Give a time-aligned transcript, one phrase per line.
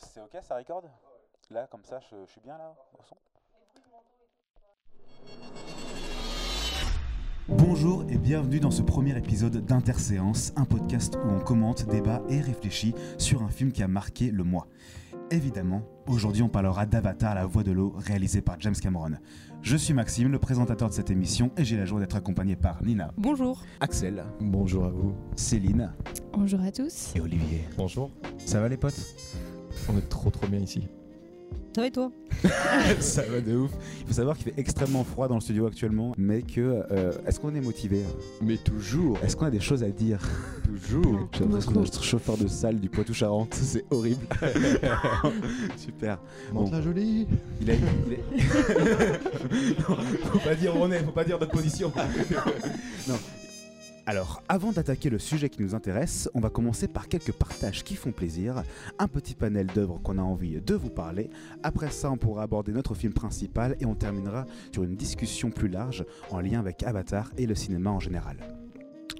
[0.00, 0.82] c'est ok, ça record?
[1.50, 3.16] Là, comme ça, je, je suis bien là, au son?
[7.48, 12.40] Bonjour et bienvenue dans ce premier épisode d'Interséance, un podcast où on commente, débat et
[12.40, 14.66] réfléchit sur un film qui a marqué le mois.
[15.30, 19.12] Évidemment, aujourd'hui on parlera d'Avatar, la voix de l'eau, réalisé par James Cameron.
[19.62, 22.82] Je suis Maxime, le présentateur de cette émission, et j'ai la joie d'être accompagné par
[22.82, 23.62] Nina, Bonjour.
[23.80, 25.14] Axel, Bonjour à vous.
[25.36, 25.92] Céline
[26.34, 27.14] Bonjour à tous.
[27.16, 27.64] et Olivier.
[27.78, 28.10] Bonjour.
[28.38, 29.00] Ça va les potes?
[29.88, 30.82] On est trop trop bien ici.
[31.74, 32.10] Ça va et toi?
[33.00, 33.70] Ça va de ouf.
[34.00, 37.38] Il faut savoir qu'il fait extrêmement froid dans le studio actuellement, mais que euh, est-ce
[37.38, 38.02] qu'on est motivé?
[38.42, 40.18] Mais toujours, Est-ce qu'on a des choses à dire?
[40.64, 41.28] Toujours.
[41.32, 44.26] J'ai l'impression d'être chauffeur de salle du Poitou-Charentes, c'est horrible.
[45.76, 46.18] Super.
[46.52, 47.26] Monte la jolie.
[47.60, 49.96] Il a, il est- Non,
[50.32, 51.92] faut pas dire où on est, faut pas dire notre position.
[53.08, 53.14] non.
[54.08, 57.94] Alors, avant d'attaquer le sujet qui nous intéresse, on va commencer par quelques partages qui
[57.94, 58.62] font plaisir,
[58.98, 61.28] un petit panel d'œuvres qu'on a envie de vous parler.
[61.62, 65.68] Après ça, on pourra aborder notre film principal et on terminera sur une discussion plus
[65.68, 68.38] large en lien avec Avatar et le cinéma en général.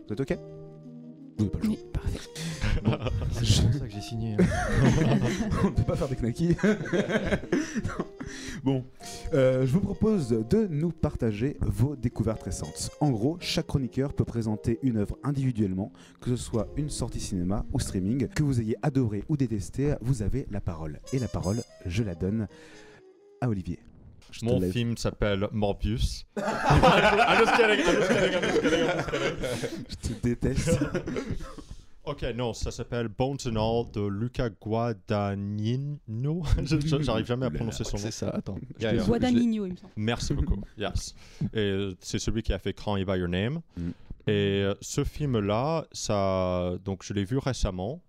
[0.06, 0.57] Vous êtes ok?
[1.38, 1.68] Oui, pas le choix.
[1.68, 2.18] Oui, parfait.
[3.44, 4.34] C'est pour ça que j'ai signé.
[4.34, 4.36] hein.
[5.64, 6.56] on ne peut pas faire des knackis.
[8.62, 8.84] Bon,
[9.32, 12.90] euh, je vous propose de nous partager vos découvertes récentes.
[13.00, 17.64] En gros, chaque chroniqueur peut présenter une œuvre individuellement, que ce soit une sortie cinéma
[17.72, 21.00] ou streaming, que vous ayez adoré ou détesté, vous avez la parole.
[21.14, 22.48] Et la parole, je la donne
[23.40, 23.78] à Olivier.
[24.30, 26.26] Je Mon film s'appelle Morbius.
[26.36, 26.42] I'm
[27.38, 29.84] just kidding, I'm just kidding, I'm just kidding, I'm just kidding.
[29.88, 30.78] Je te déteste.
[32.08, 36.42] Ok, non, ça s'appelle Bones and All de Luca Guadagnino.
[36.64, 38.02] J'arrive jamais à prononcer son nom.
[38.02, 38.56] C'est ça, attends.
[38.80, 39.04] Yeah, yeah.
[39.04, 39.92] Guadagnino, il me semble.
[39.94, 40.56] Merci beaucoup.
[40.78, 41.14] Yes.
[41.52, 43.60] Et euh, c'est celui qui a fait Call Me By Your Name.
[43.76, 43.90] Mm.
[44.26, 48.00] Et euh, ce film-là, ça, donc je l'ai vu récemment.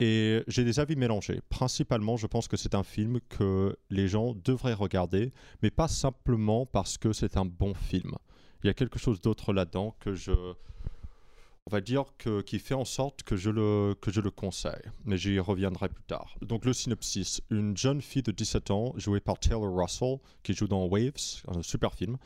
[0.00, 1.40] Et j'ai des avis mélangés.
[1.48, 6.66] Principalement, je pense que c'est un film que les gens devraient regarder, mais pas simplement
[6.66, 8.14] parce que c'est un bon film.
[8.62, 12.74] Il y a quelque chose d'autre là-dedans que je, on va dire que qui fait
[12.74, 14.82] en sorte que je le que je le conseille.
[15.04, 16.36] Mais j'y reviendrai plus tard.
[16.40, 20.66] Donc le synopsis une jeune fille de 17 ans jouée par Taylor Russell qui joue
[20.66, 22.16] dans Waves, un super film.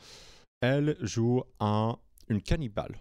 [0.61, 1.97] Elle joue un
[2.29, 2.95] une cannibale.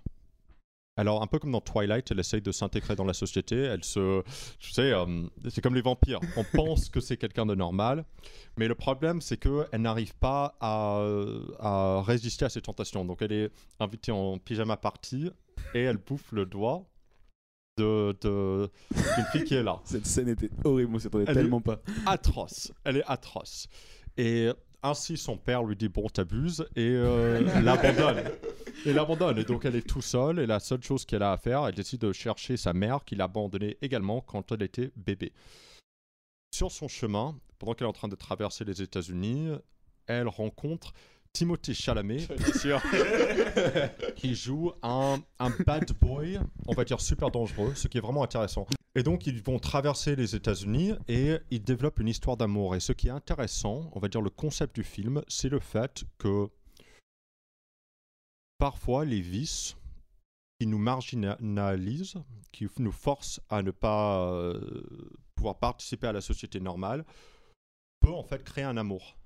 [0.96, 3.56] Alors, un peu comme dans Twilight, elle essaye de s'intégrer dans la société.
[3.56, 4.22] Elle se.
[4.58, 5.06] Tu sais, euh,
[5.48, 6.20] c'est comme les vampires.
[6.36, 8.04] On pense que c'est quelqu'un de normal.
[8.58, 11.02] Mais le problème, c'est qu'elle n'arrive pas à,
[11.60, 13.04] à résister à ses tentations.
[13.06, 13.50] Donc, elle est
[13.80, 15.30] invitée en pyjama party
[15.74, 16.84] et elle bouffe le doigt
[17.78, 21.62] de, de, d'une fille qui est là Cette scène était horrible, on s'y attendait tellement
[21.62, 21.80] pas.
[22.04, 22.70] atroce.
[22.84, 23.66] Elle est atroce.
[24.18, 24.50] Et
[24.82, 28.24] ainsi, son père lui dit Bon, t'abuses, et euh, l'abandonne.
[28.86, 29.38] Et l'abandonne.
[29.38, 31.74] Et donc, elle est tout seule, et la seule chose qu'elle a à faire, elle
[31.74, 35.32] décide de chercher sa mère, qui l'a abandonnée également quand elle était bébé.
[36.52, 39.50] Sur son chemin, pendant qu'elle est en train de traverser les États-Unis,
[40.06, 40.94] elle rencontre
[41.32, 42.82] Timothée Chalamet, bien sûr,
[44.16, 48.22] qui joue un, un bad boy, on va dire super dangereux, ce qui est vraiment
[48.22, 48.66] intéressant.
[48.94, 52.76] Et donc, ils vont traverser les États-Unis et ils développent une histoire d'amour.
[52.76, 56.04] Et ce qui est intéressant, on va dire le concept du film, c'est le fait
[56.18, 56.48] que
[58.58, 59.76] parfois les vices
[60.60, 62.22] qui nous marginalisent,
[62.52, 64.60] qui nous forcent à ne pas euh,
[65.34, 67.06] pouvoir participer à la société normale,
[68.00, 69.16] peut en fait créer un amour.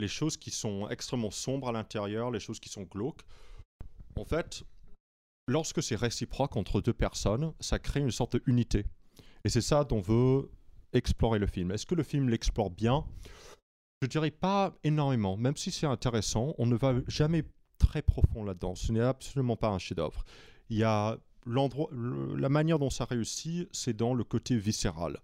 [0.00, 3.22] Les choses qui sont extrêmement sombres à l'intérieur, les choses qui sont glauques,
[4.16, 4.64] en fait,
[5.48, 8.84] lorsque c'est réciproque entre deux personnes, ça crée une sorte d'unité.
[9.44, 10.50] Et c'est ça dont veut
[10.92, 11.70] explorer le film.
[11.70, 13.04] Est-ce que le film l'explore bien?
[14.02, 15.36] Je dirais pas énormément.
[15.36, 17.44] Même si c'est intéressant, on ne va jamais
[17.78, 18.74] très profond là-dedans.
[18.74, 20.24] Ce n'est absolument pas un chef-d'œuvre.
[20.68, 25.18] Il y a l'endroit, le- la manière dont ça réussit, c'est dans le côté viscéral.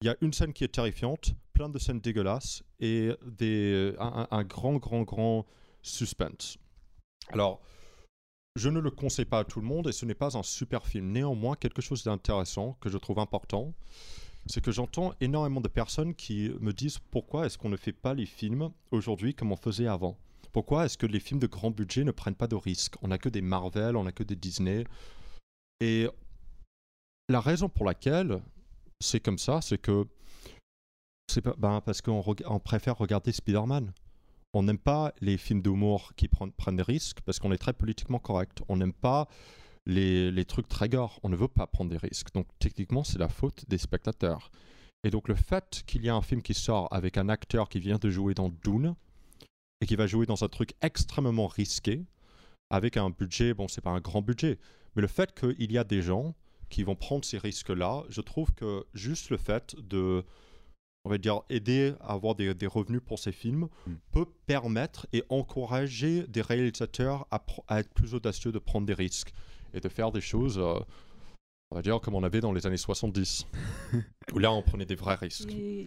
[0.00, 4.26] Il y a une scène qui est terrifiante, plein de scènes dégueulasses et des, un,
[4.30, 5.46] un- un grand, grand, grand
[5.82, 6.58] suspense.
[7.30, 7.60] Alors,
[8.56, 10.86] je ne le conseille pas à tout le monde et ce n'est pas un super
[10.86, 11.10] film.
[11.10, 13.72] Néanmoins, quelque chose d'intéressant que je trouve important,
[14.46, 18.14] c'est que j'entends énormément de personnes qui me disent pourquoi est-ce qu'on ne fait pas
[18.14, 20.18] les films aujourd'hui comme on faisait avant?
[20.52, 22.94] Pourquoi est-ce que les films de grand budget ne prennent pas de risques?
[23.02, 24.84] On n'a que des Marvel, on n'a que des Disney.
[25.80, 26.06] Et
[27.28, 28.40] la raison pour laquelle
[29.04, 30.06] c'est comme ça, c'est que
[31.28, 32.22] c'est pas, ben, parce qu'on
[32.62, 33.92] préfère regarder Spider-Man.
[34.52, 38.18] On n'aime pas les films d'humour qui prennent, des risques parce qu'on est très politiquement
[38.18, 38.62] correct.
[38.68, 39.28] On n'aime pas
[39.86, 41.18] les, les trucs très gore.
[41.22, 42.32] On ne veut pas prendre des risques.
[42.34, 44.50] Donc techniquement, c'est la faute des spectateurs.
[45.02, 47.80] Et donc le fait qu'il y ait un film qui sort avec un acteur qui
[47.80, 48.94] vient de jouer dans Dune
[49.80, 52.06] et qui va jouer dans un truc extrêmement risqué,
[52.70, 54.58] avec un budget, bon, c'est pas un grand budget,
[54.94, 56.34] mais le fait qu'il y a des gens
[56.70, 60.24] qui vont prendre ces risques-là, je trouve que juste le fait de
[61.06, 63.92] on va dire, aider à avoir des, des revenus pour ces films, Mm.
[64.10, 67.44] peut permettre et encourager des réalisateurs à,
[67.78, 69.34] être plus audacieux, de prendre des risques
[69.74, 70.80] et de faire des choses, euh,
[71.70, 73.46] on va dire, comme on avait dans les années 70,
[74.32, 75.52] où là, on prenait des vrais risques.
[75.52, 75.86] Et-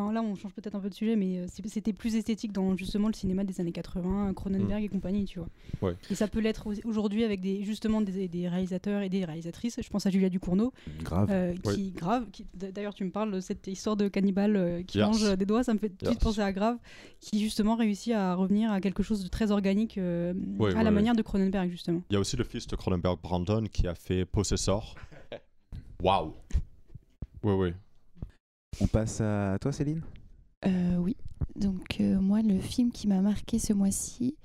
[0.00, 2.76] enfin, là, on change peut-être un peu de sujet, mais euh, c'était plus esthétique dans
[2.76, 5.48] justement le cinéma des années 80, Cronenberg et compagnie, tu vois.
[5.80, 5.84] Mm.
[5.86, 5.96] Ouais.
[6.10, 9.78] Et ça peut l'être au- aujourd'hui avec des, justement des, des réalisateurs et des réalisatrices.
[9.82, 11.28] Je pense à Julia Ducournau, Grave.
[11.30, 11.74] euh, Ouais.
[11.74, 12.26] qui grave.
[12.30, 15.06] qui- D'ailleurs, tu me parles de cette histoire de cannibale euh, qui Yes.
[15.06, 16.24] mange des doigts, ça me fait tout de suite Yes.
[16.24, 16.76] penser à Grave,
[17.20, 20.82] qui justement réussit à revenir à quelque chose de très organique euh, Ouais, à ouais,
[20.84, 20.94] la ouais.
[20.94, 22.02] manière de Cronenberg justement.
[22.10, 24.94] Il y a aussi le fils de Cronenberg, Brandon, qui a fait Possessor.
[26.02, 26.32] Waouh!
[27.42, 27.72] Oui, oui.
[28.80, 30.02] On passe à toi, Céline?
[30.66, 31.16] Euh, oui.
[31.56, 34.36] Donc euh, moi, le film qui m'a marqué ce mois-ci,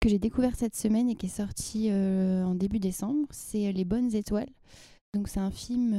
[0.00, 3.84] que j'ai découvert cette semaine et qui est sorti euh, en début décembre, c'est Les
[3.84, 4.50] Bonnes Étoiles.
[5.14, 5.92] Donc c'est un film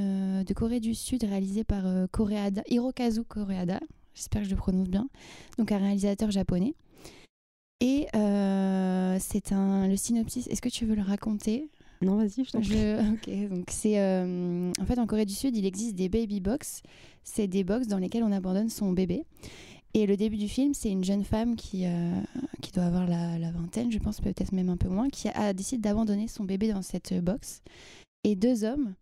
[0.44, 3.80] de Corée du Sud réalisé par Koreada, Hirokazu Koreada.
[4.14, 5.10] J'espère que je le prononce bien.
[5.58, 6.76] Donc un réalisateur japonais.
[7.80, 8.08] Et
[9.20, 10.48] c'est un le synopsis.
[10.48, 11.68] Est-ce que tu veux le raconter?
[12.02, 12.72] Non, vas-y, je t'en prie.
[12.72, 13.14] je...
[13.14, 16.82] Ok, donc c'est euh, en fait en Corée du Sud, il existe des baby box.
[17.24, 19.24] C'est des box dans lesquelles on abandonne son bébé.
[19.94, 22.22] Et le début du film, c'est une jeune femme qui, euh,
[22.62, 25.54] qui doit avoir la, la vingtaine, je pense peut-être même un peu moins, qui a,
[25.54, 27.62] décide d'abandonner son bébé dans cette box.
[28.24, 28.94] Et deux hommes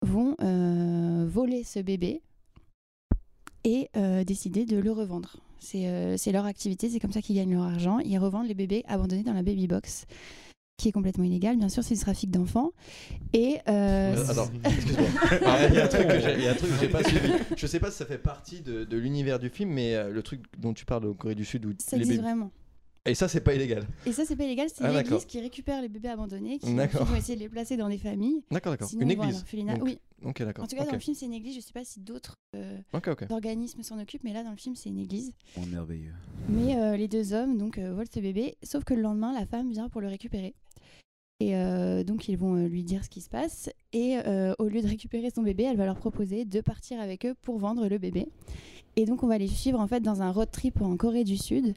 [0.00, 2.22] vont euh, voler ce bébé
[3.64, 5.36] et euh, décider de le revendre.
[5.58, 8.00] C'est c'est leur activité, c'est comme ça qu'ils gagnent leur argent.
[8.00, 10.06] Ils revendent les bébés abandonnés dans la baby box,
[10.82, 11.56] qui est complètement illégal.
[11.56, 12.72] Bien sûr, c'est du trafic d'enfants.
[13.32, 15.08] Et euh, Euh, attends, excuse-moi.
[15.68, 17.04] Il y a un truc que j'ai- il y a un truc que j'ai pas
[17.04, 17.32] suivi.
[17.56, 20.22] Je sais pas si ça fait partie de, de l'univers du film, mais euh, le
[20.22, 22.50] truc dont tu parles au Corée du Sud où ça les existe bébés- vraiment.
[23.04, 23.84] Et ça, c'est pas illégal.
[24.06, 26.94] Et ça, c'est pas illégal, c'est Ah, l'église qui récupère les bébés abandonnés, qui ensuite
[27.02, 28.44] vont essayer de les placer dans des familles.
[28.52, 28.88] D'accord, d'accord.
[28.96, 29.34] Une église.
[29.38, 29.74] l'orphelinat.
[29.74, 30.64] Donc, Oui, Ok, d'accord.
[30.64, 31.56] en tout cas, dans le film, c'est une église.
[31.56, 32.78] Je sais pas si d'autres euh,
[33.30, 35.32] organismes s'en occupent, mais là, dans le film, c'est une église.
[35.56, 36.12] Oh, merveilleux.
[36.48, 39.46] Mais euh, les deux hommes donc euh, volent ce bébé, sauf que le lendemain, la
[39.46, 40.54] femme vient pour le récupérer.
[41.42, 43.68] Et euh, donc ils vont euh, lui dire ce qui se passe.
[43.92, 47.26] Et euh, au lieu de récupérer son bébé, elle va leur proposer de partir avec
[47.26, 48.28] eux pour vendre le bébé.
[48.94, 51.36] Et donc on va les suivre en fait dans un road trip en Corée du
[51.36, 51.74] Sud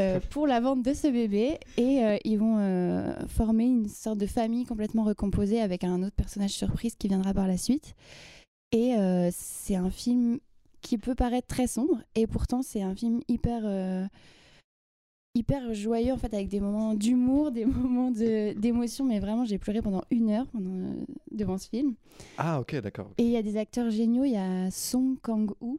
[0.00, 1.60] euh, pour la vente de ce bébé.
[1.76, 6.16] Et euh, ils vont euh, former une sorte de famille complètement recomposée avec un autre
[6.16, 7.94] personnage surprise qui viendra par la suite.
[8.72, 8.94] Et
[9.32, 10.40] c'est un film
[10.82, 13.62] qui peut paraître très sombre et pourtant c'est un film hyper
[15.38, 19.58] hyper joyeux en fait avec des moments d'humour des moments de- d'émotion mais vraiment j'ai
[19.58, 20.92] pleuré pendant une heure pendant, euh,
[21.30, 21.94] devant ce film
[22.36, 23.10] Ah, ok, d'accord.
[23.18, 25.78] et il y a des acteurs géniaux il y a Song Kang-woo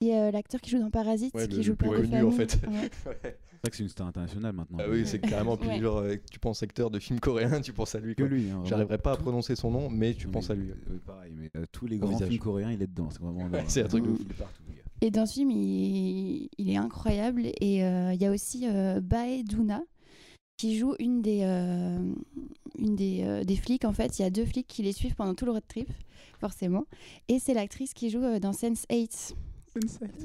[0.00, 2.10] et euh, l'acteur qui joue dans Parasite Ouais, qui le- joue le plein plus de
[2.12, 2.60] connu, en fait.
[2.66, 2.90] Ouais.
[3.06, 3.38] Ouais.
[3.60, 4.78] C'est vrai que c'est une star internationale maintenant.
[4.80, 5.56] Ah oui, c'est carrément.
[5.56, 5.80] Puis Ouais.
[5.80, 8.14] genre, euh, tu penses acteur de film coréen, tu penses à lui.
[8.14, 8.48] que lui.
[8.50, 8.62] hein.
[8.64, 10.70] J'arriverai pas à prononcer son nom, mais tu Non, penses mais, à lui.
[10.70, 12.28] euh, pareil, mais euh, tous les grands visage.
[12.28, 13.08] films coréens, il est dedans.
[13.10, 13.48] C'est vraiment.
[13.52, 14.20] Ouais, c'est un truc de ouf.
[14.24, 14.62] Il est partout.
[15.00, 17.46] Et dans ce film il, il est incroyable.
[17.60, 19.82] Et euh, il y a aussi euh, Bae Doona
[20.56, 21.98] qui joue une des, euh,
[22.78, 23.84] une des, euh, des flics.
[23.84, 25.88] En fait il y a deux flics qui les suivent pendant tout le road trip
[26.40, 26.84] forcément.
[27.28, 29.34] Et c'est l'actrice qui joue euh, dans Sense8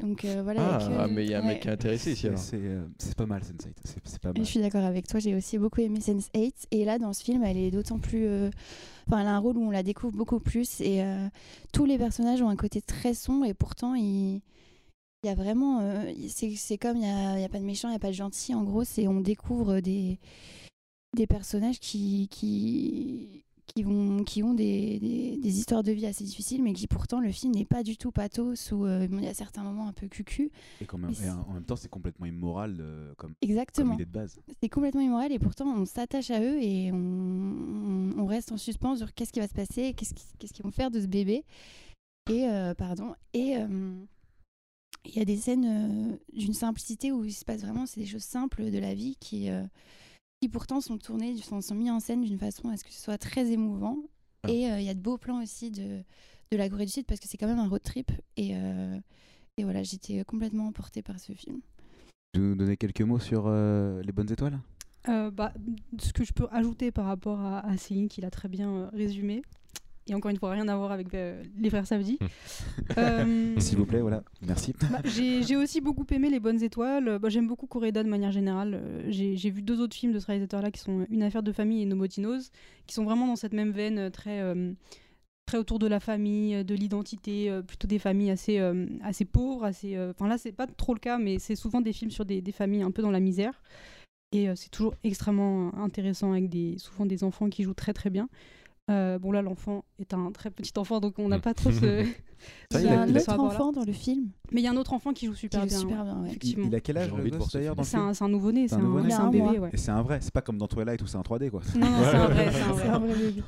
[0.02, 1.48] donc euh, voilà avec, Ah, euh, mais il y a un ouais.
[1.50, 2.82] mec qui est intéressé ici C'est euh,
[3.16, 3.68] pas mal, Sense8.
[3.84, 4.46] C'est c'est pas Et mal.
[4.46, 7.44] Je suis d'accord avec toi, j'ai aussi beaucoup aimé Sense8 et là dans ce film
[7.44, 8.26] elle est d'autant plus...
[8.26, 8.50] euh,
[9.08, 10.82] Enfin elle a un rôle où on la découvre beaucoup plus.
[10.82, 11.28] Et euh,
[11.72, 13.46] tous les personnages ont un côté très sombre.
[13.46, 14.42] Et pourtant il,
[15.24, 15.80] il y a vraiment...
[15.82, 18.10] euh, c'est comme il n'y a, y a pas de méchant, il n'y a pas
[18.10, 20.20] de gentil en gros, c'est on découvre des,
[21.16, 22.28] des personnages qui...
[22.30, 23.44] qui
[23.76, 27.22] qui, vont, qui ont des, des, des histoires de vie assez difficiles, mais qui pourtant
[27.22, 29.94] le film n'est pas du tout pathos, ou euh, il y a certains moments un
[29.94, 30.52] peu cucu.
[30.82, 33.34] Et, quand même, Mais et en même temps, c'est complètement immoral euh, comme,
[33.94, 34.38] idée de base.
[34.62, 38.58] c'est complètement immoral et pourtant on s'attache à eux et on, on- on reste en
[38.58, 41.08] suspens sur qu'est-ce qui va se passer, qu'est-ce qui- qu'est-ce qu'ils vont faire de ce
[41.08, 41.44] bébé.
[42.30, 43.16] Et euh, pardon.
[43.34, 43.56] Et
[45.06, 48.06] il y a des scènes euh, d'une simplicité où il se passe vraiment, c'est des
[48.06, 49.64] choses simples de la vie qui, euh,
[50.42, 53.02] qui pourtant sont tournées, sont, sont mis en scène d'une façon à ce que ce
[53.02, 53.98] soit très émouvant.
[54.44, 54.52] Ah.
[54.52, 56.04] Et euh, il y a de beaux plans aussi de,
[56.52, 58.12] de la Corée du Sud parce que c'est quand même un road trip.
[58.38, 59.00] Et, euh,
[59.58, 61.60] et voilà, j'étais complètement emportée par ce film.
[62.34, 64.60] Tu veux nous donner quelques mots sur euh, les bonnes étoiles?
[65.10, 65.54] Euh, bah,
[66.00, 68.90] ce que je peux ajouter par rapport à, à Céline, qui l'a très bien euh,
[68.94, 69.44] résumé,
[70.08, 72.20] et encore une fois, rien à voir avec euh, les frères Savdi.
[72.98, 74.24] Euh, S'il vous plaît, voilà.
[74.46, 74.74] Merci.
[74.92, 77.20] bah, j'ai aussi beaucoup aimé Les Bonnes Étoiles.
[77.20, 78.74] Bah, J'aime beaucoup Coréda de manière générale.
[78.76, 81.82] Euh, J'ai vu deux autres films de ce réalisateur-là qui sont Une affaire de famille
[81.82, 82.52] et Nomotinos,
[82.86, 84.74] qui sont vraiment dans cette même veine, euh, très, euh,
[85.46, 88.60] très autour de la famille, de l'identité, plutôt des familles assez,
[89.04, 89.66] assez pauvres.
[89.66, 92.42] Assez, Enfin là, c'est pas trop le cas, mais c'est souvent des films sur des,
[92.42, 93.62] des familles un peu dans la misère.
[94.32, 98.30] Et c'est toujours extrêmement intéressant avec des, souvent des enfants qui jouent très très bien.
[98.92, 101.42] Euh, bon là, l'enfant est un très petit enfant, donc on n'a Mm.
[101.42, 102.06] pas trop ce.
[102.72, 104.72] Ça, Il y a a- un autre enfant dans le film Mais il y a
[104.72, 105.80] un autre enfant qui joue qui super joue bien.
[105.80, 106.14] super ouais, bien.
[106.16, 106.20] ouais.
[106.24, 106.68] Il, Effectivement.
[106.68, 107.10] il a quel âge
[107.54, 108.76] d'ailleurs dans le C'est film un, c'est un nouveau-né, C'est
[109.16, 109.60] un bébé.
[109.74, 111.62] Et c'est un vrai, c'est pas comme dans Twilight où c'est un 3D quoi.
[111.76, 113.08] Non, c'est un vrai, c'est un vrai.
[113.14, 113.44] bébé.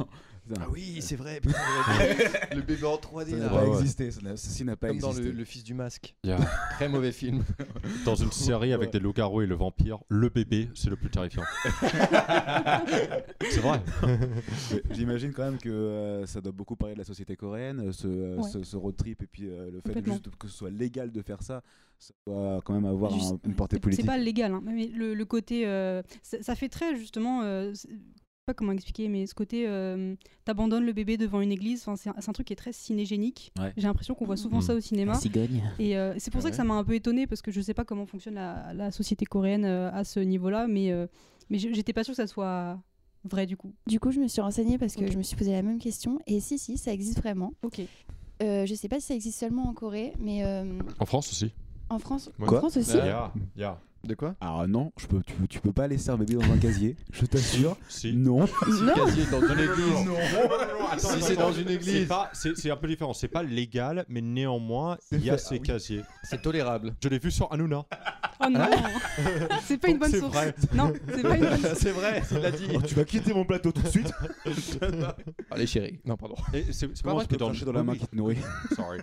[0.60, 1.42] Ah oui, c'est vrai.
[2.56, 5.10] le bébé en 3D Ça n'a pas existé, ça n'a- ceci n'a pas Comme dans
[5.10, 5.32] existé.
[5.32, 6.16] le, fils du masque.
[6.76, 7.44] Très mauvais film.
[8.06, 11.42] dans une série avec des loups-garous et le vampire, le bébé, c'est le plus terrifiant.
[13.50, 13.82] c'est vrai.
[14.92, 18.78] J'imagine quand même que euh, ça doit beaucoup parler de la société coréenne, euh, ce,
[18.86, 21.62] road trip et puis euh, le fait juste que ce soit légal de faire ça,
[22.00, 24.06] ça doit quand même avoir Juste- un- une portée politique.
[24.06, 25.66] C'est pas légal, hein, mais le, le côté.
[25.68, 27.42] euh, ça, ça fait très justement.
[27.44, 27.74] euh,
[28.48, 29.66] pas comment expliquer, mais ce côté.
[29.68, 30.14] euh,
[30.44, 33.52] T'abandonnes le bébé devant une église, enfin, c'est un, truc qui est très cinégénique.
[33.60, 33.74] Ouais.
[33.76, 34.62] J'ai l'impression qu'on voit souvent Mm.
[34.62, 35.16] ça au cinéma.
[35.16, 35.64] cigogne.
[35.80, 37.60] Et euh, c'est pour Ah ça que ça m'a un peu étonné parce que je
[37.60, 41.08] sais pas comment fonctionne la, la société coréenne euh, à ce niveau-là, mais, euh,
[41.50, 42.80] mais j'étais pas sûre que ça soit
[43.24, 43.74] vrai du coup.
[43.88, 46.20] Du coup, je me suis renseignée parce que je me suis posé la même question.
[46.28, 47.52] Et si, si, ça existe vraiment.
[47.64, 47.82] Ok.
[48.42, 50.66] Euh, je sais pas si ça existe seulement en Corée, mais euh,
[51.00, 51.52] En France aussi.
[51.90, 52.46] en France, Ouais.
[52.46, 52.92] en Quoi France aussi.
[52.92, 53.10] Il y Ouais.
[53.10, 53.80] a, il y a.
[54.04, 54.36] De quoi?
[54.40, 57.26] Alors non, je peux, tu, tu peux pas laisser un bébé dans un casier, je
[57.26, 57.76] t'assure.
[57.90, 58.14] Si.
[58.14, 58.42] Non.
[58.68, 58.94] Non.
[58.94, 60.10] Casier dans une église.
[60.92, 62.08] Attends, Si c'est dans une C'est église.
[62.08, 63.14] pas- C'est un peu différent.
[63.14, 65.62] C'est pas légal, mais néanmoins, il y a fait- ces ah oui.
[65.68, 66.02] casiers.
[66.22, 66.94] C'est tolérable.
[67.02, 67.86] Je l'ai vu sur Hanouna.
[68.46, 68.68] Oh non
[69.64, 70.34] C'est pas une bonne source.
[70.34, 70.54] vrai.
[70.74, 71.74] Non, c'est pas une bonne source.
[71.80, 72.68] c'est vrai, il l'a dit.
[72.76, 74.12] Oh, tu vas quitter mon plateau tout de suite.
[75.52, 76.00] Allez chérie.
[76.06, 76.36] Non, pardon.
[76.72, 78.38] C'est pas vrai que dans, dans la main oui, qui te nourrit
[78.76, 79.00] sorry.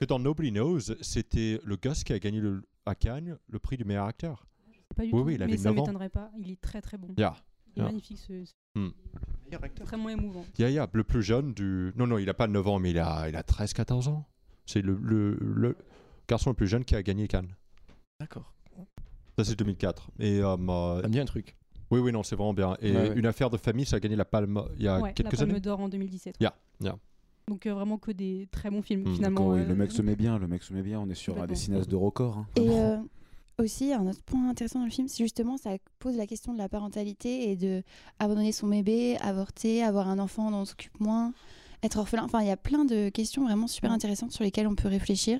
[0.00, 3.76] que dans Nobody Knows, c'était le gosse qui a gagné le, à Cannes le prix
[3.76, 4.46] du meilleur acteur.
[4.96, 5.26] Pas du Oui, tout.
[5.26, 5.82] oui, il avait mais ça 9 ans.
[5.82, 6.30] m'étonnerait pas.
[6.38, 7.08] Il est très très bon.
[7.16, 7.34] Yeah.
[7.76, 7.86] Il est Yeah.
[7.86, 8.32] magnifique, ce,
[9.52, 9.64] acteur.
[9.64, 10.44] extrêmement émouvant.
[10.58, 11.92] Yeah, yeah, le plus jeune du.
[11.96, 14.28] Non, non, il a pas 9 ans, mais il a, il a 13-14 ans.
[14.64, 15.76] C'est le, le, le
[16.28, 17.52] garçon le plus jeune qui a gagné Cannes.
[18.20, 18.53] D'accord.
[19.38, 20.10] Ça, c'est 2004.
[20.20, 21.56] Et, euh, euh, Ça me dit un truc.
[21.90, 22.76] oui, oui, non, c'est vraiment bien.
[22.80, 23.12] Et Ouais, ouais.
[23.18, 25.36] une affaire de famille, ça a gagné la palme il y a ouais, la quelques
[25.36, 25.60] Palme années.
[25.60, 26.36] d'Or en 2017.
[26.40, 26.96] Yeah, yeah.
[27.48, 29.40] Donc euh, vraiment que des très bons films Hmm, finalement.
[29.40, 31.14] D'accord, oui, euh, le mec se met bien, le mec se met bien, on est
[31.14, 31.62] sur un des Complètement.
[31.64, 32.38] cinéastes de record.
[32.38, 32.46] hein.
[32.56, 32.96] Et euh,
[33.58, 36.58] aussi, un autre point intéressant dans le film, c'est justement ça pose la question de
[36.58, 37.82] la parentalité et de
[38.18, 41.34] abandonner son bébé, avorter, avoir un enfant dont on s'occupe moins,
[41.82, 42.22] être orphelin.
[42.24, 45.38] Enfin, il y a plein de questions vraiment super intéressantes sur lesquelles on peut réfléchir.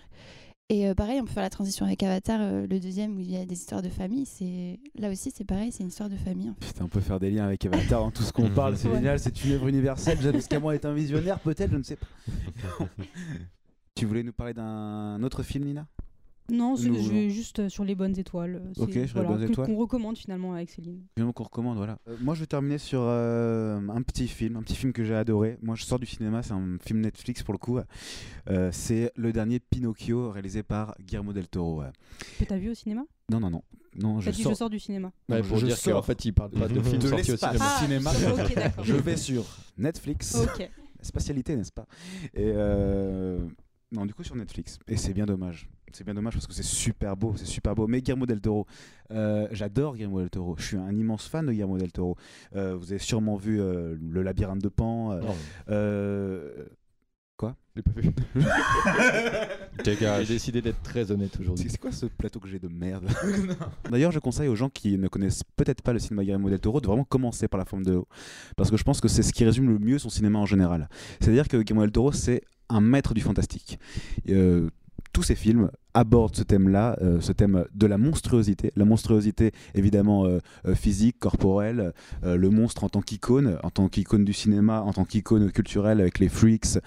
[0.71, 3.31] Et euh, pareil, on peut faire la transition avec Avatar, euh, le deuxième où il
[3.31, 4.25] y a des histoires de famille.
[4.25, 6.49] C'est là aussi, c'est pareil, c'est une histoire de famille.
[6.49, 6.67] en fait.
[6.69, 8.97] Putain, on peut faire des liens avec Avatar dans tout ce qu'on parle, c'est Ouais.
[8.97, 10.19] génial, c'est une œuvre universelle.
[10.23, 12.07] James Cameron est un visionnaire, peut-être, je ne sais pas.
[13.95, 15.87] tu voulais nous parler d'un autre film, Nina?
[16.51, 18.57] Non, je vais juste euh, sur les bonnes étoiles.
[18.57, 19.67] euh, Ok, c'est- sur les bonnes que- étoiles.
[19.67, 21.01] Qu'on recommande finalement avec Céline.
[21.17, 21.99] Film qu'on recommande, voilà.
[22.07, 25.15] Euh, moi, je vais terminer sur euh, un petit film, un petit film que j'ai
[25.15, 25.57] adoré.
[25.63, 27.79] Moi, je sors du cinéma, c'est un film Netflix pour le coup.
[28.51, 31.81] Euh, c'est le dernier Pinocchio réalisé par Guillermo del Toro.
[31.81, 31.91] ouais.
[32.39, 33.05] Que t'as vu au cinéma?
[33.31, 33.63] Non, non, non.
[33.97, 35.13] Non, je T'as dit sors je sors du cinéma.
[35.29, 37.37] Ouais, pour je dire sors qu'en fait, il parle pas de film de sorti au
[37.37, 38.11] cinéma.
[38.13, 38.83] Ah.
[38.83, 39.45] Je vais sur
[39.79, 40.35] Netflix.
[40.35, 40.69] Ok.
[41.01, 41.87] spatialité, n'est-ce pas?
[42.35, 43.39] Et euh,
[43.95, 44.79] non, du coup sur Netflix.
[44.89, 45.69] Et c'est bien dommage.
[45.93, 47.87] C'est bien dommage parce que c'est super beau, c'est super beau.
[47.87, 48.67] Mais Guillermo del Toro,
[49.13, 50.57] euh, j'adore Guillermo del Toro.
[50.59, 52.17] Je suis un immense fan de Guillermo del Toro.
[52.57, 55.13] Euh, vous avez sûrement vu euh, Le Labyrinthe de Pan.
[55.13, 55.21] euh,
[55.71, 56.65] euh,
[57.77, 58.11] je l'ai pas vu.
[59.85, 61.69] J'ai décidé d'être très honnête aujourd'hui.
[61.69, 63.09] c'est quoi ce plateau que j'ai de merde?
[63.91, 66.81] D'ailleurs, je conseille aux gens qui ne connaissent peut-être pas le cinéma Guillermo del Toro
[66.81, 68.09] de vraiment commencer par La Forme de l'eau.
[68.57, 70.89] Parce que je pense que c'est ce qui résume le mieux son cinéma en général.
[71.21, 73.79] C'est-à-dire que Guillermo del Toro, c'est un maître du fantastique.
[74.29, 74.69] Euh,
[75.13, 78.73] tous ses films abordent ce thème-là, euh, ce thème de la monstruosité.
[78.75, 80.41] La monstruosité, évidemment, euh,
[80.75, 81.93] physique, corporelle,
[82.25, 86.01] euh, le monstre en tant qu'icône, en tant qu'icône du cinéma, en tant qu'icône culturelle
[86.01, 86.81] avec les freaks,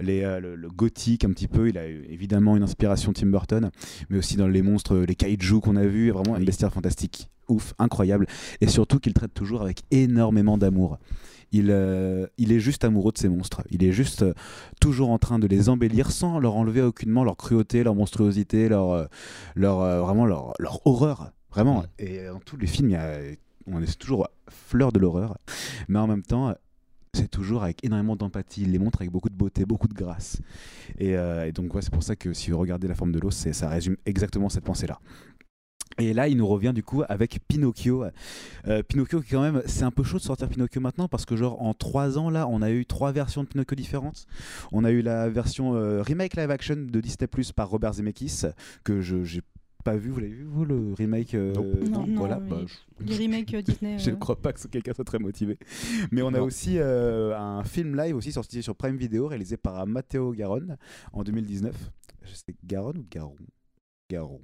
[0.00, 1.68] les, le, le gothique un petit peu.
[1.68, 3.70] Il a évidemment une inspiration Tim Burton,
[4.08, 7.28] mais aussi dans les monstres, les kaiju qu'on a vus, vraiment un bestiaire fantastique.
[7.48, 8.26] Ouf, incroyable.
[8.62, 10.98] Et surtout qu'il traite toujours avec énormément d'amour.
[11.54, 13.62] Il, euh, il est juste amoureux de ces monstres.
[13.70, 14.34] Il est juste euh,
[14.80, 18.90] toujours en train de les embellir sans leur enlever aucunement leur cruauté, leur monstruosité, leur,
[18.90, 19.06] euh,
[19.54, 21.30] leur, vraiment leur, leur horreur.
[21.52, 21.84] Vraiment.
[22.00, 23.18] Et dans tous les films, il y a,
[23.68, 25.38] on est toujours fleur de l'horreur.
[25.86, 26.56] Mais en même temps,
[27.14, 28.62] c'est toujours avec énormément d'empathie.
[28.62, 30.40] Il les montre avec beaucoup de beauté, beaucoup de grâce.
[30.98, 33.20] Et, euh, et donc, ouais, c'est pour ça que si vous regardez La forme de
[33.20, 34.98] l'eau, ça résume exactement cette pensée-là.
[35.98, 38.04] Et là, il nous revient du coup avec Pinocchio.
[38.66, 41.36] Euh, Pinocchio, qui quand même, c'est un peu chaud de sortir Pinocchio maintenant parce que,
[41.36, 44.26] genre, en trois ans, là, on a eu trois versions de Pinocchio différentes.
[44.72, 48.42] On a eu la version euh, remake live action de Disney Plus par Robert Zemeckis,
[48.82, 49.42] que je j'ai
[49.84, 50.10] pas vu.
[50.10, 51.52] Vous l'avez vu, vous, le remake euh.
[51.90, 53.98] Non, non, voilà, mais bah, je- Les remakes euh, Disney.
[54.00, 55.58] je ne crois pas que quelqu'un soit très motivé.
[56.10, 56.44] Mais on a Non.
[56.44, 60.76] aussi euh, un film live aussi sorti sur Prime Video réalisé par Matteo Garonne
[61.12, 61.74] en 2019.
[62.22, 63.36] Je sais Garonne ou Garon
[64.10, 64.40] Garon.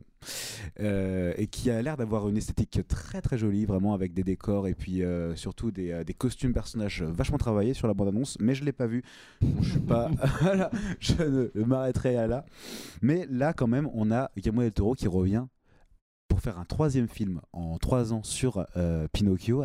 [0.80, 4.68] Euh, et qui a l'air d'avoir une esthétique très très jolie, vraiment avec des décors
[4.68, 8.54] et puis euh, surtout des, euh, des costumes personnages vachement travaillés sur la bande-annonce, mais
[8.54, 9.02] je l'ai pas vu.
[9.40, 10.10] Bon, je suis pas,
[11.00, 12.44] je ne m'arrêterai à là.
[13.02, 15.46] Mais là, quand même, on a Guillermo del Toro qui revient
[16.30, 19.64] pour faire un troisième film en trois ans sur euh, Pinocchio.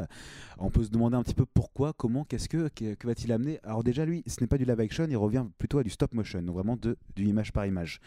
[0.57, 3.60] On peut se demander un petit peu pourquoi, comment, qu'est-ce que, que, va-t-il amener?
[3.63, 6.13] Alors déjà, lui, ce n'est pas du live action, il revient plutôt à du stop
[6.13, 8.01] motion, donc vraiment de, image par image.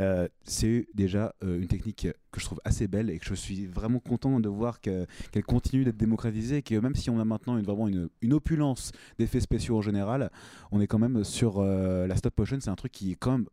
[0.00, 3.66] Euh, c'est déjà euh, une technique que je trouve assez belle et que je suis
[3.66, 7.24] vraiment content de voir que- qu'elle continue d'être démocratisée et que même si on a
[7.24, 10.30] maintenant une, vraiment une, une opulence d'effets spéciaux en général,
[10.72, 13.32] on est quand même sur euh, la stop motion, c'est un truc qui est quand
[13.32, 13.46] même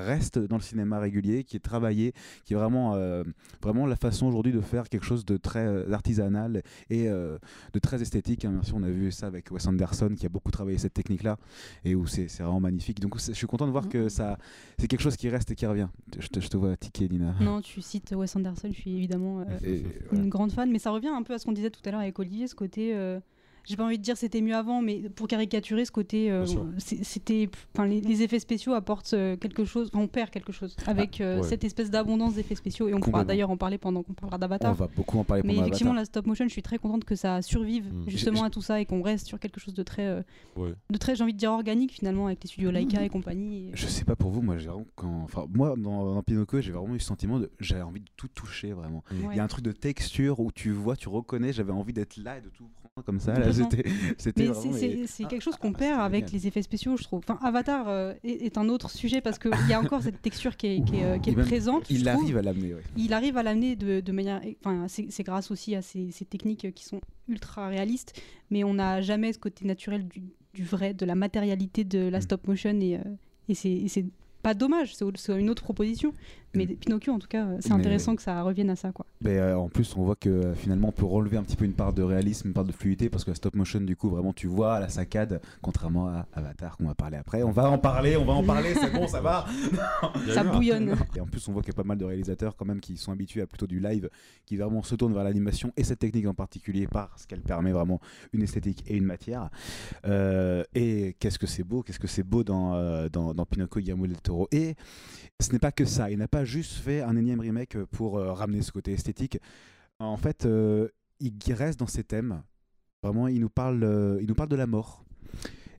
[0.00, 2.12] reste dans le cinéma régulier, qui est travaillé,
[2.44, 3.24] qui est vraiment, euh,
[3.60, 7.38] vraiment la façon aujourd'hui de faire quelque chose de très euh, artisanal et euh,
[7.72, 8.44] de très esthétique.
[8.44, 8.52] hein.
[8.52, 11.38] Merci, on a vu ça avec Wes Anderson qui a beaucoup travaillé cette technique-là
[11.84, 13.00] et où c'est vraiment magnifique.
[13.00, 14.38] Donc je suis content de voir que ça,
[14.78, 15.88] c'est quelque chose qui reste et qui revient.
[16.18, 17.34] Je te, je te vois tiquer, Lina.
[17.40, 19.82] Non, tu cites Wes Anderson, je suis évidemment Et,
[20.12, 22.00] une grande fan, mais ça revient un peu à ce qu'on disait tout à l'heure
[22.00, 22.94] avec Olivier, ce côté.
[23.64, 26.44] J'ai pas envie de dire c'était mieux avant, mais pour caricaturer ce côté, euh,
[26.78, 31.20] c'était, enfin les, les effets spéciaux apportent euh, quelque chose, on perd quelque chose avec
[31.20, 31.42] euh, ouais.
[31.48, 34.40] cette espèce d'abondance d'effets spéciaux et on pourra d'ailleurs en parler pendant qu'on parlera on
[34.40, 34.74] d'Avatar.
[34.74, 36.02] va beaucoup en parler Mais pendant effectivement, Avatar.
[36.02, 38.08] la stop motion, je suis très contente que ça survive Mm.
[38.08, 40.22] justement à tout ça et qu'on reste sur quelque chose de très, euh,
[40.56, 40.72] Ouais.
[40.90, 43.70] de très, j'ai envie de dire organique finalement avec les studios Laika et compagnie.
[43.74, 46.72] Je sais pas pour vous, moi j'ai vraiment quand, enfin moi dans, dans Pinocchio j'ai
[46.72, 49.02] vraiment eu ce sentiment de j'avais envie de tout toucher vraiment.
[49.10, 49.28] Ouais.
[49.32, 52.16] Il y a un truc de texture où tu vois, tu reconnais, j'avais envie d'être
[52.16, 52.68] là et de tout
[53.00, 53.32] comme ça.
[53.38, 53.84] Là, c'était,
[54.18, 56.40] c'était Mais c'est- mais- Ah, quelque chose ah, qu'on ah, perd avec génial.
[56.42, 57.20] les effets spéciaux, je trouve.
[57.26, 60.56] Enfin, Avatar euh, est, est un autre sujet parce qu'il y a encore cette texture
[60.58, 61.88] qui est, qui est, euh, qui est présente.
[61.88, 62.20] Il trouve.
[62.22, 62.74] arrive à l'amener.
[62.74, 62.82] ouais.
[62.98, 64.42] Il arrive à l'amener de, de manière.
[64.62, 68.20] Enfin, c'est grâce aussi à ces, ces techniques qui sont ultra réalistes,
[68.50, 70.20] mais on n'a jamais ce côté naturel du,
[70.52, 72.22] du vrai, de la matérialité de la Mm.
[72.22, 73.00] stop motion et, euh,
[73.48, 74.04] et c'est-
[74.42, 76.12] pas dommage, c'est une autre proposition.
[76.54, 76.66] Mais.
[76.66, 78.92] Pinocchio, en tout cas, c'est intéressant que ça revienne à ça.
[78.92, 79.06] Quoi.
[79.22, 81.64] Mais euh, en plus, on voit que euh, finalement, on peut relever un petit peu
[81.64, 84.10] une part de réalisme, une part de fluidité, parce que la stop motion, du coup,
[84.10, 87.42] vraiment, tu vois la saccade, contrairement à Avatar, qu'on va parler après.
[87.42, 89.46] On va en parler, on va en parler, c'est bon, ça va.
[90.34, 90.94] Ça un- bouillonne.
[91.16, 92.96] Et en plus, on voit qu'il y a pas mal de réalisateurs quand même qui
[92.96, 94.08] sont habitués à plutôt du live,
[94.46, 98.00] qui vraiment se tournent vers l'animation et cette technique en particulier parce qu'elle permet vraiment
[98.32, 99.50] une esthétique et une matière.
[100.06, 103.78] Euh, et qu'est-ce que c'est beau, qu'est-ce que c'est beau dans, euh, dans, dans Pinocchio
[103.80, 104.48] et Guillermo del Toro.
[104.52, 104.74] Et
[105.40, 108.32] ce n'est pas que ça, il n'a pas juste fait un énième remake pour euh,
[108.32, 109.38] ramener ce côté esthétique.
[109.98, 110.88] En fait, euh,
[111.20, 112.42] il reste dans ses thèmes.
[113.02, 115.04] Vraiment, il nous parle, euh, il nous parle de la mort.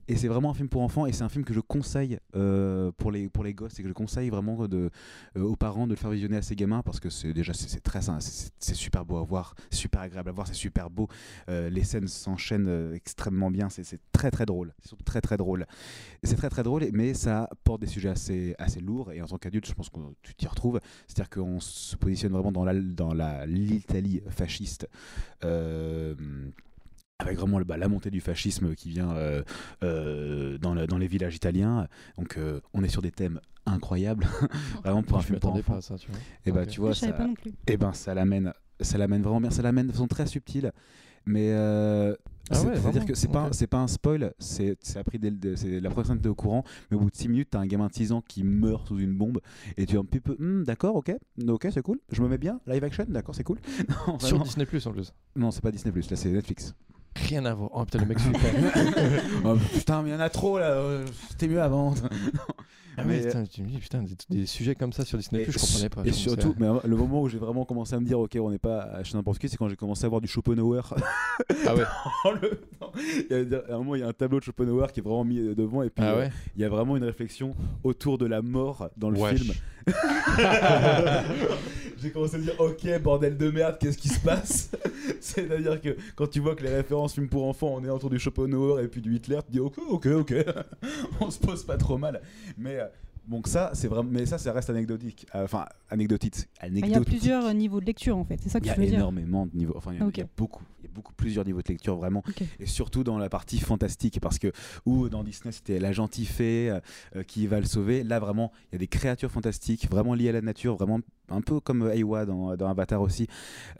[0.08, 2.92] Et c'est vraiment un film pour enfants et c'est un film que je conseille euh,
[2.96, 4.90] pour, les, pour les gosses et que je conseille vraiment euh,
[5.36, 8.00] aux parents de le faire visionner à ses gamins parce que c'est déjà c'est très
[8.20, 11.08] c'est- super beau à voir, super agréable à voir, c'est super beau.
[11.48, 15.66] Euh, les scènes s'enchaînent extrêmement bien, c'est très très drôle, c'est très très drôle.
[16.22, 19.38] C'est très très drôle, mais ça porte des sujets assez, assez lourds et en tant
[19.38, 20.80] qu'adulte, je pense que tu t'y retrouves.
[21.06, 23.14] C'est-à-dire qu'on se positionne vraiment dans la dans
[23.46, 24.88] l'Italie fasciste.
[27.18, 29.42] Avec vraiment bah, la montée du fascisme qui vient euh,
[29.82, 31.86] euh, dans, le- dans les villages italiens.
[32.18, 34.26] Donc euh, on est sur des thèmes incroyables,
[34.84, 35.72] vraiment pour un film pour enfants.
[35.74, 36.18] pas à ça, tu vois.
[36.44, 36.68] Et bah Ok.
[36.68, 37.52] tu vois, ça, pas non plus.
[37.66, 40.72] et ben ça l'amène, ça l'amène vraiment bien, ça l'amène de façon très subtile,
[41.24, 42.14] mais euh,
[42.50, 43.54] Ah c'est- ouais, c'est-à-dire que c'est pas, Ok.
[43.54, 44.76] c'est pas un spoil, c'est
[45.18, 45.30] dès
[45.80, 47.86] la première scène t'es au courant, mais au bout de 6 minutes t'as un gamin
[47.86, 49.40] de 6 ans qui meurt sous une bombe
[49.78, 51.14] et tu es un petit peu, Hmm, d'accord, ok,
[51.46, 53.60] ok c'est cool, je me mets bien, live action, d'accord c'est cool.
[54.08, 54.40] non, Sur.
[54.42, 55.14] Disney Plus en plus.
[55.36, 56.74] non c'est pas Disney là c'est Netflix.
[57.16, 57.70] Rien à voir.
[57.72, 58.48] Oh putain, le mec pas.
[59.44, 61.94] Oh, putain mais il y en a trop là, euh, c'était mieux avant.
[62.96, 65.52] Ah Mais- putain, tu me dis, putain, des, des sujets comme ça sur Disney Plus,
[65.52, 66.02] je comprenais pas.
[66.04, 68.58] Et surtout, mais le moment où j'ai vraiment commencé à me dire, ok, on n'est
[68.58, 70.82] pas chez n'importe qui, c'est quand j'ai commencé à voir du Schopenhauer.
[71.66, 71.84] Ah ouais.
[72.24, 72.60] dans le-
[73.30, 75.24] il y a, un moment, il y a un tableau de Schopenhauer qui est vraiment
[75.24, 76.30] mis euh, devant, et puis Ah euh, ouais.
[76.56, 79.40] il y a vraiment une réflexion autour de la mort dans le Wesh.
[79.42, 79.54] film.
[81.98, 84.70] j'ai commencé à dire, ok, bordel de merde, qu'est-ce qui se passe?
[85.20, 88.18] C'est-à-dire que quand tu vois que les références films pour enfants, on est autour du
[88.18, 90.34] Schopenhauer et puis du Hitler, tu te dis, ok, ok, ok,
[91.20, 92.20] on se pose pas trop mal.
[92.58, 92.78] Mais.
[92.80, 92.86] euh,
[93.26, 95.26] Donc ça, c'est vraiment, mais ça, ça reste anecdotique.
[95.34, 96.34] Euh, Enfin, anecdotique.
[96.60, 97.08] Ah, Il y a anecdotique.
[97.08, 98.86] plusieurs euh, niveaux de lecture en fait, c'est ça que Il y tu a veux
[98.88, 98.98] dire.
[98.98, 99.72] énormément de niveaux.
[99.76, 101.68] Enfin, il y, a- il y a beaucoup, il y a beaucoup plusieurs niveaux de
[101.68, 102.22] lecture vraiment,
[102.60, 104.52] et surtout dans la partie fantastique, parce que
[104.86, 106.70] où dans Disney c'était la gentille fée
[107.16, 108.04] euh, qui va le sauver.
[108.04, 111.40] Là vraiment, il y a des créatures fantastiques, vraiment liées à la nature, vraiment un
[111.40, 113.26] peu comme Aiwa dans, dans Avatar aussi.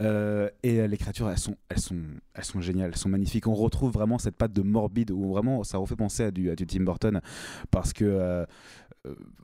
[0.00, 2.00] Euh, et les créatures, elles sont, elles sont,
[2.33, 3.46] elles sont géniales, elles sont magnifiques.
[3.46, 6.57] On retrouve vraiment cette patte de morbide où vraiment ça refait penser à du, à
[6.57, 7.20] du Tim Burton,
[7.70, 8.46] parce que euh,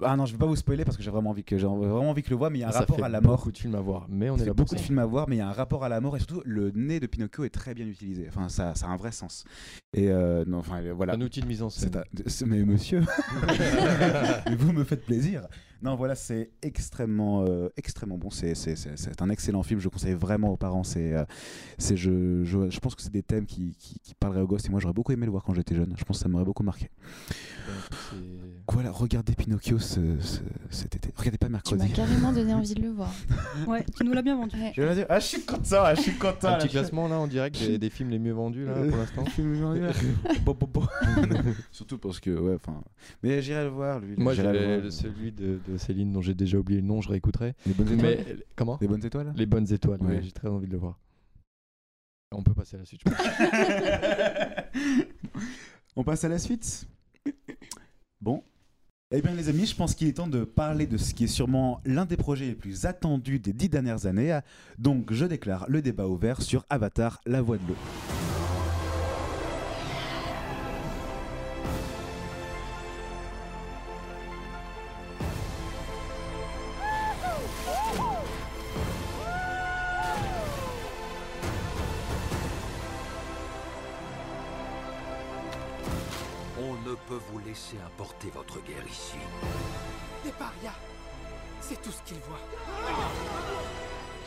[0.03, 2.11] ah non, je vais pas vous spoiler parce que j'ai vraiment envie que j'ai vraiment
[2.11, 3.37] envie que le voit, mais il y a un Ça rapport à la mort.
[3.37, 5.29] Beaucoup de films à voir, mais on Il est là beaucoup de films à voir,
[5.29, 7.45] mais il y a un rapport à la mort et surtout le nez de Pinocchio
[7.45, 8.27] est très bien utilisé.
[8.29, 9.45] Enfin, ça, ça a un vrai sens.
[9.93, 11.15] Et euh, non, enfin euh, voilà.
[11.15, 11.91] Un outil de mise en scène.
[11.97, 13.03] un- Mais monsieur,
[14.47, 15.47] mais vous me faites plaisir.
[15.83, 18.29] Non, voilà, c'est extrêmement, euh, extrêmement bon.
[18.31, 18.55] C'est,
[19.21, 19.81] un excellent film.
[19.81, 20.85] Je le conseille vraiment aux parents.
[20.85, 21.25] C'est, euh,
[21.79, 24.67] c'est, je, je, je pense que c'est des thèmes qui, qui, qui parleraient aux gosses.
[24.67, 25.95] Et moi, j'aurais beaucoup aimé le voir quand j'étais jeune.
[25.97, 26.91] Je pense que ça m'aurait beaucoup marqué.
[28.73, 31.11] Voilà, regardez Pinocchio ce, ce- cet été.
[31.17, 31.93] Regardez pas Tu m'as mercredi.
[31.93, 33.13] carrément donné envie de le voir.
[33.67, 34.57] Ouais, tu nous l'as bien vendu.
[34.57, 34.73] Ouais.
[34.77, 36.49] Je vais dire, ah, je suis content, ah, je suis content.
[36.49, 38.97] Un là, petit classement là en direct des, des films les mieux vendus là pour
[38.97, 39.25] l'instant.
[41.73, 42.83] Surtout parce que, ouais, enfin.
[43.23, 44.15] Mais j'irai le voir, lui.
[44.17, 44.93] Moi j'irai le j'ai voir.
[44.93, 47.55] celui de, de Céline dont j'ai déjà oublié le nom, je réécouterai.
[47.67, 48.25] Les bonnes étoiles?
[48.27, 48.79] Mais comment?
[48.81, 49.33] Les bonnes étoiles?
[49.37, 50.99] Les bonnes étoiles, ouais, j'ai très envie de le voir.
[52.33, 53.01] On peut passer à la suite.
[53.05, 53.21] je pense.
[55.97, 56.87] On passe à la suite?
[58.21, 58.45] Bon.
[59.13, 61.27] Eh bien les amis, je pense qu'il est temps de parler de ce qui est
[61.27, 64.39] sûrement l'un des projets les plus attendus des dix dernières années.
[64.79, 68.20] Donc je déclare le débat ouvert sur Avatar, la voix de l'eau.
[87.79, 89.17] Importer votre guerre ici.
[90.25, 90.75] Des parias
[91.61, 92.39] C'est tout ce qu'ils voient.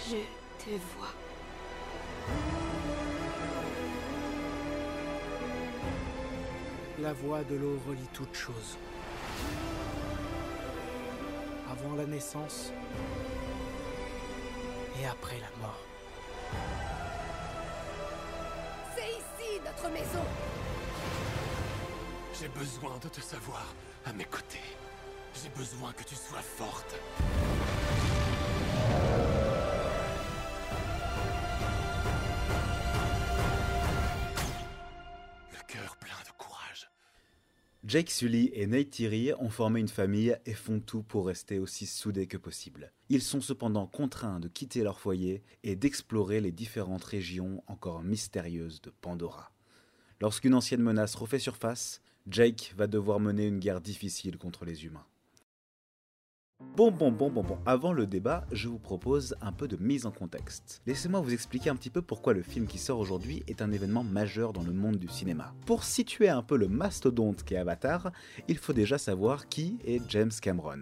[0.08, 0.18] Je
[0.64, 1.14] te vois.
[7.02, 8.78] La voie de l'eau relie toutes choses.
[11.70, 12.72] Avant la naissance
[15.02, 15.82] et après la mort.
[18.96, 20.24] C'est ici notre maison.
[22.40, 24.58] J'ai besoin de te savoir à mes côtés.
[25.36, 27.00] J'ai besoin que tu sois forte.
[35.52, 36.90] Le cœur plein de courage.
[37.86, 41.86] Jake Sully et Nate Thierry ont formé une famille et font tout pour rester aussi
[41.86, 42.92] soudés que possible.
[43.10, 48.82] Ils sont cependant contraints de quitter leur foyer et d'explorer les différentes régions encore mystérieuses
[48.82, 49.52] de Pandora.
[50.20, 55.06] Lorsqu'une ancienne menace refait surface, Jake va devoir mener une guerre difficile contre les humains.
[56.78, 57.58] Bon, bon, bon, bon, bon.
[57.66, 60.82] Avant le débat, je vous propose un peu de mise en contexte.
[60.88, 64.04] Laissez-moi vous expliquer un petit peu pourquoi le film qui sort aujourd'hui est un événement
[64.04, 65.54] majeur dans le monde du cinéma.
[65.66, 68.12] Pour situer un peu le mastodonte qu'est Avatar,
[68.48, 70.82] il faut déjà savoir qui est James Cameron.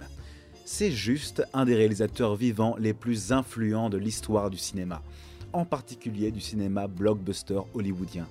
[0.63, 5.01] C'est juste un des réalisateurs vivants les plus influents de l'histoire du cinéma,
[5.51, 8.27] en particulier du cinéma blockbuster hollywoodien.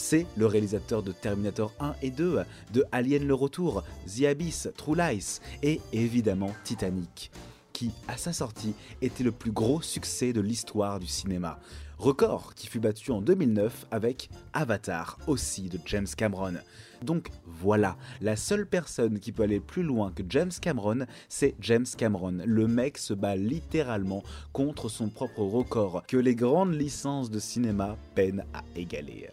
[0.00, 4.94] C'est le réalisateur de Terminator 1 et 2, de Alien le Retour, The Abyss, True
[4.94, 7.32] Lies et évidemment Titanic,
[7.72, 11.58] qui à sa sortie était le plus gros succès de l'histoire du cinéma.
[11.98, 16.54] Record qui fut battu en 2009 avec Avatar, aussi de James Cameron.
[17.02, 21.86] Donc voilà, la seule personne qui peut aller plus loin que James Cameron, c'est James
[21.96, 22.38] Cameron.
[22.46, 27.96] Le mec se bat littéralement contre son propre record que les grandes licences de cinéma
[28.14, 29.28] peinent à égaler.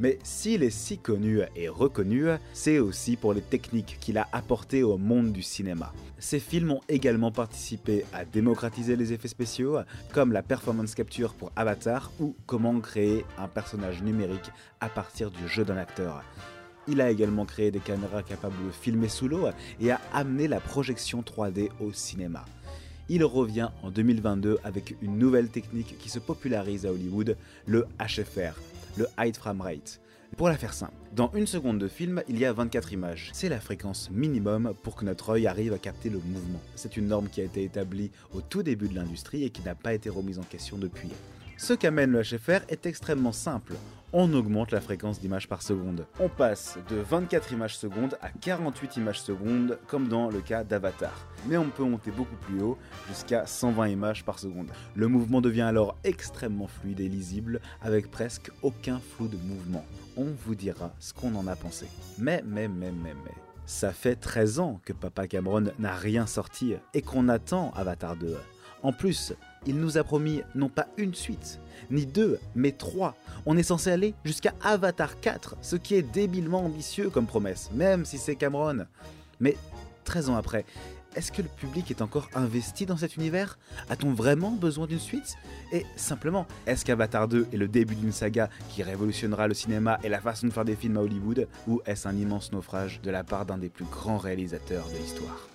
[0.00, 4.82] Mais s'il est si connu et reconnu, c'est aussi pour les techniques qu'il a apportées
[4.82, 5.92] au monde du cinéma.
[6.18, 9.78] Ses films ont également participé à démocratiser les effets spéciaux,
[10.14, 15.46] comme la performance capture pour Avatar ou comment créer un personnage numérique à partir du
[15.46, 16.24] jeu d'un acteur.
[16.88, 19.48] Il a également créé des caméras capables de filmer sous l'eau
[19.80, 22.46] et a amené la projection 3D au cinéma.
[23.10, 27.36] Il revient en 2022 avec une nouvelle technique qui se popularise à Hollywood,
[27.66, 28.54] le HFR,
[28.96, 30.00] le High Frame Rate.
[30.36, 33.30] Pour la faire simple, dans une seconde de film, il y a 24 images.
[33.32, 36.60] C'est la fréquence minimum pour que notre œil arrive à capter le mouvement.
[36.76, 39.74] C'est une norme qui a été établie au tout début de l'industrie et qui n'a
[39.74, 41.10] pas été remise en question depuis.
[41.60, 43.74] Ce qu'amène le HFR est extrêmement simple.
[44.14, 46.06] On augmente la fréquence d'images par seconde.
[46.18, 51.28] On passe de 24 images secondes à 48 images secondes, comme dans le cas d'Avatar.
[51.46, 54.70] Mais on peut monter beaucoup plus haut, jusqu'à 120 images par seconde.
[54.94, 59.84] Le mouvement devient alors extrêmement fluide et lisible, avec presque aucun flou de mouvement.
[60.16, 61.88] On vous dira ce qu'on en a pensé.
[62.16, 63.34] Mais, mais, mais, mais, mais.
[63.66, 68.38] Ça fait 13 ans que Papa Cameron n'a rien sorti et qu'on attend Avatar 2.
[68.82, 69.34] En plus,
[69.66, 73.14] il nous a promis non pas une suite, ni deux, mais trois.
[73.46, 78.04] On est censé aller jusqu'à Avatar 4, ce qui est débilement ambitieux comme promesse, même
[78.04, 78.86] si c'est Cameron.
[79.40, 79.56] Mais
[80.04, 80.64] 13 ans après,
[81.16, 83.58] est-ce que le public est encore investi dans cet univers?
[83.88, 85.36] A-t-on vraiment besoin d'une suite?
[85.72, 90.08] Et simplement, est-ce qu'Avatar 2 est le début d'une saga qui révolutionnera le cinéma et
[90.08, 91.48] la façon de faire des films à Hollywood?
[91.66, 95.48] Ou est-ce un immense naufrage de la part d'un des plus grands réalisateurs de l'histoire?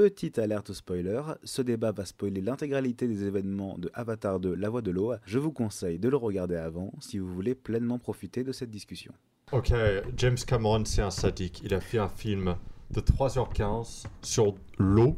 [0.00, 4.80] Petite alerte spoiler, ce débat va spoiler l'intégralité des événements de Avatar 2 La Voix
[4.80, 5.12] de l'eau.
[5.26, 9.12] Je vous conseille de le regarder avant si vous voulez pleinement profiter de cette discussion.
[9.52, 9.74] Ok,
[10.16, 11.60] James Cameron, c'est un sadique.
[11.66, 12.56] Il a fait un film
[12.90, 15.16] de 3h15 sur l'eau,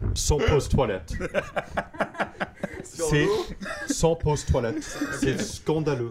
[0.14, 1.12] sans pause toilette.
[2.82, 3.26] C'est
[3.88, 4.82] sans pause toilette.
[5.20, 6.08] C'est scandaleux.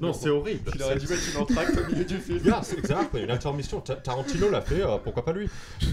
[0.00, 0.70] Non, c'est horrible.
[0.74, 2.40] Il aurait dû mettre une entracte au milieu du film?
[2.44, 3.14] Yeah, c'est exact.
[3.14, 3.80] Une intermission.
[3.80, 5.48] Ta- Tarantino l'a fait, euh, pourquoi pas lui?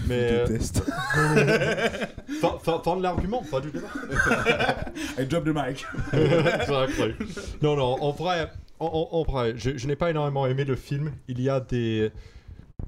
[0.06, 0.28] Mais.
[0.32, 0.82] euh, déteste.
[2.40, 3.88] fin, fin- fin de l'argument, pas du débat.
[5.18, 5.84] I drop the mic.
[6.12, 7.14] Exactly.
[7.62, 10.76] Non, non, en vrai, en, en- en vrai, je, je n'ai pas énormément aimé le
[10.76, 11.12] film.
[11.28, 12.12] Il y a des.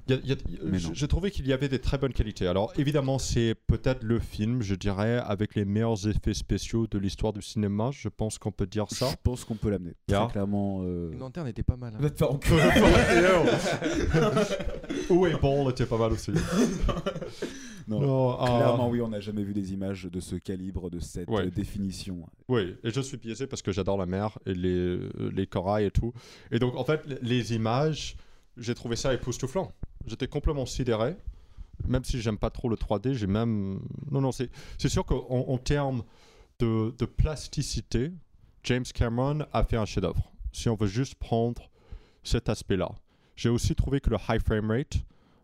[0.09, 0.95] Il y a- il y a- Mais je, non.
[0.95, 2.47] je trouvais qu'il y avait des très bonnes qualités.
[2.47, 7.33] Alors, évidemment, c'est peut-être le film, je dirais, avec les meilleurs effets spéciaux de l'histoire
[7.33, 7.91] du cinéma.
[7.93, 9.09] Je pense qu'on peut dire ça.
[9.11, 9.95] Je pense qu'on peut l'amener.
[10.09, 10.25] Yeah.
[10.25, 10.81] Très clairement.
[10.83, 11.95] euh, Une lanterne était pas mal.
[12.01, 12.25] hein.
[12.27, 12.63] Enculer.
[15.11, 16.33] Où est bon, était pas mal aussi.
[17.87, 21.01] Non, Non, ah, Clairement, oui, on n'a jamais vu des images de ce calibre, de
[21.01, 21.47] cette Ouais.
[21.47, 22.27] euh, définition.
[22.49, 25.87] Oui, et je suis biaisé parce que j'adore la mer et les, euh, les corails
[25.87, 26.13] et tout.
[26.51, 28.17] Et donc, en fait, les- les images,
[28.59, 29.73] j'ai trouvé ça époustouflant.
[30.07, 31.17] J'étais complètement sidéré.
[31.87, 33.81] Même si j'aime pas trop le 3D, j'ai même.
[34.11, 36.03] Non, non, c'est sûr qu'en en termes
[36.59, 38.13] de, de plasticité,
[38.65, 40.33] James Cameron a fait un chef-d'œuvre.
[40.53, 41.71] Si on veut juste prendre
[42.25, 42.91] cet aspect-là.
[43.37, 44.99] J'ai aussi trouvé que le high frame rate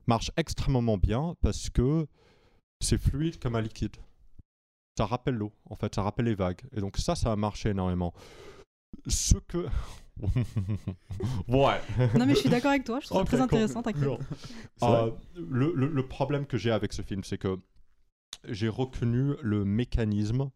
[0.08, 2.06] marche extrêmement bien parce que
[2.80, 3.96] c'est fluide comme un liquide
[4.96, 6.62] ça rappelle l'eau, en fait, ça rappelle les vagues.
[6.72, 8.14] Et donc ça, ça a marché énormément.
[9.06, 9.66] Ce que...
[11.48, 11.80] ouais.
[12.18, 14.02] Non, mais je suis d'accord avec toi, je trouve ça très intéressant, t'inquiète.
[14.82, 17.58] Euh, le, le- le problème que j'ai avec ce film, c'est que
[18.48, 20.50] j'ai reconnu le mécanisme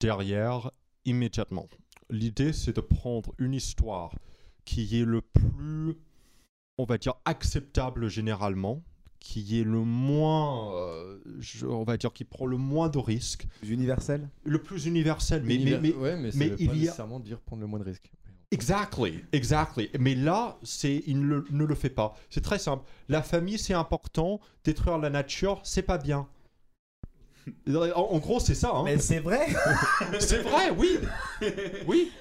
[0.00, 0.70] derrière
[1.04, 1.68] immédiatement.
[2.10, 4.14] L'idée, c'est de prendre une histoire
[4.64, 5.94] qui est le plus,
[6.78, 8.82] on va dire, acceptable généralement,
[9.18, 13.46] qui est le moins, euh, je- on va dire, qui prend le moins de risques,
[13.64, 15.42] Universel le plus universel.
[15.42, 17.40] Mais, mais, Univers- mais, ouais, mais, ça mais veut il pas y a- nécessairement dire
[17.40, 18.10] prendre le moins de risques.
[18.52, 19.90] Exactly, exactly.
[19.98, 22.14] Mais là, c'est, il ne le, ne le fait pas.
[22.28, 22.84] C'est très simple.
[23.08, 24.40] La famille, c'est important.
[24.62, 26.28] Détruire la nature, c'est pas bien.
[27.66, 28.72] En, en gros, c'est ça.
[28.74, 28.84] Hein.
[28.98, 29.46] c'est vrai
[30.20, 30.98] C'est vrai, oui.
[31.86, 32.12] Oui.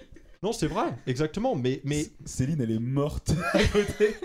[0.42, 1.54] Non, c'est vrai, exactement.
[1.56, 4.16] Mais, mais Céline, elle est morte à côté.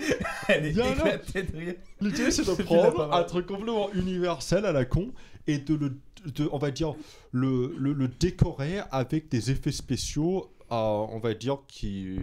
[0.48, 1.74] Elle est éclatée de rire.
[2.00, 5.12] l'idée, c'est de prendre un truc complètement universel à la con
[5.48, 6.94] et de le, de, on va dire,
[7.32, 12.16] le, le, le décorer avec des effets spéciaux, on va dire, qui,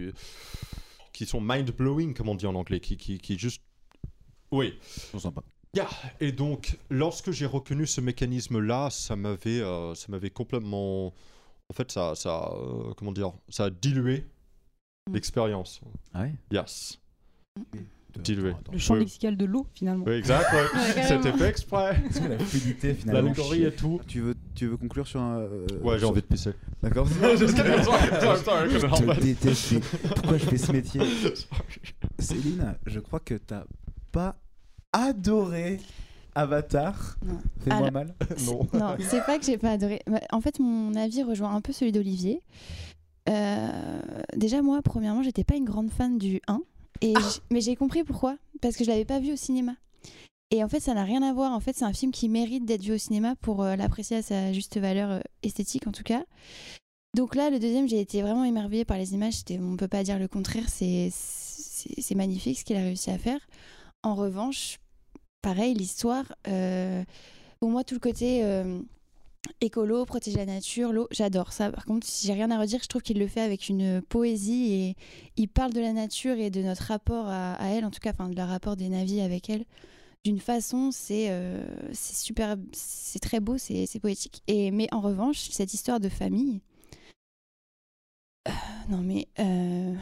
[1.12, 3.62] qui sont mind-blowing, comme on dit en anglais, qui, qui, qui juste...
[4.50, 4.74] Oui.
[4.96, 5.42] Ils sont sympas.
[6.20, 11.90] Et donc, lorsque j'ai reconnu ce mécanisme-là, ça m'avait, euh, ça m'avait complètement, en fait,
[11.90, 14.24] ça, ça, euh, comment dire, ça a dilué
[15.06, 15.14] Mm.
[15.14, 15.80] l'expérience.
[16.14, 16.34] Ah ouais?
[16.50, 16.98] Yes.
[18.18, 18.54] Dilué.
[18.72, 19.00] Le champ Oui.
[19.00, 20.04] lexical de l'eau, finalement.
[20.06, 20.50] Oui, exact.
[20.52, 20.60] ouais.
[20.62, 21.22] Ouais, carrément.
[21.22, 22.02] C'était fait exprès.
[22.08, 24.00] Est-ce que la fluidité finalement L'allégorie et tout.
[24.06, 25.38] Tu veux, tu veux conclure sur un.
[25.40, 26.50] euh, Ouais, j'ai envie de pisser.
[26.82, 27.06] D'accord.
[27.22, 29.74] je te déteste.
[30.14, 31.00] Pourquoi je fais ce métier
[32.18, 33.64] Céline, je crois que t'as
[34.12, 34.36] pas
[34.92, 35.80] adoré
[36.34, 37.16] Avatar.
[37.64, 38.14] Fais-moi mal.
[38.46, 38.68] Non.
[38.70, 40.00] C'est- Non, c'est pas que j'ai pas adoré.
[40.06, 42.42] Bah, En fait, mon avis rejoint un peu celui d'Olivier.
[43.28, 43.68] Euh,
[44.36, 46.60] déjà, moi, premièrement, j'étais pas une grande fan du 1.
[47.00, 48.36] Et j- mais j'ai compris pourquoi.
[48.60, 49.72] Parce que je l'avais pas vu au cinéma.
[50.54, 51.52] Et en fait, ça n'a rien à voir.
[51.52, 54.22] En fait, c'est un film qui mérite d'être vu au cinéma pour euh, l'apprécier à
[54.22, 56.24] sa juste valeur euh, esthétique, en tout cas.
[57.16, 59.42] Donc là, le deuxième, j'ai été vraiment émerveillée par les images.
[59.50, 60.68] On peut pas dire le contraire.
[60.68, 61.10] C'est
[62.14, 63.40] magnifique ce qu'il a réussi à faire.
[64.04, 64.78] En revanche,
[65.42, 66.24] pareil, l'histoire.
[66.46, 67.02] euh,
[67.58, 68.78] pour moi, tout le côté euh,
[69.60, 71.72] écolo, protéger la nature, l'eau, j'adore ça.
[71.72, 74.72] Par contre, si j'ai rien à redire, je trouve qu'il le fait avec une poésie
[74.72, 74.96] et
[75.36, 78.28] il parle de la nature et de notre rapport à, elle, en tout cas, enfin,
[78.28, 79.64] de leur rapport des navires avec elle.
[80.24, 84.42] D'une façon, c'est euh, super, c'est très beau, c'est c'est poétique.
[84.46, 86.62] Et mais en revanche, cette histoire de famille.
[88.46, 88.50] Euh,
[88.90, 89.94] non mais euh,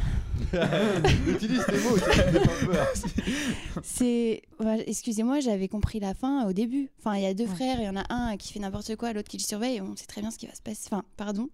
[1.28, 2.86] Utilise tes mots, ça fait pas peur.
[3.82, 4.42] C'est.
[4.86, 6.90] Excusez-moi, j'avais compris la fin au début.
[6.98, 7.54] Enfin, il y a deux Ouais.
[7.54, 9.80] frères, il y en a un qui fait n'importe quoi, l'autre qui le surveille, et
[9.80, 10.88] on sait très bien ce qui va se passer.
[10.90, 11.48] Enfin, pardon.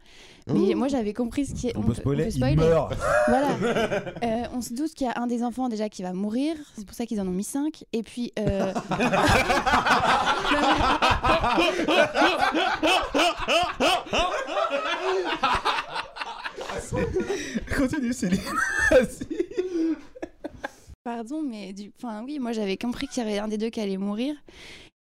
[0.53, 1.77] Mais moi, j'avais compris ce qui est.
[1.77, 2.57] On, peut spoiler, il spoiler.
[2.57, 2.95] meurt.
[3.29, 3.49] Voilà.
[4.25, 6.57] Euh, on se doute qu'il y a un des enfants déjà qui va mourir.
[6.77, 7.85] C'est pour ça qu'ils en ont mis cinq.
[7.93, 8.33] Et puis.
[8.39, 8.73] euh,
[17.77, 18.41] Continue, Céline.
[18.91, 19.97] Vas-y.
[21.05, 21.93] pardon, mais du...
[21.97, 24.35] enfin, oui, moi j'avais compris qu'il y avait un des deux qui allait mourir.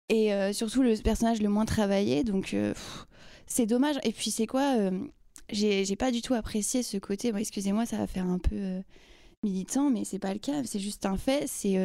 [0.10, 2.74] Et euh, surtout le personnage le moins travaillé, donc euh,
[3.46, 3.98] c'est dommage.
[4.04, 4.92] Et puis c'est quoi euh,
[5.52, 7.32] J'ai pas du tout apprécié ce côté.
[7.32, 8.82] Bon, Excusez-moi, ça va faire un peu
[9.44, 10.64] militant, mais c'est pas le cas.
[10.66, 11.46] C'est juste un fait.
[11.48, 11.78] C'est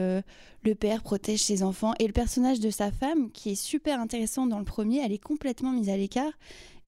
[0.63, 4.47] le père protège ses enfants et le personnage de sa femme, qui est super intéressant
[4.47, 6.33] dans le premier, elle est complètement mise à l'écart.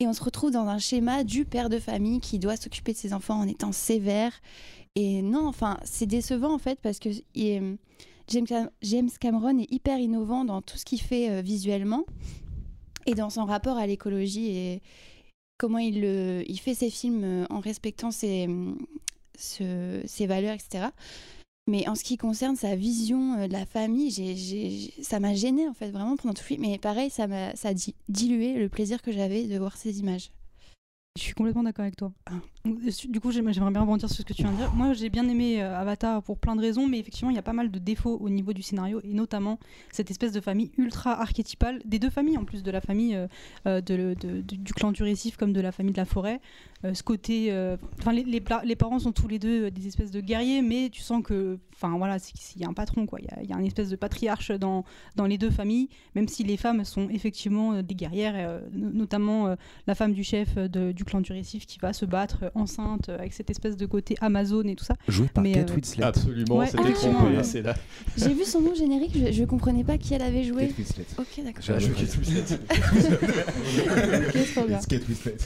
[0.01, 2.99] Et on se retrouve dans un schéma du père de famille qui doit s'occuper de
[2.99, 4.33] ses enfants en étant sévère.
[4.95, 7.63] Et non, enfin, c'est décevant en fait parce que est-
[8.29, 12.05] James, Cam- James Cameron est hyper innovant dans tout ce qu'il fait euh, visuellement
[13.07, 14.83] et dans son rapport à l'écologie et
[15.59, 16.03] comment il,
[16.59, 18.79] fait ses films euh, en respectant ses, hum,
[20.27, 20.89] valeurs, etc.
[21.69, 24.13] Mais en ce qui concerne sa vision euh, de la famille,
[25.03, 26.63] ça m'a gêné en fait vraiment pendant tout le film.
[26.63, 29.99] Mais pareil, ça m'a ça a di- dilué le plaisir que j'avais de voir ces
[29.99, 30.31] images.
[31.17, 32.13] Je suis complètement d'accord avec toi.
[33.09, 34.73] Du coup, j'aimerais bien rebondir sur ce que tu viens de dire.
[34.75, 37.43] Moi, j'ai bien aimé euh, Avatar pour plein de raisons, mais effectivement, il y a
[37.43, 39.59] pas mal de défauts au niveau du scénario, et notamment
[39.93, 43.27] cette espèce de famille ultra archétypale, des deux familles en plus, de la famille euh,
[43.67, 43.81] euh,
[44.43, 46.41] du clan du récif comme de la famille de la forêt.
[46.93, 47.51] Ce côté,
[48.13, 51.97] les, parents sont tous les deux des espèces de guerriers, mais tu sens que, enfin
[51.97, 52.19] voilà,
[52.55, 53.19] il y a un patron, quoi.
[53.21, 54.85] Il y y, a une espèce de patriarche dans,
[55.17, 59.95] dans les deux familles, même si les femmes sont effectivement des guerrières, no- notamment la
[59.97, 63.19] femme du chef de- du clan du récif qui va se battre euh, enceinte euh,
[63.19, 64.95] avec cette espèce de côté Amazon et tout ça.
[65.09, 66.05] Joué par Mais, Kate euh, Winslet.
[66.05, 67.37] Absolument, Ouais, c'était trompé.
[67.37, 67.43] ouais.
[67.45, 67.75] C'est là.
[68.19, 70.67] J'ai vu son nom générique, je, je comprenais pas qui elle avait joué.
[70.69, 71.07] Kate Winslet.
[71.19, 71.63] Ok, d'accord.
[71.63, 72.59] J'ai joué Kate Winslet.
[74.35, 75.37] It's Kate Winslet.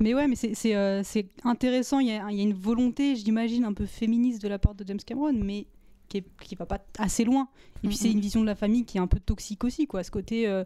[0.00, 1.98] Mais ouais, mais c'est- c'est euh, c'est intéressant.
[2.00, 4.74] Il y, a, il y a une volonté, j'imagine, un peu féministe de la part
[4.74, 5.66] de James Cameron, mais
[6.08, 7.48] qui, est, qui va pas assez loin.
[7.84, 8.14] Et puis c'est Mhm.
[8.14, 10.02] une vision de la famille qui est un peu toxique aussi, quoi.
[10.02, 10.64] Ce côté, euh,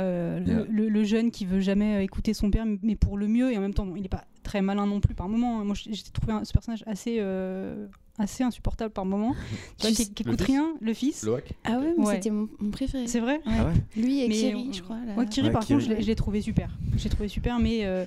[0.00, 0.64] euh, le, Yeah.
[0.68, 3.58] le- le jeune qui veut jamais euh, écouter son père, mais pour le mieux, et
[3.58, 5.64] en même temps, bon, il est pas très malin non plus par moment.
[5.64, 7.86] Moi, j'ai trouvé un- ce personnage assez, euh,
[8.18, 9.34] assez insupportable par moment.
[9.78, 11.26] Tu vois, qui, qui Le écoute fils rien, le fils.
[11.64, 13.06] Ah ouais, c'était mon, mon préféré.
[13.08, 13.40] C'est vrai?
[13.46, 13.52] Ouais.
[13.58, 13.74] Ah ouais?
[14.02, 14.96] Lui et Mais, Kiri, je crois.
[15.04, 15.14] là.
[15.14, 15.78] Moi, Kiri, Ouais, par Kiri.
[15.80, 16.70] contre, je l'ai- je l'ai trouvé super.
[16.96, 18.06] J'ai trouvé super, mais euh,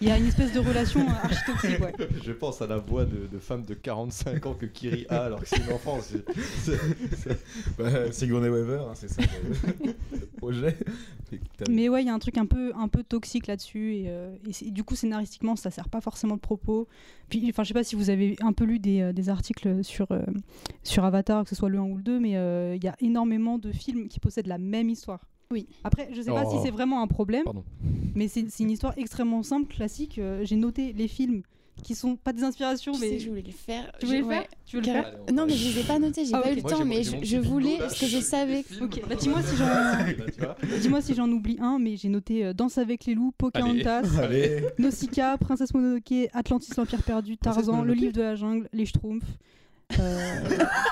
[0.00, 1.92] il y a une espèce de relation archi-toxique, ouais.
[2.24, 5.40] Je pense à la voix de, de femme de 45 ans que Kiri a alors
[5.40, 5.98] que c'est une enfant.
[6.00, 6.24] c'est-
[6.62, 7.38] c'est- c'est-
[7.78, 9.86] Bah, Sigourney Weaver, hein, c'est ça le
[10.18, 10.76] le projet.
[11.68, 13.96] Mais ouais, il y a un truc un peu, un peu toxique là-dessus.
[13.96, 16.88] Et, euh, et du coup, scénaristiquement, ça sert pas forcément de propos.
[17.28, 19.84] Puis, enfin, je sais pas si vous avez un peu lu des, euh, des articles
[19.84, 20.22] sur, euh,
[20.84, 22.94] sur Avatar, que ce soit le 1 ou le 2, mais euh, il y a
[23.00, 25.20] énormément de films qui possèdent la même histoire.
[25.50, 25.66] Oui.
[25.84, 26.50] Après, je sais pas Oh.
[26.50, 27.64] si c'est vraiment un problème, Pardon.
[28.14, 30.18] mais c'est c'est une histoire extrêmement simple, classique.
[30.18, 31.42] Euh, J'ai noté les films
[31.82, 33.18] qui sont pas des inspirations, Tu sais, mais.
[33.18, 33.90] je voulais le faire.
[34.00, 34.48] Tu voulais Je- le faire ouais.
[34.66, 36.56] Tu veux le faire Non, mais je les ai pas notés, j'ai Ah, pas eu
[36.56, 38.62] le temps, mais je, voulais, parce que je savais.
[38.82, 39.64] Ok, bah dis-moi si j'en.
[40.38, 40.56] Vois.
[40.80, 44.64] Dis-moi si j'en oublie un, mais j'ai noté euh, Danse avec les loups, Pocahontas, Allez.
[44.78, 49.24] Nausicaa, Princesse Mononoke, Atlantis, l'Empire perdu, Tarzan, Le Livre de la Jungle, Les Schtroumpfs.
[49.98, 50.40] Euh,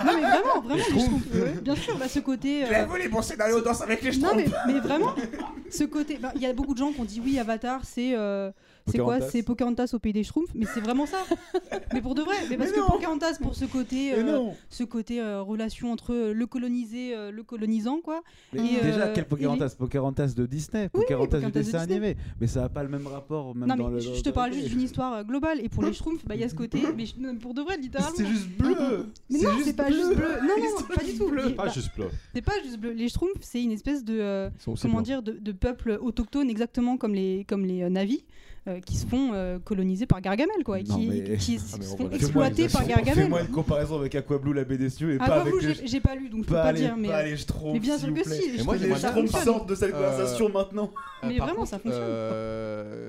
[0.05, 2.65] non mais vraiment, vraiment, Les Schtroumpfs, ouais, bien sûr, bah, ce côté...
[2.65, 5.15] euh, les bons scénarios danse avec les Non mais, mais vraiment,
[5.71, 6.17] ce côté...
[6.17, 8.17] bah, Il y a beaucoup de gens qui ont dit oui, Avatar, c'est...
[8.17, 8.51] euh,
[8.87, 9.21] c'est quoi.
[9.21, 11.19] C'est Pocahontas au pays des Schtroumpfs, mais c'est vraiment ça.
[11.93, 12.87] mais pour de vrai, mais parce Mais que.
[12.87, 17.43] Pocahontas pour ce côté, euh, ce côté euh, relation entre euh, le colonisé, euh, le
[17.43, 18.23] colonisant, quoi.
[18.53, 21.97] Mais Et, déjà, euh, quel Pocahontas Pocahontas de Disney, Oui, Pocahontas du de dessin Disney.
[21.97, 22.17] animé.
[22.41, 24.15] Mais ça n'a pas le même rapport, même non dans mais le.
[24.15, 26.49] je te parle juste d'une histoire globale et pour les Schtroumpfs, bah, il y a
[26.49, 27.05] ce côté, mais
[27.41, 28.17] pour de vrai littéralement.
[28.17, 30.29] C'est juste bleu Mais non, c'est pas juste bleu.
[30.43, 31.31] Non, non, pas du tout.
[31.33, 32.07] Les- Pas juste bleu.
[32.35, 32.93] C'est pas juste bleu.
[32.93, 34.49] Les Schtroumpfs, c'est une espèce de
[34.81, 38.25] comment dire de, de peuple autochtone exactement comme les comme les navis
[38.69, 41.77] euh, qui se font euh, coloniser par Gargamel quoi et Non, qui, mais- qui Ah,
[41.77, 43.15] se on font exploiter par Gargamel.
[43.25, 45.87] Fais-moi une comparaison avec Aquablue, la cieux, et Ah, pas avec les.
[45.87, 47.81] j'ai pas lu donc je peux Pas les, dire mais pas euh, les Schtroumpfs, mais
[47.81, 48.41] bien s'il sûr vous que plaît.
[48.59, 48.65] si.
[48.65, 50.91] moi, Les Schtroumpfs sortent de cette conversation maintenant.
[51.25, 52.03] Mais vraiment, ça fonctionne.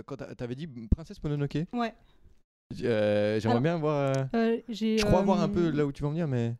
[0.06, 1.94] quand t'a- t'avais dit Princesse Mononoke, Ouais.
[2.84, 4.14] euh, j'aimerais bien voir.
[4.16, 6.54] euh, Euh, je crois euh, voir un peu là où tu en venir, mais.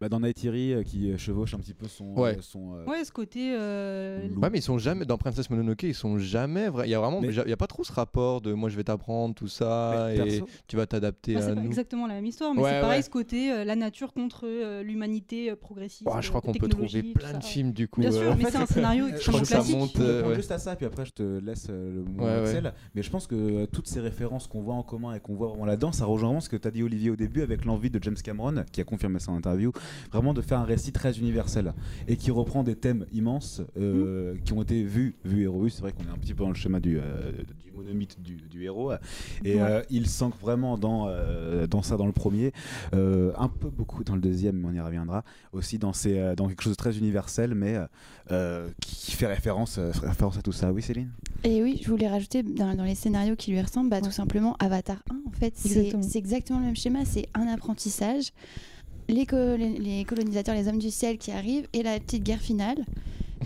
[0.00, 2.14] Bah, dans Nightiri euh, qui euh, chevauche un petit peu son.
[2.18, 2.36] Ouais.
[2.38, 4.28] euh, son euh, Ouais, ce côté euh.
[4.36, 6.88] Ouais, mais ils sont jamais dans Princess Mononoke, ils sont jamais vrais.
[6.88, 8.76] Il y a vraiment, Mais- il y a pas trop ce rapport de moi je
[8.76, 11.66] vais t'apprendre tout ça mais et perso, tu vas t'adapter à c'est pas nous.
[11.66, 13.02] exactement la même histoire, mais Ouais, c'est pareil ouais.
[13.02, 16.04] ce côté euh, la nature contre euh, l'humanité progressiste.
[16.10, 18.00] Oh, je crois qu'on peut trouver plein de films du coup.
[18.00, 19.96] Bien euh, sûr, en mais fait, c'est un scénario extrêmement crois que ça classique.
[20.00, 22.48] euh, juste à ça, puis après je te laisse euh, le mot Ouais, ouais.
[22.48, 22.72] Axel.
[22.94, 25.66] Mais je pense que toutes ces références qu'on voit en commun et qu'on voit vraiment
[25.66, 28.02] là-dedans, ça rejoint vraiment ce que tu as dit Olivier au début avec l'envie de
[28.02, 29.72] James Cameron, qui a confirmé ça en interview,
[30.12, 31.72] vraiment de faire un récit très universel
[32.08, 35.70] et qui reprend des thèmes immenses euh, qui ont été vus, vus et revus.
[35.70, 37.32] C'est vrai qu'on est un petit peu dans le schéma du, euh,
[37.64, 38.92] du monomythe du, du héros.
[39.44, 39.60] Et Ouais.
[39.62, 42.52] euh, il s'ancre vraiment dans, euh, dans ça dans le premier,
[42.94, 45.24] euh, un peu beaucoup dans le deuxième, mais on y reviendra.
[45.52, 47.78] Aussi dans, ces, euh, dans quelque chose de très universel, mais
[48.30, 50.72] euh, qui fait référence, euh, référence à tout ça.
[50.72, 51.10] Oui, Céline?
[51.44, 54.56] Et oui, je voulais rajouter dans, dans les scénarios qui lui ressemblent, bah, tout simplement
[54.58, 55.14] Avatar 1.
[55.26, 56.02] En fait, c'est Exactement.
[56.02, 57.04] c'est exactement le même schéma.
[57.04, 58.32] C'est un apprentissage.
[59.10, 62.84] Les, co- les- colonisateurs, les hommes du ciel qui arrivent et la petite guerre finale.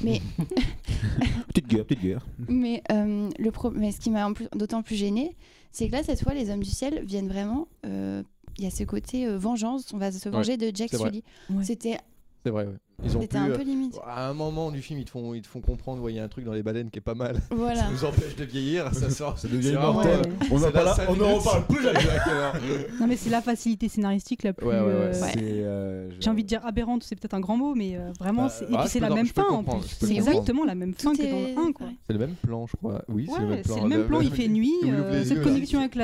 [0.02, 0.20] Mais,
[1.48, 2.26] Petite guerre, petite guerre.
[2.48, 5.36] mais, euh, le pro- mais ce qui m'a en plus- d'autant plus gêné,
[5.70, 7.68] c'est que là, cette fois, les hommes du ciel viennent vraiment.
[7.86, 8.22] euh,
[8.58, 10.90] Il y a ce côté euh, vengeance, on va se venger de Jack.
[10.94, 11.22] Sully.
[11.50, 11.64] Ouais.
[11.64, 11.96] C'était
[12.44, 12.74] C'est vrai, ouais.
[13.02, 13.98] Ils ont pu, un euh, peu limite.
[14.06, 16.18] à un moment du film, ils te font, ils te font comprendre, ouais, il y
[16.18, 17.36] a un truc dans les baleines qui est pas mal.
[17.48, 17.88] Ça Voilà.
[17.90, 19.38] nous empêche de vieillir, ça sort.
[19.38, 21.38] Ça devient euh, On en c'est parle- la cinq on en minutes.
[21.42, 21.98] reparle plus jamais.
[23.00, 24.66] Non, mais c'est la facilité scénaristique la plus.
[24.66, 24.92] Ouais, ouais, ouais.
[24.92, 28.48] euh, euh, J'ai envie de dire aberrante, c'est peut-être un grand mot, mais euh, vraiment,
[28.50, 29.80] c'est- et ah, puis je c'est la même fin en plus.
[30.00, 31.22] C'est exactement la même fin que
[31.56, 31.86] dans le 1, quoi.
[31.86, 31.92] ouais.
[32.06, 33.02] C'est le même plan, je crois.
[33.08, 33.74] Oui, c'est le même plan.
[33.74, 35.94] c'est le même plan, il fait nuit, euh, cette connexion avec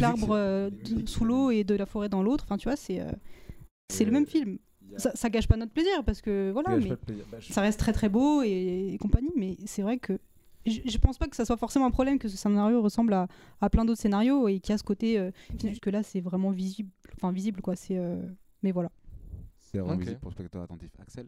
[0.00, 0.70] l'arbre
[1.06, 3.00] sous l'eau et de la forêt dans l'autre, enfin tu vois, c'est
[3.92, 4.58] c'est le même film.
[4.98, 6.90] Ça, ça gâche pas notre plaisir parce que voilà, mais.
[6.90, 10.18] Bah, je- ça reste très très beau et, et compagnie, mais c'est vrai que
[10.66, 13.28] je, je pense pas que ça soit forcément un problème que ce scénario ressemble à,
[13.60, 15.30] à plein d'autres scénarios et qu'il y a ce côté euh,
[15.80, 18.20] que là c'est vraiment visible, enfin visible quoi, c'est euh,
[18.62, 18.90] mais voilà.
[19.58, 20.00] C'est vraiment Ok.
[20.00, 20.90] visible pour le spectateur attentif.
[21.00, 21.26] Axel?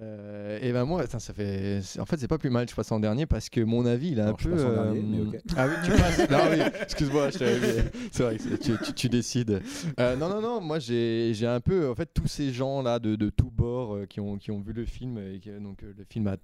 [0.00, 1.80] Euh, et ben moi, ça fait.
[1.98, 2.68] En fait, c'est pas plus mal.
[2.68, 4.50] Je passe en dernier parce que mon avis, il est un peu.
[4.56, 5.38] euh, dernier.
[5.56, 6.18] Ah oui, tu passes.
[6.52, 9.60] oui, excuse-moi, je t'avais- C'est vrai que tu, tu- tu décides.
[9.98, 10.60] Euh, non, non, non.
[10.60, 14.06] Moi, j'ai un peu, en fait, tous ces gens là de, de tous bords euh,
[14.06, 16.36] qui ont qui ont vu le film et que, donc le film a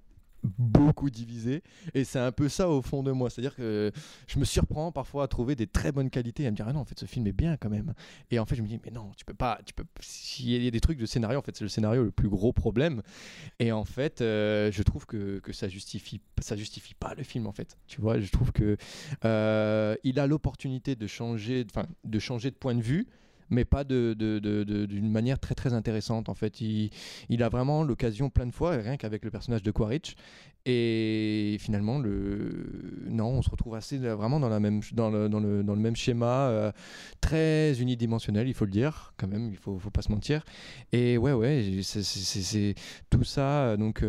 [0.43, 1.63] beaucoup divisé.
[1.93, 3.29] Et c'est un peu ça au fond de moi.
[3.29, 3.91] C'est à dire que
[4.27, 6.73] je me surprends parfois à trouver des très bonnes qualités et à me dire ah
[6.73, 7.93] non en fait ce film est bien quand même.
[8.31, 10.67] Et en fait je me dis mais non tu peux pas tu peux s'il y
[10.67, 13.01] a des trucs de scénario en fait c'est le scénario le plus gros problème.
[13.59, 17.47] Et en fait euh, je trouve que, que ça justifie ça justifie pas le film
[17.47, 17.77] en fait.
[17.87, 18.77] Tu vois je trouve que
[19.25, 21.65] euh, il a l'opportunité de changer
[22.03, 23.07] de changer de point de vue
[23.49, 26.61] mais pas d'une manière très très intéressante en fait.
[26.61, 30.15] Il, a vraiment l'occasion plein de fois rien qu'avec le personnage de Quaritch
[30.65, 35.29] et finalement le non on se retrouve assez euh, vraiment dans la même dans le,
[35.29, 36.71] dans le, dans le même schéma euh,
[37.21, 40.43] très unidimensionnel il faut le dire quand même il faut, faut pas se mentir.
[40.91, 42.75] Et ouais ouais c'est,
[43.09, 44.03] tout ça euh, donc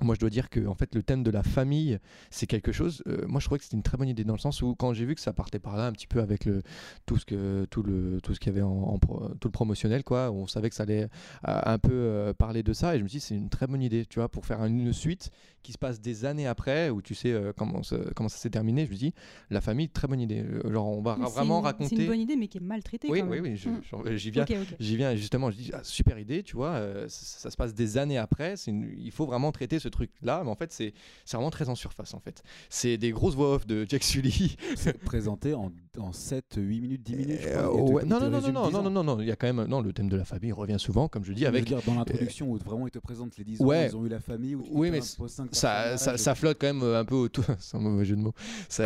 [0.00, 1.98] moi, je dois dire que en fait, le thème de la famille,
[2.30, 3.02] c'est quelque chose.
[3.06, 4.94] euh, moi, je trouvais que c'était une très bonne idée dans le sens où, quand
[4.94, 6.62] j'ai vu que ça partait par là, un petit peu avec le
[7.06, 9.52] tout ce que tout le tout ce qu'il y avait en, en pro- tout le
[9.52, 10.30] promotionnel, quoi.
[10.32, 11.08] On savait que ça allait euh,
[11.44, 14.06] un peu euh, parler de ça, et je me dis c'est une très bonne idée,
[14.06, 15.30] tu vois, pour faire une suite
[15.62, 18.86] qui se passe des années après, où tu sais comment se- comment ça s'est terminé.
[18.86, 19.14] Je me dis
[19.50, 20.44] la famille, très bonne idée.
[20.64, 21.94] Genre, on va ra- vraiment une- raconter.
[21.96, 23.08] C'est une bonne idée, mais qui est maltraitée.
[23.08, 23.44] Oui, quand oui, même.
[23.54, 24.16] oui, Mm.
[24.16, 24.42] j'y viens.
[24.42, 24.76] Ok, ok.
[24.80, 27.98] J'y viens justement, je dis ah, super idée, tu vois, ça, ça se passe des
[27.98, 30.94] années après, une- il faut vraiment traiter ce truc-là, mais en fait c'est
[31.32, 32.42] vraiment très en surface en fait.
[32.70, 34.56] C'est des grosses voix off de Jack Sully.
[35.04, 37.40] Présenté en, en 7, 8 minutes, 10 minutes.
[37.46, 37.82] Euh, crois.
[37.82, 38.70] Ouais, non, non, non, non, 10 non, ans.
[38.82, 40.78] non, non, non, il y a quand même, non, le thème de la famille revient
[40.78, 43.36] souvent, comme je dis, Je veux avec dire, dans l'introduction où vraiment ils te présentent
[43.36, 43.88] les 10 ans, Ouais.
[43.88, 44.54] ils ont eu la famille.
[44.54, 47.80] Où Oui, mais ça, ça, ça flotte quand même euh, un peu autour, c'est un
[47.80, 48.34] mauvais jeu de mots,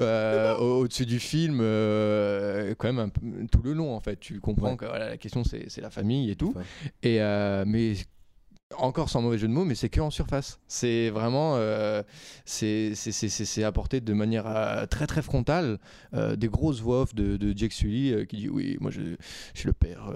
[0.00, 4.18] euh, au- au-dessus du film, euh, quand même un peu- tout le long en fait.
[4.18, 4.76] Tu comprends Ouais.
[4.76, 6.52] que voilà, la question c'est la famille et tout.
[6.56, 6.62] Ouais.
[7.02, 7.94] Et euh, mais
[8.78, 10.58] encore sans mauvais jeu de mots, mais c'est que en surface.
[10.68, 12.02] C'est vraiment, euh,
[12.44, 12.94] c'est
[13.64, 15.78] apporté de manière euh, très très frontale.
[16.14, 19.00] euh, des grosses voix off de, de Jake Sully euh, qui dit oui, moi je,
[19.54, 20.12] suis le père,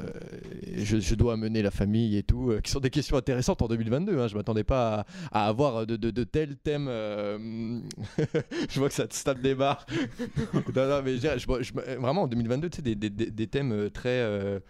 [0.77, 4.19] je, je dois amener la famille et tout, qui sont des questions intéressantes en 2022.
[4.19, 6.87] Hein, je m'attendais pas à, avoir de, de- tels thèmes.
[8.19, 9.87] je vois que ça te tape des barres.
[10.75, 14.61] non, non, mais je, je- vraiment en 2022, tu sais, des, des- des- thèmes très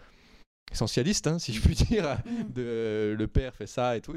[0.71, 2.17] essentialistes, hein, si je puis dire.
[2.53, 4.13] De, euh, le père fait ça et tout.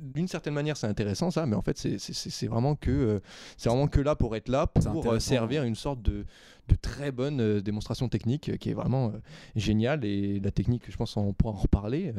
[0.00, 3.20] D'une certaine manière, c'est intéressant ça, mais en fait, c'est- vraiment que euh,
[3.56, 6.24] c'est vraiment que là pour être là, pour euh, servir une sorte de,
[6.68, 9.12] de très bonne euh, démonstration technique qui est vraiment
[9.56, 10.04] géniale.
[10.04, 12.12] Et la technique, je pense, on pourra en reparler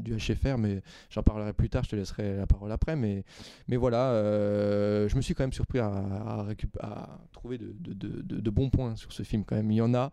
[0.00, 1.84] du HFR, mais j'en parlerai plus tard.
[1.84, 2.96] Je te laisserai la parole après.
[2.96, 3.24] Mais,
[3.68, 4.12] mais voilà,
[5.08, 8.96] je me suis quand même surpris à, à, récup- à trouver de, de- bons points
[8.96, 9.70] sur ce film quand même.
[9.70, 10.10] Il y en a,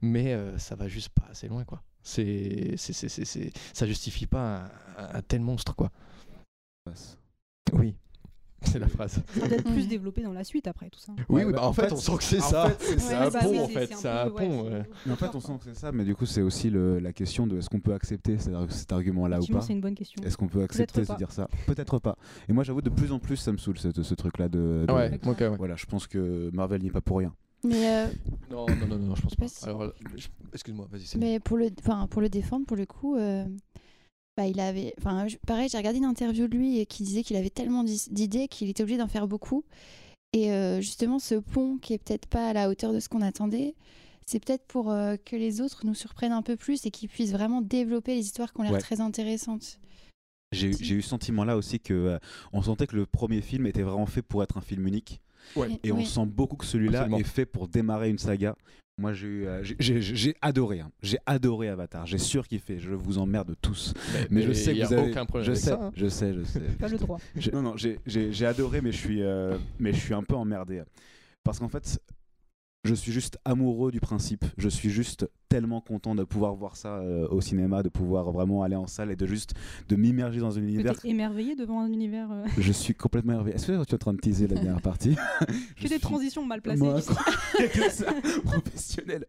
[0.00, 1.82] mais ça va juste pas assez loin, quoi.
[2.02, 4.64] C'est, c'est, c'est, c'est- c'est- ça justifie pas
[4.98, 5.90] un, un tel monstre, quoi.
[7.74, 7.94] Oui,
[8.62, 9.22] c'est la phrase.
[9.38, 11.12] Ça doit être plus développé dans la suite après tout ça.
[11.16, 12.70] Oui, Ouais, oui, bah, bah, en, fait, fait, on sent que c'est ça.
[12.70, 13.22] fait, c'est ça.
[13.26, 13.80] un bah pont, en fait.
[13.80, 15.12] ouais, pont.
[15.12, 17.46] en fait, on sent que c'est ça, mais du coup, c'est aussi le- la question
[17.46, 20.22] de est-ce qu'on peut accepter cet, ar- cet argument-là ou pas c'est une bonne question.
[20.24, 21.48] Est-ce qu'on peut accepter de dire ça?
[21.66, 22.16] Peut-être pas.
[22.48, 24.84] Et moi, j'avoue, de plus en plus, ça me saoule ce, ce truc-là de.
[24.88, 25.56] de- Ouais, ok, ouais.
[25.56, 27.32] Voilà, je pense que Marvel n'y est pas pour rien.
[27.64, 28.08] Mais, euh,
[28.50, 29.48] Non, non, non, non, je pense pas.
[29.48, 29.92] si- Alors,
[30.52, 31.02] excuse-moi, vas-y.
[31.06, 33.44] c'est mais pour le, enfin, pour le défendre, pour le coup, euh,
[34.36, 37.36] bah, il avait, enfin, pareil, j'ai regardé une interview de lui et qui disait qu'il
[37.36, 39.64] avait tellement d'idées qu'il était obligé d'en faire beaucoup.
[40.32, 43.20] Et euh, justement, ce pont qui est peut-être pas à la hauteur de ce qu'on
[43.20, 43.74] attendait,
[44.26, 47.32] c'est peut-être pour euh, que les autres nous surprennent un peu plus et qu'ils puissent
[47.32, 48.78] vraiment développer les histoires qui ont l'air Ouais.
[48.80, 49.78] très intéressantes.
[50.52, 52.18] J'ai eu- j'ai eu ce sentiment-là aussi que euh,
[52.52, 55.20] on sentait que le premier film était vraiment fait pour être un film unique.
[55.56, 55.78] Ouais.
[55.82, 56.06] Et on Oui.
[56.06, 58.54] sent beaucoup que celui-là est fait pour démarrer une saga.
[58.98, 60.80] Moi, j'ai euh, j'ai- adoré.
[60.80, 60.90] hein.
[61.02, 62.06] J'ai adoré Avatar.
[62.06, 62.78] J'ai surkiffé.
[62.78, 63.94] Je vous emmerde tous.
[64.30, 65.10] Mais, je sais que vous avez.
[65.10, 65.80] aucun problème je avec sais, ça.
[65.82, 65.92] hein.
[65.96, 66.60] je sais, je sais.
[66.78, 67.18] Pas le droit.
[67.54, 70.82] Non, non, j'ai adoré, mais je suis, euh, mais je suis un peu emmerdé.
[71.42, 71.98] Parce qu'en fait,
[72.84, 74.44] je suis juste amoureux du principe.
[74.58, 78.62] Je suis juste tellement content de pouvoir voir ça euh, au cinéma, de pouvoir vraiment
[78.64, 79.52] aller en salle et de juste
[79.88, 80.98] de m'immerger dans un univers.
[80.98, 82.30] t'es émerveillé devant un univers.
[82.32, 83.54] euh, Je suis complètement émerveillé.
[83.56, 85.14] Est-ce que tu es en train de teaser la dernière partie?
[85.76, 86.80] Que des suis- transitions mal placées.
[86.82, 88.12] Moi, tu que ça,
[88.44, 89.26] professionnel.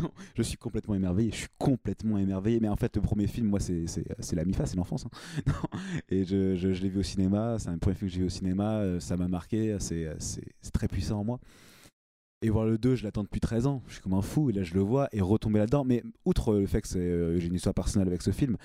[0.00, 1.30] Non, je suis complètement émerveillé.
[1.32, 2.58] Je suis complètement émerveillé.
[2.60, 5.06] Mais en fait, le premier film, moi, c'est c'est c'est la MIFA, c'est l'enfance.
[5.06, 5.52] hein.
[6.08, 7.56] Et je, je, je l'ai vu au cinéma.
[7.58, 8.78] C'est un premier film que j'ai vu au cinéma.
[8.78, 9.76] euh, Ça m'a marqué.
[9.80, 10.08] C'est
[10.72, 11.40] très puissant en moi.
[12.44, 13.82] Et voir le 2, je l'attends depuis 13 ans.
[13.86, 14.50] Je suis comme un fou.
[14.50, 15.82] Et là, je le vois et retomber là-dedans.
[15.82, 18.58] Mais outre le fait que euh, j'ai une histoire personnelle avec ce film,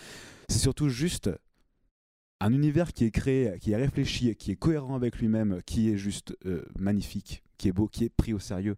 [0.50, 1.30] c'est surtout juste
[2.42, 5.96] un univers qui est créé, qui est réfléchi, qui est cohérent avec lui-même, qui est
[5.96, 8.76] juste euh, magnifique, qui est beau, qui est pris au sérieux,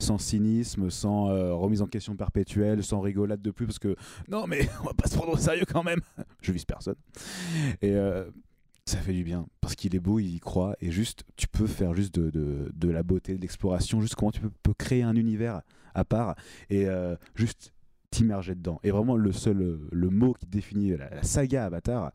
[0.00, 3.96] sans cynisme, sans euh, remise en question perpétuelle, sans rigolade de plus, parce que
[4.28, 6.00] non mais on va pas se prendre au sérieux quand même.
[6.40, 6.96] Je vise personne.
[7.82, 7.94] Et
[8.88, 11.66] ça fait du bien, parce qu'il est beau, il y croit, et juste tu peux
[11.66, 15.02] faire juste de, de, de la beauté, de l'exploration, juste comment tu peux, peux créer
[15.02, 15.62] un univers
[15.94, 16.34] à part,
[16.70, 17.72] et euh, juste
[18.10, 18.80] t'immerger dedans.
[18.84, 22.10] Et vraiment, le seul le mot qui définit la, la saga Avatar,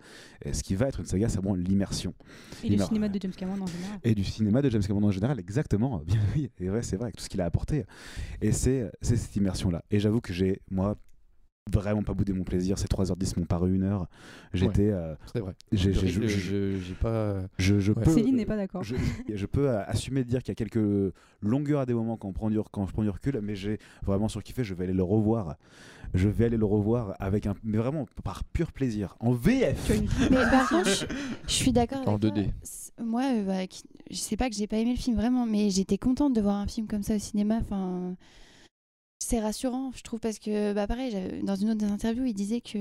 [0.46, 2.16] euh, ce qui va être une saga, c'est vraiment l'immersion.
[2.64, 4.00] Et Immer- cinéma de James Cameron en général.
[4.04, 5.98] Et du cinéma de James Cameron en général, exactement.
[6.08, 6.50] Bien oui,
[6.82, 7.86] c'est vrai, avec tout ce qu'il a apporté.
[8.42, 9.84] Et c'est c'est cette immersion-là.
[9.92, 10.96] Et j'avoue que j'ai, moi,
[11.72, 12.78] vraiment pas boudé mon plaisir.
[12.78, 14.08] Ces 3h10 m'ont paru une heure.
[14.54, 14.90] J'étais.
[14.90, 15.54] euh, C'est vrai.
[15.72, 17.36] j'ai- Je- j'ai- je- je- je- J'ai pas.
[17.58, 18.04] je, je Ouais.
[18.04, 18.84] peux, Céline n'est pas d'accord.
[18.84, 18.96] je,
[19.34, 22.28] je peux euh, assumer de dire qu'il y a quelques longueurs à des moments quand,
[22.28, 24.64] on prend du, quand je prends du recul, mais j'ai vraiment surkiffé.
[24.64, 25.56] Je vais aller le revoir.
[26.14, 29.90] Je vais aller le revoir avec un, mais vraiment par pur plaisir en VF.
[30.30, 31.06] Mais par contre, je,
[31.52, 32.30] suis d'accord avec En toi.
[32.30, 32.50] 2D.
[32.62, 33.66] C'est- Moi, euh, bah,
[34.12, 36.58] je sais pas que j'ai pas aimé le film vraiment, mais j'étais contente de voir
[36.58, 37.58] un film comme ça au cinéma.
[37.62, 38.16] Enfin,
[39.24, 42.62] c'est rassurant, je trouve, parce que, bah, pareil, dans une autre des interviews, il disait
[42.62, 42.78] que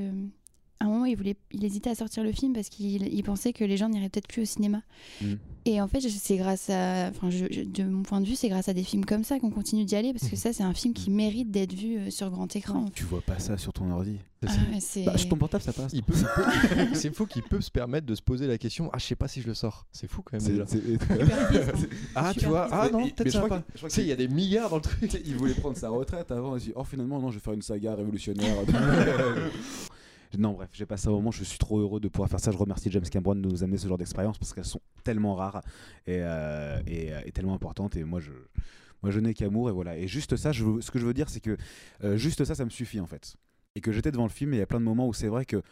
[0.82, 3.52] à un moment, il voulait, il hésitait à sortir le film parce qu'il il pensait
[3.52, 4.82] que les gens n'iraient peut-être plus au cinéma.
[5.20, 5.34] Mm.
[5.64, 8.48] Et en fait, c'est grâce à, enfin, je- je- de mon point de vue, c'est
[8.48, 10.74] grâce à des films comme ça qu'on continue d'y aller parce que ça, c'est un
[10.74, 12.86] film qui mérite d'être vu euh, sur grand écran.
[12.94, 14.18] Tu vois pas ça sur ton ordi.
[14.44, 15.92] Ah c'est- Bah, ton portable, ça passe.
[15.92, 18.90] Il peut, il peut- c'est fou qu'il peut se permettre de se poser la question
[18.92, 20.96] ah je sais pas si je le sors c'est fou quand même C'est- déjà
[22.16, 24.70] ah tu Super vois ah non peut-être pas tu sais il y a des milliards
[24.70, 26.56] dans le truc il voulait prendre sa retraite avant.
[26.56, 28.56] Il dit, oh finalement non, je vais faire une saga révolutionnaire.
[30.38, 31.30] non bref, j'ai passé un moment.
[31.30, 32.50] Je suis trop heureux de pouvoir faire ça.
[32.50, 35.62] Je remercie James Cameron de nous amener ce genre d'expérience parce qu'elles sont tellement rares
[36.06, 37.96] et, euh, et, euh, et tellement importantes.
[37.96, 38.32] Et moi je,
[39.02, 39.96] moi je n'ai qu'amour et voilà.
[39.96, 41.56] Et juste ça, je veux- ce que je veux dire, c'est que
[42.04, 43.34] euh, juste ça, ça me suffit en fait.
[43.74, 45.28] Et que j'étais devant le film et il y a plein de moments où c'est
[45.28, 45.62] vrai que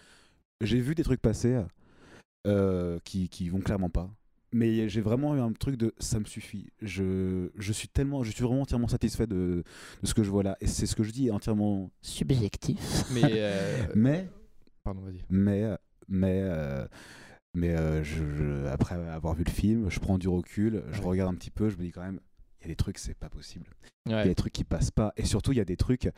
[0.60, 1.60] j'ai vu des trucs passer
[2.46, 4.10] euh, qui, qui vont clairement pas.
[4.52, 6.66] Mais j'ai vraiment eu un truc de ça me suffit.
[6.82, 9.62] Je, je suis tellement, je suis vraiment entièrement satisfait de,
[10.02, 10.56] de ce que je vois là.
[10.60, 13.04] Et c'est ce que je dis entièrement subjectif.
[13.12, 14.28] mais euh, Mais,
[14.84, 15.64] pardon vas-y mais,
[16.08, 16.86] mais, euh,
[17.54, 21.06] mais euh, je, je- après avoir vu le film, je prends du recul, je Ouais.
[21.06, 22.20] regarde un petit peu, je me dis quand même,
[22.60, 23.66] il y a des trucs, c'est pas possible.
[24.06, 25.12] Il y a des trucs qui passent pas.
[25.16, 26.10] Et surtout, il y a des trucs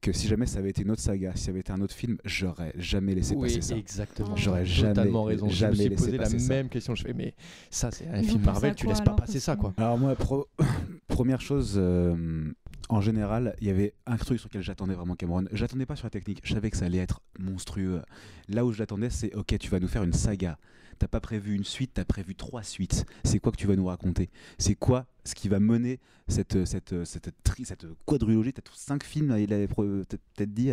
[0.00, 1.94] que si jamais ça avait été une autre saga, si ça avait été un autre
[1.94, 3.76] film, j'aurais jamais laissé oui passer ça.
[3.76, 6.36] exactement J'aurais jamais, totalement raison je jamais me suis laissé posé la ça.
[6.54, 7.34] même question je fais mais
[7.70, 10.48] ça c'est un film Marvel tu laisses pas alors, passer ça quoi Alors moi, pro-
[11.08, 12.50] première chose, euh,
[12.88, 15.44] en général, il y avait un truc sur lequel j'attendais vraiment Cameron.
[15.52, 18.02] J'attendais pas sur la technique, je savais que ça allait être monstrueux.
[18.48, 20.58] Là où je l'attendais, c'est ok, tu vas nous faire une saga.
[20.98, 23.06] T'as pas prévu une suite, t'as prévu trois suites.
[23.24, 24.28] C'est quoi que tu vas nous raconter?
[24.58, 28.52] C'est quoi ce qui va mener cette, cette, cette, tri- cette quadrilogie?
[28.52, 30.72] T'as cinq films, il avait peut-être dit.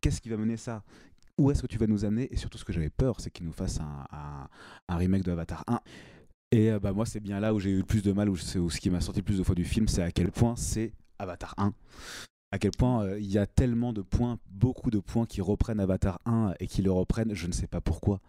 [0.00, 0.82] Qu'est-ce qui va mener ça?
[1.38, 2.28] Où est-ce que tu vas nous amener?
[2.32, 5.80] Et surtout, ce que j'avais peur, c'est qu'il nous fasse un, remake de Avatar 1.
[6.52, 8.32] Et euh, bah, moi, c'est bien là où j'ai eu le plus de mal, où,
[8.32, 10.56] où ce qui m'a sorti le plus de fois du film, c'est à quel point
[10.56, 11.72] c'est Avatar 1.
[12.52, 15.78] À quel point euh, il y a tellement de points, beaucoup de points qui reprennent
[15.78, 18.20] Avatar 1 et qui le reprennent, je ne sais pas pourquoi.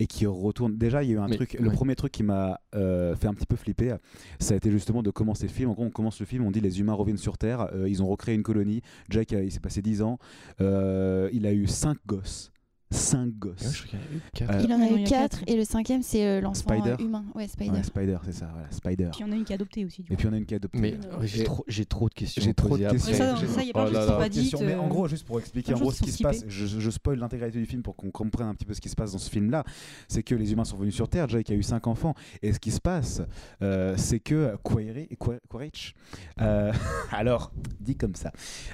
[0.00, 0.76] Et qui retournent.
[0.76, 3.26] Déjà, il y a eu un Mais, truc, le premier truc qui m'a euh, fait
[3.26, 3.96] un petit peu flipper,
[4.38, 5.70] ça a été justement de commencer le film.
[5.70, 8.02] En gros, on commence le film, on dit les humains reviennent sur Terre, euh, ils
[8.02, 8.82] ont recréé une colonie.
[9.08, 10.18] Jack, il s'est passé 10 ans,
[10.60, 12.53] il a eu 5 gosses.
[12.90, 13.72] 5 Ouais, gosses.
[13.72, 14.50] je crois qu'il y en a eu quatre.
[14.54, 15.42] Euh, Il en a il eu y a quatre quatre.
[15.50, 16.90] et le cinquième c'est euh, l'enfant Spider.
[16.90, 17.24] euh, humain.
[17.34, 17.70] Ouais, Spider.
[17.72, 19.08] Ouais, Spider, c'est ça, voilà, Spider.
[19.12, 20.02] Puis il y en a une qui a adopté aussi.
[20.02, 20.18] Du Et coup.
[20.18, 20.78] puis on a une qui a adopté.
[20.78, 23.12] mais Euh, j'ai trop j'ai trop de questions J'ai trop de questions.
[23.12, 23.18] Mais
[23.48, 24.18] ça, il y a plein de Oh choses là qui sont là.
[24.18, 24.40] pas dites.
[24.42, 26.66] question, mais en euh, gros, juste pour expliquer en gros ce qui se passe, je,
[26.66, 29.12] je spoil l'intégralité du film pour qu'on comprenne un petit peu ce qui se passe
[29.12, 29.64] dans ce film-là.
[30.08, 32.60] C'est que les humains sont venus sur Terre, Jake a eu cinq enfants, et ce
[32.60, 33.22] qui se passe,
[33.62, 35.94] euh, c'est que Quaritch, Qua- Quaritch,
[36.40, 36.72] euh,
[37.10, 38.30] alors dit comme ça,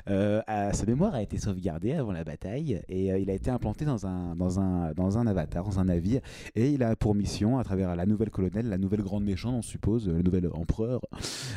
[0.08, 3.50] euh, euh, sa mémoire a été sauvegardée avant la bataille et euh, il a été
[3.50, 6.20] implanté dans dans un, dans, un, dans un avatar, dans un navire,
[6.54, 9.62] et il a pour mission, à travers la nouvelle colonelle, la nouvelle grande méchante, on
[9.62, 11.00] suppose, le nouvel empereur,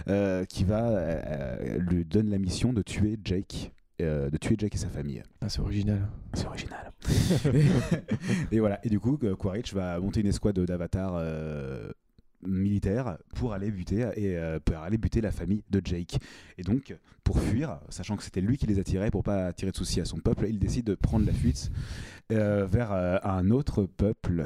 [0.08, 3.72] euh, qui va euh, lui donne la mission de tuer Jake.
[4.02, 5.22] euh, de tuer Jake et sa famille.
[5.41, 6.08] Ah, c'est original.
[6.34, 6.91] C'est original.
[8.52, 8.80] et, et voilà.
[8.84, 11.91] Et du coup, Quaritch va monter une escouade d'avatars euh,
[12.48, 16.18] militaires pour aller buter et euh, pour aller buter la famille de Jake.
[16.58, 19.78] Et donc, pour fuir, sachant que c'était lui qui les attirait pour pas attirer de
[19.78, 21.72] soucis à son peuple, il décide de prendre la fuite
[22.32, 24.46] euh, vers euh, un autre peuple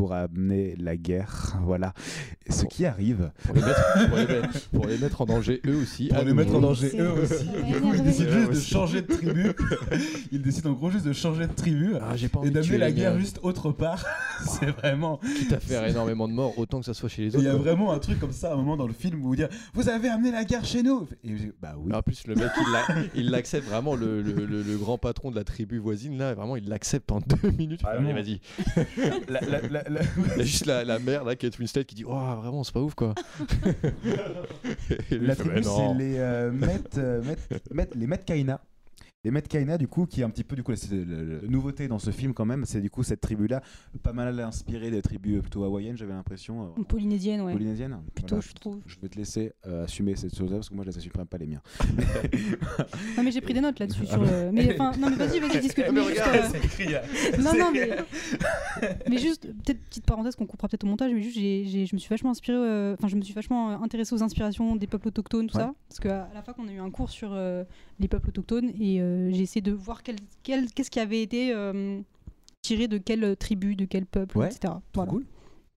[0.00, 1.58] pour amener la guerre.
[1.62, 1.92] Voilà.
[2.48, 3.30] Ce qui arrive.
[3.44, 6.08] Pour les, mettre, pour, les mettre, pour les mettre en danger eux aussi.
[6.08, 7.44] Pour à les mettre en danger eux aussi.
[7.44, 8.00] Du coup, il énervé.
[8.00, 9.52] décide Ouais, juste de changer de tribu.
[10.32, 11.96] il décide en gros juste de changer de tribu.
[12.00, 14.02] Ah, Et d'amener la guerre juste autre part.
[14.46, 15.18] C'est vraiment.
[15.36, 17.50] Quitte à faire énormément de morts, autant que ça soit chez les Il y a
[17.50, 17.62] autres.
[17.62, 17.72] quoi.
[17.74, 19.90] vraiment un truc comme ça à un moment dans le film où vous dire Vous
[19.90, 21.92] avez amené la guerre chez nous Et je dis, Bah oui.
[21.94, 25.30] En plus, le mec, il l'a- il l'accepte vraiment, le, le- le- le grand patron
[25.30, 27.82] de la tribu voisine, là, vraiment, il l'accepte en deux minutes.
[27.82, 28.08] Vraiment.
[28.08, 28.40] Allez, vas-y.
[29.28, 30.00] La- la- la- la-
[30.34, 32.10] Il y a juste la, la mère, là, Kate Winslet, qui dit Oh,
[32.40, 33.14] vraiment, c'est pas ouf, quoi.
[35.10, 35.94] La tribu, c'est non.
[35.96, 38.60] les euh, Met, euh, Met- Met- les Metkaina.
[39.22, 42.10] Les Metkaina, du coup, qui est un petit peu, du coup, la nouveauté dans ce
[42.10, 43.60] film quand même, c'est du coup cette tribu-là,
[44.02, 46.72] pas mal inspirée des tribus plutôt hawaïennes, j'avais l'impression.
[46.78, 47.52] euh, Polynésienne, ouais.
[47.52, 48.46] Polynésiennes Plutôt, Voilà.
[48.48, 48.80] je trouve.
[48.86, 51.36] Je vais te laisser euh, assumer cette chose-là parce que moi je les assumerai pas
[51.36, 51.60] les miens.
[53.16, 54.04] Non, mais j'ai pris des notes là-dessus.
[54.06, 54.50] Ah sur le...
[54.52, 55.84] Mais enfin, non, mais vas-y, vas-y, discute.
[55.92, 56.94] mais juste, euh, écrit.
[57.42, 57.90] Non, non, mais.
[59.08, 61.94] mais juste, peut-être petite parenthèse qu'on coupera peut-être au montage, mais juste, j'ai, j'ai- je
[61.94, 65.08] me suis vachement inspiré, euh, enfin, je me suis vachement intéressée aux inspirations des peuples
[65.08, 65.62] autochtones, tout Ouais.
[65.64, 65.74] ça.
[65.88, 67.64] Parce qu'à la fac, on a eu un cours sur euh,
[68.00, 71.52] les peuples autochtones et euh, j'ai essayé de voir quel, quel- qu'est-ce qui avait été
[71.54, 72.00] euh,
[72.62, 74.60] tiré de quelle tribu, de quel peuple, Ouais, etc.
[74.64, 75.10] Trop Voilà.
[75.10, 75.26] cool.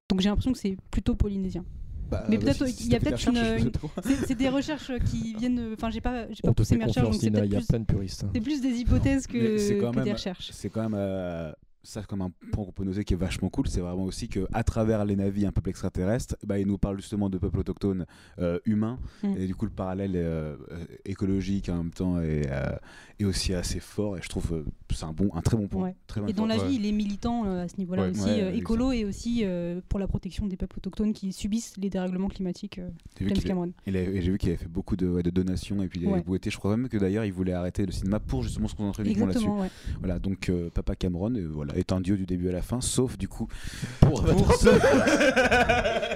[0.09, 1.63] Donc j'ai l'impression que c'est plutôt polynésien.
[2.11, 3.71] Bah, Mais peut-être, il y a peut-être une-.
[4.03, 5.73] C'est, c'est des recherches qui viennent.
[5.73, 8.25] Enfin, j'ai pas, j'ai pas poussé mes recherches, donc c'est plus, plein de puristes.
[8.33, 10.51] c'est plus des hypothèses que, c'est quand que même- des recherches.
[10.51, 11.51] C'est quand même euh,
[11.83, 14.47] ça comme un point qu'on peut noter qui est vachement cool, c'est vraiment aussi que
[14.53, 18.05] à travers les navires un peuple extraterrestre, bah, il nous parle justement de peuples autochtones
[18.39, 19.35] euh, humains Mm.
[19.37, 22.75] et du coup le parallèle euh, euh, écologique en même temps est, euh,
[23.19, 24.63] est aussi assez fort et je trouve euh,
[24.93, 25.83] c'est un bon un très bon point.
[25.85, 25.95] Ouais.
[26.07, 26.67] Très bon Et dans la Ouais.
[26.67, 28.09] vie, il est militant euh, à ce niveau-là Ouais.
[28.11, 31.33] aussi, Ouais, euh, ouais, écolo et aussi euh, pour la protection des peuples autochtones qui
[31.33, 32.79] subissent les dérèglements climatiques.
[32.79, 33.73] euh, James Cameron.
[33.87, 35.99] il a- et j'ai vu qu'il avait fait beaucoup de, ouais, de donations et puis
[36.01, 36.37] il avait Ouais.
[36.37, 39.03] été- Je crois même que d'ailleurs il voulait arrêter le cinéma pour justement se concentrer
[39.03, 39.47] uniquement là-dessus.
[39.47, 39.69] Ouais.
[39.99, 42.81] Voilà donc euh, Papa Cameron euh, voilà, est un dieu du début à la fin,
[42.81, 43.47] sauf du coup
[44.01, 44.69] Pour, pour ce-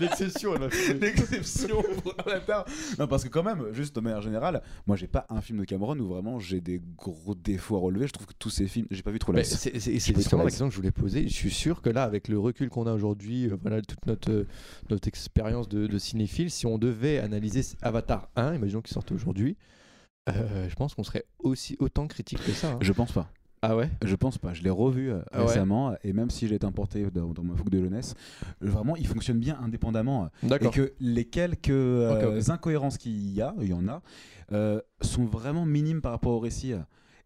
[0.00, 0.54] L'exception,
[1.00, 2.64] l'exception pour Avatar.
[2.98, 5.64] Non, parce que quand même, juste de manière générale, moi j'ai pas un film de
[5.64, 8.06] Cameron où vraiment j'ai des gros défauts à relever.
[8.06, 10.50] Je trouve que tous ces films, j'ai pas vu trop la c'est justement la la-
[10.50, 11.28] question que je voulais poser.
[11.28, 14.30] Je suis sûr que là, avec le recul qu'on a aujourd'hui, euh, voilà, toute notre,
[14.30, 14.46] euh,
[14.90, 19.56] notre expérience de, de cinéphile, si on devait analyser Avatar 1, imaginons qu'il sorte aujourd'hui,
[20.28, 22.72] euh, je pense qu'on serait aussi autant critique que ça.
[22.72, 22.78] hein.
[22.80, 23.30] Je pense pas.
[23.64, 23.88] Ah ouais?
[24.04, 24.52] Je pense pas.
[24.52, 27.44] Je l'ai revu euh, Ah ouais récemment et même si j'ai été importé dans, dans
[27.44, 28.14] ma fougue de jeunesse,
[28.62, 30.28] euh, vraiment il fonctionne bien indépendamment.
[30.42, 30.72] Et D'accord.
[30.72, 34.02] que les quelques euh, incohérences qu'il y a, il y en a,
[34.50, 36.74] euh, sont vraiment minimes par rapport au récit.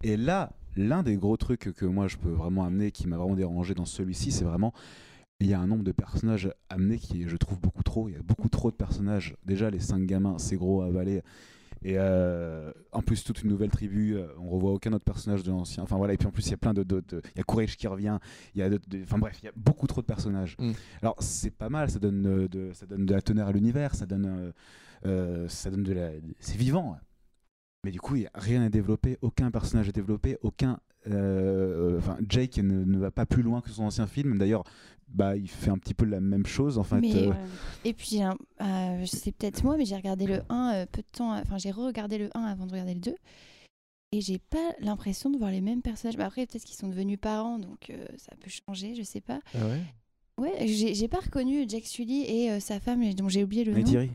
[0.03, 3.35] Et là, l'un des gros trucs que moi je peux vraiment amener, qui m'a vraiment
[3.35, 4.75] dérangé dans celui-ci, c'est vraiment
[5.41, 8.09] il y a un nombre de personnages amenés qui je trouve beaucoup trop.
[8.09, 9.37] Il y a beaucoup trop de personnages.
[9.45, 11.23] Déjà les cinq gamins, c'est gros à avaler.
[11.89, 15.53] Et euh, en plus toute une nouvelle tribu, euh, on revoit aucun autre personnage de
[15.53, 15.85] l'ancien.
[15.85, 17.77] Enfin voilà, et puis en plus il y a plein de- il y a Courage
[17.77, 18.19] qui revient,
[18.57, 18.69] il y a,
[19.05, 20.57] enfin bref, il y a beaucoup trop de personnages.
[20.59, 20.73] Mm.
[21.01, 23.95] Alors c'est pas mal, ça donne euh, de, ça donne de la teneur à l'univers,
[23.95, 24.53] ça donne,
[25.07, 26.11] euh, ça donne de la,
[26.41, 26.99] c'est vivant.
[27.85, 32.59] Mais du coup, y a rien n'est développé, aucun personnage est développé, aucun, enfin Jake
[32.59, 34.39] ne, ne va pas plus loin que son ancien film.
[34.39, 34.65] D'ailleurs,
[35.09, 37.01] bah il fait un petit peu la même chose en fait.
[37.01, 37.37] Mais- euh, Ouais.
[37.85, 41.33] Et puis, euh, c'est peut-être moi, mais j'ai regardé le 1 euh, peu de temps.
[41.39, 43.15] Enfin, j'ai re-regardé le 1 avant de regarder le 2.
[44.13, 46.17] Et j'ai pas l'impression de voir les mêmes personnages.
[46.17, 49.41] Bah, après, peut-être qu'ils sont devenus parents, donc euh, ça peut changer, je sais pas.
[49.55, 49.81] Ah ouais?
[50.39, 53.79] Ouais, j'ai pas reconnu Jack Sully et euh, sa femme, dont j'ai oublié le nom.
[53.79, 54.11] Neytiri.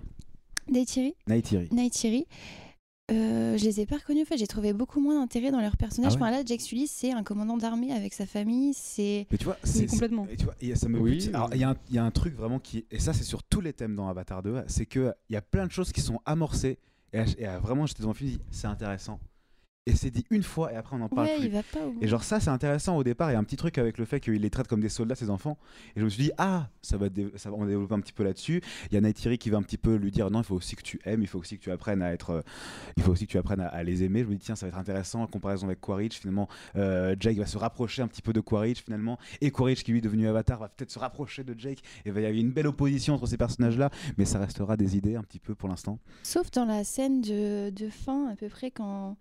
[1.27, 1.67] Neytiri.
[1.71, 2.25] Neytiri.
[3.11, 4.23] Euh, je les ai pas reconnus.
[4.23, 6.13] En fait, j'ai trouvé beaucoup moins d'intérêt dans leurs personnages.
[6.15, 8.73] Ah ouais Enfin, là, Jack Sully, c'est un commandant d'armée avec sa famille.
[8.73, 10.25] C'est Mais tu vois, c'est complètement.
[10.27, 11.23] c'est- et tu vois, et ça me Oui, bute.
[11.27, 11.57] oui, Alors, oui.
[11.57, 13.43] il y, a un- il y a un truc vraiment qui, et ça c'est sur
[13.43, 16.01] tous les thèmes dans Avatar 2, c'est que il y a plein de choses qui
[16.01, 16.77] sont amorcées.
[17.13, 19.19] Et, à- et à- vraiment, j'étais devant le film, c'est intéressant.
[19.87, 21.45] Et c'est dit une fois et après on n'en parle ouais, plus.
[21.45, 22.03] il va pas au bout.
[22.03, 24.05] Et genre ça c'est intéressant au départ, il y a un petit truc avec le
[24.05, 25.57] fait qu'il les traite comme des soldats ses enfants.
[25.95, 28.13] Et je me suis dit ah ça va, ça va on va développer un petit
[28.13, 28.61] peu là-dessus.
[28.91, 30.75] Il y a Neytiri qui va un petit peu lui dire non il faut aussi
[30.75, 32.41] que tu aimes, il faut aussi que tu apprennes à être, euh,
[32.95, 34.19] il faut aussi que tu apprennes à, à les aimer.
[34.23, 36.47] Je me dis tiens ça va être intéressant en comparaison avec Quaritch finalement.
[36.75, 39.97] euh, Jake va se rapprocher un petit peu de Quaritch finalement et Quaritch qui lui
[39.97, 42.51] est devenu Avatar va peut-être se rapprocher de Jake et il va y avoir une
[42.51, 45.69] belle opposition entre ces personnages là, mais ça restera des idées un petit peu pour
[45.69, 45.97] l'instant.
[46.21, 49.17] Sauf dans la scène de, de fin, à peu près, quand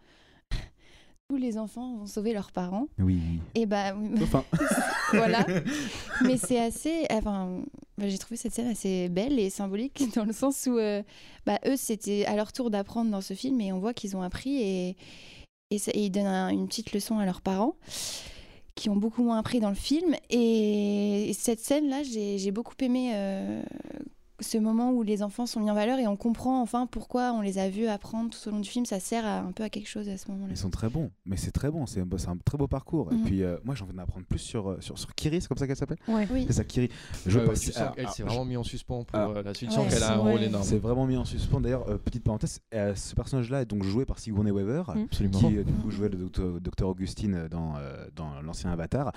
[1.30, 2.88] tous les enfants vont sauver leurs parents.
[2.98, 3.20] Oui.
[3.54, 4.42] Et bah, Enfin,
[5.12, 5.46] voilà.
[6.24, 7.06] Mais c'est assez.
[7.12, 7.60] Enfin,
[7.98, 11.04] bah, j'ai trouvé cette scène assez belle et symbolique dans le sens où euh,
[11.46, 14.22] bah, eux, c'était à leur tour d'apprendre dans ce film et on voit qu'ils ont
[14.22, 14.96] appris et,
[15.70, 17.76] et, ça- et ils donnent un- une petite leçon à leurs parents
[18.74, 20.16] qui ont beaucoup moins appris dans le film.
[20.30, 23.62] Et, cette scène-là, j'ai j'ai beaucoup aimé euh,
[24.40, 27.40] ce moment où les enfants sont mis en valeur et on comprend enfin pourquoi on
[27.40, 28.86] les a vus apprendre tout au long du film.
[28.86, 30.50] Ça sert à, un peu à quelque chose à ce moment-là.
[30.52, 33.12] ils sont très bons, mais c'est très bon, c'est un, très beau parcours.
[33.12, 33.24] Et Mhm.
[33.24, 35.58] puis euh, moi j'ai envie d'en apprendre plus sur, euh, sur, sur Kiri, c'est comme
[35.58, 36.26] ça qu'elle s'appelle Ouais.
[36.30, 36.44] Oui.
[36.46, 36.88] C'est ça, Kiri.
[37.26, 39.36] Je Ouais, ouais, pense- alors, qu'elle alors, s'est je- vraiment mis en suspens pour alors,
[39.36, 39.70] euh, la suite.
[39.70, 40.44] Ouais, qu'elle a un c'est- rôle ouais.
[40.46, 40.64] énorme.
[40.64, 41.60] C'est vraiment mis en suspens.
[41.60, 45.06] D'ailleurs, euh, petite parenthèse, euh, ce personnage-là est donc joué par Sigourney Weaver, Mm.
[45.30, 49.12] Qui euh, du coup jouait le docteur, docteur Augustine dans, euh, dans l'ancien Avatar.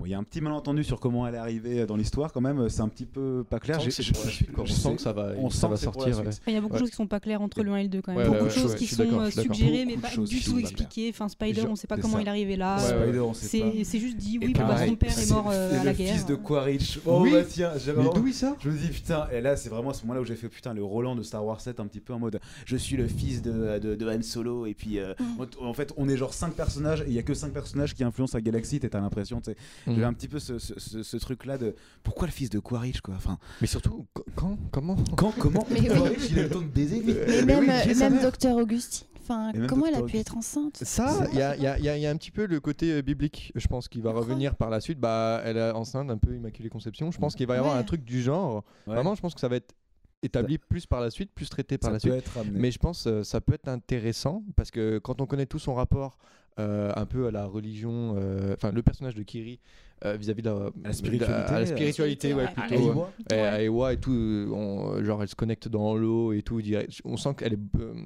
[0.00, 2.40] Bon, Il y a un petit malentendu sur comment elle est arrivée dans l'histoire quand
[2.40, 3.78] même, c'est un petit peu pas clair.
[3.78, 6.18] Que je- suite, sais- que ça va, on ça sent que sortir.
[6.20, 6.24] ouais.
[6.46, 6.78] Il y a beaucoup Ouais.
[6.78, 8.20] de choses qui sont pas claires entre le 1 et le 2 quand même.
[8.20, 11.08] Ouais, beaucoup ouais, de choses ouais, qui sont euh, suggérées mais pas du tout expliquées.
[11.10, 12.20] Enfin, Spider, on sait pas comment ça.
[12.22, 12.76] il est arrivé là.
[12.76, 13.66] Ouais, Euh, Spider, on sait pas.
[13.82, 16.06] C'est juste dit, oui, bah, pareil, son père est mort euh, le à la fils
[16.06, 16.26] guerre.
[16.26, 17.00] de Quaritch.
[17.04, 17.32] Oh Oui.
[17.32, 19.94] bah tiens, j'avais d'où il sort Je me dis putain, et là c'est vraiment à
[19.94, 22.12] ce moment-là où j'ai fait putain le Roland de Star Wars 7 un petit peu
[22.12, 25.42] en mode je suis le fils de, Han Solo et puis euh, Mm.
[25.64, 28.04] en fait on est genre 5 personnages et il y a que 5 personnages qui
[28.04, 29.56] influencent la galaxie, t'as l'impression, tu sais.
[29.88, 29.94] Mm.
[29.94, 32.58] J'avais un petit peu ce, ce, ce- ce truc là de pourquoi le fils de
[32.58, 34.96] Quaritch quoi Enfin, Mais surtout, qu- quand Comment?
[35.16, 35.66] Quand, comment?
[35.70, 35.88] Mais oui.
[35.88, 39.52] Quaritch il a le temps de baiser lui Mais Mais même, oui, Docteur Augustine, enfin,
[39.68, 40.76] comment elle a pu être enceinte?
[40.82, 43.52] Ça, il y a, il y y a- un petit peu le côté euh, biblique,
[43.54, 44.98] je pense, qui va revenir par la suite.
[45.00, 47.10] Bah, elle est enceinte, un peu immaculée conception.
[47.10, 47.80] Je pense qu'il va y avoir Ouais.
[47.80, 48.64] un truc du genre.
[48.86, 48.94] Ouais.
[48.94, 49.74] Vraiment, je pense que ça va être
[50.22, 52.14] établi plus par la suite, plus traité par Ça la peut suite.
[52.26, 52.58] être amené.
[52.58, 55.74] Mais je pense que ça peut être intéressant parce que quand on connaît tout son
[55.74, 56.18] rapport
[56.58, 59.60] euh, un peu à la religion, euh, enfin le personnage de Kiri
[60.04, 62.74] euh, vis-à-vis de la, À la spiritualité, à la spiritualité, ouais, plutôt.
[62.92, 66.60] Ewa Et à Ewa et tout, on- genre elle se connecte dans l'eau et tout.
[67.04, 67.58] On sent qu'elle est,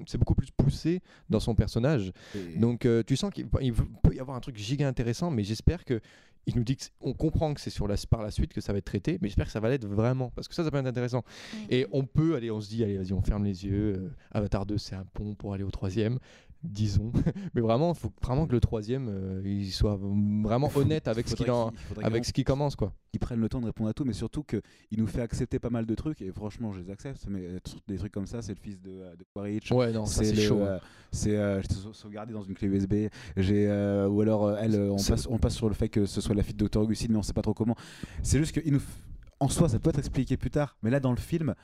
[0.06, 2.12] c'est beaucoup plus poussé dans son personnage.
[2.34, 5.44] Et- Donc euh, tu sens qu'il il peut y avoir un truc giga intéressant, mais
[5.44, 6.00] j'espère que
[6.46, 8.60] il nous dit que c'est- on comprend que c'est sur la par la suite que
[8.60, 10.70] ça va être traité, mais j'espère que ça va l'être vraiment parce que ça ça
[10.70, 11.22] peut être intéressant.
[11.70, 13.92] Et on peut aller, on se dit allez vas-y on ferme les yeux.
[13.96, 16.18] euh, Avatar 2 c'est un pont pour aller au troisième.
[16.64, 17.12] Disons,
[17.54, 21.34] mais vraiment, il faut vraiment que le troisième, euh, il soit vraiment honnête avec ce
[21.34, 22.92] qu'il en, faudrait avec ce qui commence quoi.
[23.10, 24.60] qu'ils prennent le temps de répondre à tout, mais surtout qu'il
[24.98, 27.48] nous fait accepter pas mal de trucs, et franchement, je les accepte, mais
[27.88, 29.70] des trucs comme ça, c'est le fils de, euh, de Quaritch.
[29.72, 30.62] Ouais non, ça c'est chaud.
[30.62, 30.66] hein.
[30.66, 30.78] euh,
[31.10, 33.08] c'est euh, sauvegardé dans une clé USB.
[33.36, 33.66] J'ai
[34.08, 36.54] ou alors elle, on passe, on passe sur le fait que ce soit la fille
[36.54, 37.76] de Dr Augustine, mais on sait pas trop comment.
[38.22, 38.80] C'est juste que nous,
[39.40, 41.54] en soi, ça peut être expliqué plus tard, mais là dans le film,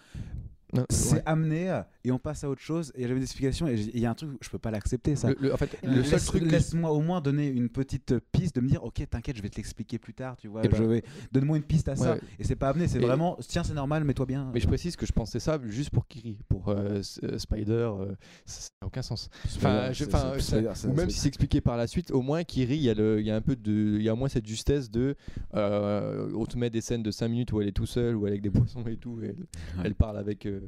[0.91, 1.23] c'est ouais.
[1.25, 2.93] amené et on passe à autre chose.
[2.95, 5.29] Et j'avais des explications et il y a un truc, je peux pas l'accepter ça.
[5.31, 8.57] Le, le- en fait, le seul Laisse- truc, laisse-moi au moins donner une petite piste
[8.57, 10.77] de me dire ok t'inquiète je vais te l'expliquer plus tard tu vois Eh ben,
[10.77, 13.63] je vais donne-moi une piste à ça et c'est pas amené c'est Et- vraiment tiens
[13.65, 16.69] c'est normal mets-toi bien Mais je précise que je pensais ça juste pour Kiri, pour
[16.69, 18.15] euh, euh, Spider, euh,
[18.47, 19.29] ça n'a aucun sens.
[19.57, 22.11] Enfin, je- enfin, C'est- ça- c'est- c'est- Ou même si c'est expliqué par la suite,
[22.11, 24.09] au moins Kiri, il y a, le, il y a un peu de, il y
[24.09, 25.15] a au moins cette justesse de,
[25.55, 28.27] euh, on te met des scènes de 5 minutes où elle est tout seule, ou
[28.27, 29.47] avec des poissons et tout, et elle,
[29.85, 30.61] elle parle avec euh,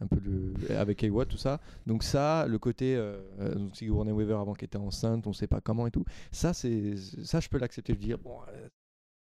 [0.00, 1.60] un peu le, avec Ewa, tout ça.
[1.86, 5.46] Donc ça, le côté, euh, euh, donc Sigourney Weaver avant qu'elle était enceinte, on sait
[5.48, 6.04] pas comment et tout.
[6.32, 6.94] Ça, c'est,
[7.24, 8.38] ça je peux l'accepter, je veux dire bon.
[8.48, 8.68] euh,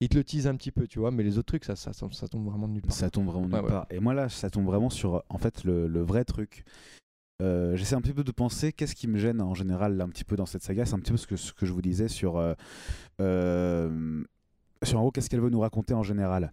[0.01, 1.93] il te le tease un petit peu, tu vois, mais les autres trucs, ça, ça,
[1.93, 2.93] ça, ça tombe vraiment de nulle part.
[2.93, 3.68] ça tombe vraiment nulle Ouais, ouais.
[3.68, 6.64] part et moi là ça tombe vraiment sur en fait le, le vrai truc
[7.41, 10.09] Euh, j'essaie un petit peu de penser qu'est-ce qui me gêne en général là, un
[10.09, 11.83] petit peu dans cette saga c'est un petit peu ce que, ce que je vous
[11.83, 12.55] disais sur euh,
[13.20, 14.23] euh,
[14.83, 16.53] sur en gros qu'est-ce qu'elle veut nous raconter en général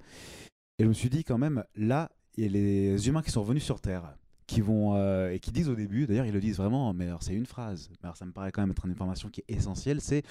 [0.78, 3.42] et je me suis dit quand même là il y a les humains qui sont
[3.42, 4.16] revenus sur Terre
[4.50, 7.22] qui vont euh, et qui disent au début d'ailleurs ils le disent vraiment mais alors
[7.22, 9.54] c'est une phrase mais alors ça me paraît quand même être une information qui est
[9.54, 10.24] essentielle c'est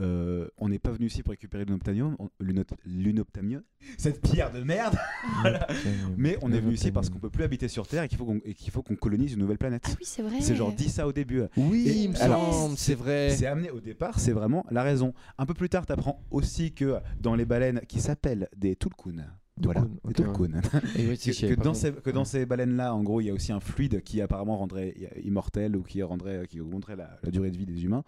[0.00, 2.16] euh, on n'est pas venu ici pour récupérer l'unoptamium
[2.86, 3.62] l'unoptamium
[3.98, 4.96] cette pierre de merde
[6.16, 8.82] mais on est venu ici parce qu'on peut plus habiter sur Terre et qu'il faut
[8.82, 10.40] qu'on colonise une nouvelle planète Ah oui, c'est vrai.
[10.40, 12.10] c'est genre dit ça au début Oui,
[12.76, 13.34] c'est vrai.
[13.36, 15.12] c'est amené au départ, c'est vraiment la raison.
[15.36, 19.24] Un peu plus tard, tu apprends aussi que dans les baleines qui s'appellent des tulkuns,
[19.62, 20.60] voilà, tulkuns,
[20.96, 23.26] Et oui, que, si, que pas dans ces, que dans ces baleines-là, en gros, il
[23.26, 24.94] y a aussi un fluide qui apparemment rendrait
[25.24, 28.04] immortel ou qui rendrait, qui augmenterait la, la durée de vie des humains.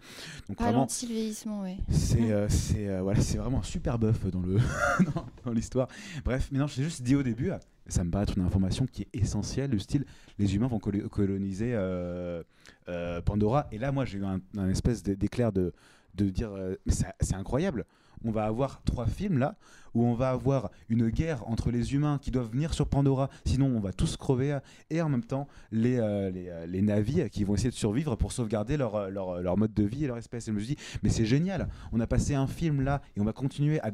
[0.47, 1.77] Donc vraiment, le vieillissement, ouais.
[1.89, 4.57] c'est euh, c'est euh, voilà, c'est vraiment un super buff dans le
[5.45, 5.87] dans, l'histoire.
[6.23, 7.51] Bref, mais non, j'ai juste dit au début,
[7.87, 10.05] ça me paraît être une information qui est essentielle, du style
[10.37, 12.43] les humains vont colo- coloniser euh,
[12.87, 13.67] euh, Pandora.
[13.71, 15.73] Et là, moi, j'ai eu un, un espèce d'é- d'éclair de
[16.15, 17.85] de dire, euh, mais c'est incroyable.
[18.25, 19.55] On va avoir trois films là
[19.93, 23.67] où on va avoir une guerre entre les humains qui doivent venir sur Pandora, sinon
[23.67, 24.59] on va tous crever,
[24.89, 28.15] et en même temps les, euh, les, euh, les navis qui vont essayer de survivre
[28.15, 30.47] pour sauvegarder leur, euh, leur, leur mode de vie et leur espèce.
[30.47, 33.21] Et je me suis dit, mais c'est génial, on a passé un film là et
[33.21, 33.91] on va continuer à,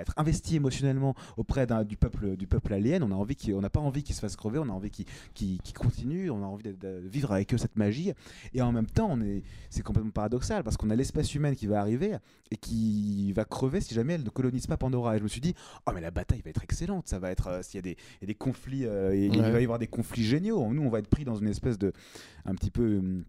[0.00, 3.02] être investi émotionnellement auprès du peuple, du peuple alien.
[3.02, 5.76] On a n'a pas envie qu'ils se fassent crever, on a envie qu'ils qu'ils- qu'ils
[5.76, 8.12] continuent, on a envie de, vivre avec eux cette magie.
[8.54, 11.80] Et en même temps, est, c'est complètement paradoxal parce qu'on a l'espèce humaine qui va
[11.80, 12.16] arriver
[12.50, 15.16] et qui va crever si jamais elle ne colonise pas Pandora.
[15.28, 15.54] Suis dit,
[15.86, 17.96] oh mais la bataille va être excellente, ça va être euh, s'il y a des,
[18.16, 20.72] il y a des conflits, euh, et- il va y avoir des conflits géniaux.
[20.72, 21.92] Nous, on va être pris dans une espèce de,
[22.44, 22.98] un petit peu.
[22.98, 23.24] hum,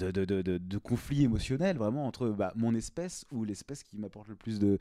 [0.00, 3.96] De, de, de, de- de conflit émotionnel vraiment entre bah, mon espèce ou l'espèce qui
[3.98, 4.80] m'apporte le plus de,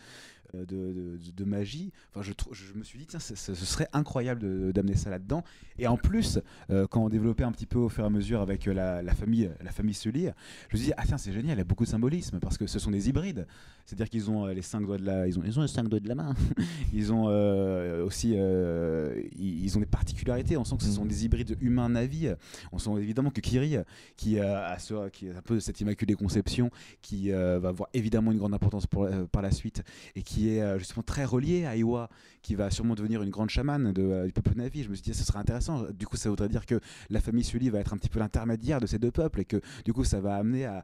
[0.54, 1.92] de, de- de magie.
[2.14, 2.22] Enfin,
[2.52, 5.44] je, me suis dit, tiens, ce, serait incroyable d'amener ça là-dedans.
[5.80, 6.40] Et en plus,
[6.70, 9.02] euh, quand on développait un petit peu au fur et à mesure avec euh, la,
[9.02, 10.24] la famille, la famille Sully,
[10.70, 12.58] je me suis dit, ah tiens, c'est génial, il y a beaucoup de symbolisme parce
[12.58, 13.48] que ce sont des hybrides.
[13.86, 15.88] C'est-à-dire qu'ils ont euh, les cinq doigts de la, ils ont, ils ont les cinq
[15.88, 16.34] doigts de la main.
[16.94, 20.58] ils ont euh, aussi, euh, ils, ont des particularités.
[20.58, 22.30] On sent que ce sont des hybrides humains navis.
[22.72, 23.78] On sent évidemment que Kiri,
[24.18, 26.72] qui, euh, a ce- qui est un peu cette immaculée conception,
[27.02, 29.84] qui euh, va avoir évidemment une grande importance pour, par la suite
[30.16, 32.10] et qui est euh, justement très relié à Iwa,
[32.42, 34.84] qui va sûrement devenir une grande chamane euh, du peuple Navi.
[34.84, 35.86] Je me suis dit, ce serait intéressant.
[35.92, 36.80] Du coup, ça voudrait dire que
[37.10, 39.62] la famille Sully va être un petit peu l'intermédiaire de ces deux peuples et que
[39.84, 40.84] du coup, ça va amener à,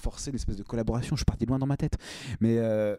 [0.00, 1.16] forcer une espèce de collaboration.
[1.16, 1.98] Je suis parti loin dans ma tête.
[2.40, 2.96] Mais euh,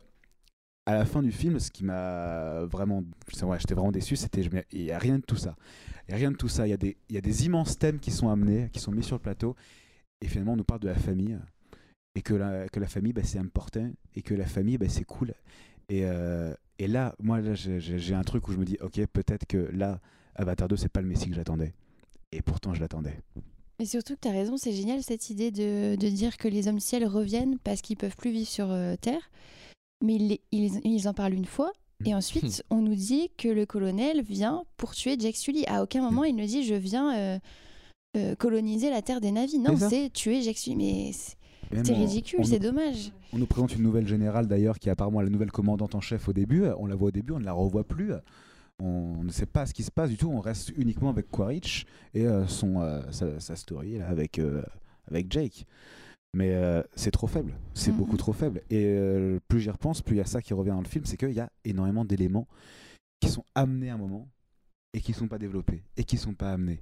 [0.85, 3.03] à la fin du film, ce qui m'a vraiment.
[3.41, 4.41] vrai, J'étais vraiment déçu, c'était.
[4.71, 5.55] Il n'y a rien de tout ça.
[6.07, 6.67] Il n'y a rien de tout ça.
[6.67, 6.73] Il y,
[7.17, 9.55] a des- immenses thèmes qui sont amenés, qui sont mis sur le plateau.
[10.21, 11.37] Et finalement, on nous parle de la famille.
[12.15, 13.89] Et que la, que la famille, bah, c'est important.
[14.15, 15.33] Et que la famille, bah, c'est cool.
[15.89, 19.69] Et, euh, et là, moi, j'ai- un truc où je me dis, ok, peut-être que
[19.73, 19.99] là,
[20.35, 21.73] Avatar 2, c'est pas le Messi que j'attendais.
[22.31, 23.19] Et pourtant, je l'attendais.
[23.79, 26.67] Mais surtout que tu as raison, c'est génial cette idée de, de dire que les
[26.67, 29.29] hommes ciel reviennent parce qu'ils peuvent plus vivre sur euh, Terre.
[30.03, 31.71] Mais ils, ils, ils en parlent une fois.
[32.01, 32.07] Mm.
[32.07, 35.65] Et ensuite, on nous dit que le colonel vient pour tuer Jake Sully.
[35.67, 37.39] À aucun moment, il ne dit je viens euh,
[38.17, 39.59] euh, coloniser la terre des navis.
[39.59, 40.75] Non, C'est tuer Jake Sully.
[40.75, 41.11] Mais
[41.83, 43.11] c'est ridicule, c'est dommage.
[43.33, 46.27] On nous présente une nouvelle générale d'ailleurs qui est apparemment la nouvelle commandante en chef
[46.27, 46.65] au début.
[46.77, 48.11] On la voit au début, on ne la revoit plus.
[48.81, 50.29] On ne sait pas ce qui se passe du tout.
[50.29, 54.61] On reste uniquement avec Quaritch et euh, son, euh, sa, sa story là, avec, euh,
[55.07, 55.65] avec Jake.
[56.35, 57.53] Mais euh, c'est trop faible.
[57.75, 57.97] C'est Mhm.
[57.97, 58.61] beaucoup trop faible.
[58.71, 61.05] Et euh, plus j'y repense, plus il y a ça qui revient dans le film
[61.05, 62.47] c'est qu'il y a énormément d'éléments
[63.19, 64.27] qui sont amenés à un moment
[64.95, 66.81] et qui ne sont pas développés et qui ne sont pas amenés.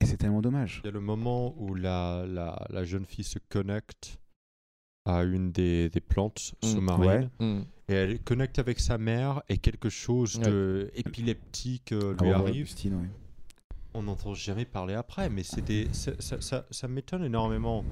[0.00, 0.80] Et c'est tellement dommage.
[0.84, 4.18] Il y a le moment où la, la, la jeune fille se connecte
[5.04, 7.30] à une des, des plantes Mm, sous-marines.
[7.40, 7.46] ouais.
[7.46, 7.64] Mm.
[7.88, 10.44] Et elle connecte avec sa mère et quelque chose Ouais.
[10.44, 12.72] de épileptique euh, lui ouais, arrive.
[12.84, 12.90] Ouais.
[13.94, 17.84] On n'entend jamais parler après, mais c'est des- ça, ça- ça- ça m'étonne énormément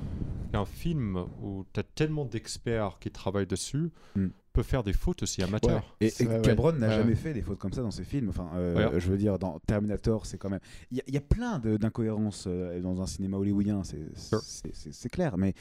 [0.52, 4.28] qu'un film où tu as tellement d'experts qui travaillent dessus Mm.
[4.52, 5.94] peut faire des fautes aussi amateurs.
[6.00, 6.42] Et, C'est et vrai, ouais.
[6.42, 6.96] Cameron n'a Ouais.
[6.96, 8.30] jamais fait des fautes comme ça dans ses films.
[8.30, 9.00] Enfin, euh, Ouais.
[9.00, 10.60] je veux dire, dans Terminator, c'est quand même.
[10.90, 15.36] Il y, y a plein d'incohérences euh, dans un cinéma hollywoodien, c'est clair.
[15.36, 15.54] Mais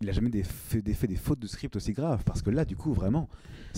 [0.00, 2.22] il a jamais des fait, des, fait des fautes de script aussi graves.
[2.24, 3.28] Parce que là, du coup, vraiment,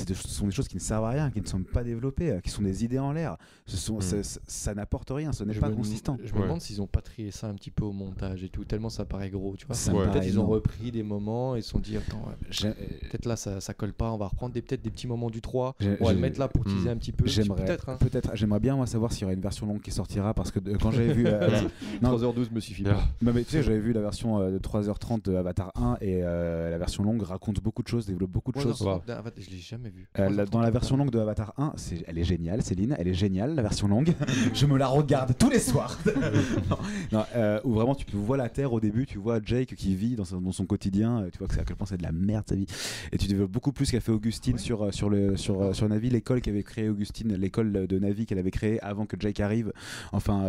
[0.07, 2.39] de- ce sont des choses qui ne servent à rien, qui ne sont pas développées,
[2.45, 3.37] qui sont des idées en l'air.
[3.67, 4.03] Ce sont- Mm.
[4.03, 6.19] ça- ça ça n'apporte rien, ce n'est pas me- consistant.
[6.23, 6.45] Je me Ouais.
[6.45, 9.05] demande s'ils ont pas trié ça un petit peu au montage et tout, tellement ça
[9.07, 9.77] paraît gros, tu vois.
[9.95, 10.11] Ouais.
[10.13, 13.75] Peut-être ils ont repris des moments et se sont dit, attends, peut-être là ça, ça
[13.75, 16.13] colle pas, on va reprendre des- peut-être des petits moments du 3, j'ai- on va
[16.13, 16.93] le mettre là pour teaser Hmm.
[16.93, 17.27] un petit peu.
[17.27, 17.97] J'aimerais Peut-être, hein.
[17.99, 20.59] peut-être j'aimerais bien moi savoir s'il y aura une version longue qui sortira parce que
[20.59, 21.41] de- quand j'avais vu euh,
[22.03, 23.03] non, 3h12 me suffit pas.
[23.23, 26.71] Mais tu sais, j'avais vu la version euh, de 3h30 de Avatar 1 et euh,
[26.71, 28.81] la version longue raconte beaucoup de choses, développe beaucoup de choses.
[28.81, 30.09] 3h30 d'un Avatar, Je l'ai jamais vu.
[30.19, 33.09] Euh, la- dans la version longue de Avatar 1, c'est- elle est géniale, Céline, elle
[33.09, 34.13] est géniale, la version longue.
[34.55, 35.99] je me la regarde tous les soirs.
[36.71, 36.79] non,
[37.13, 40.17] non, euh, où vraiment tu vois la Terre au début, tu vois Jake qui vit
[40.17, 42.13] dans son, dans son quotidien, tu vois que c'est à quel point c'est de la
[42.13, 42.67] merde sa vie.
[43.13, 46.41] Et tu développes beaucoup plus qu'a fait Augustine sur, sur, le, sur, sur Navi, l'école
[46.41, 49.73] qu'avait créée Augustine, l'école de Navi qu'elle avait créée avant que Jake arrive.
[50.13, 50.45] Enfin,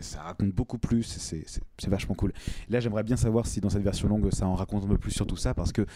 [0.00, 2.32] ça raconte beaucoup plus, c'est vachement cool.
[2.68, 5.12] Là, j'aimerais bien savoir si dans cette version longue, ça en raconte un peu plus
[5.12, 5.86] sur tout ça, parce que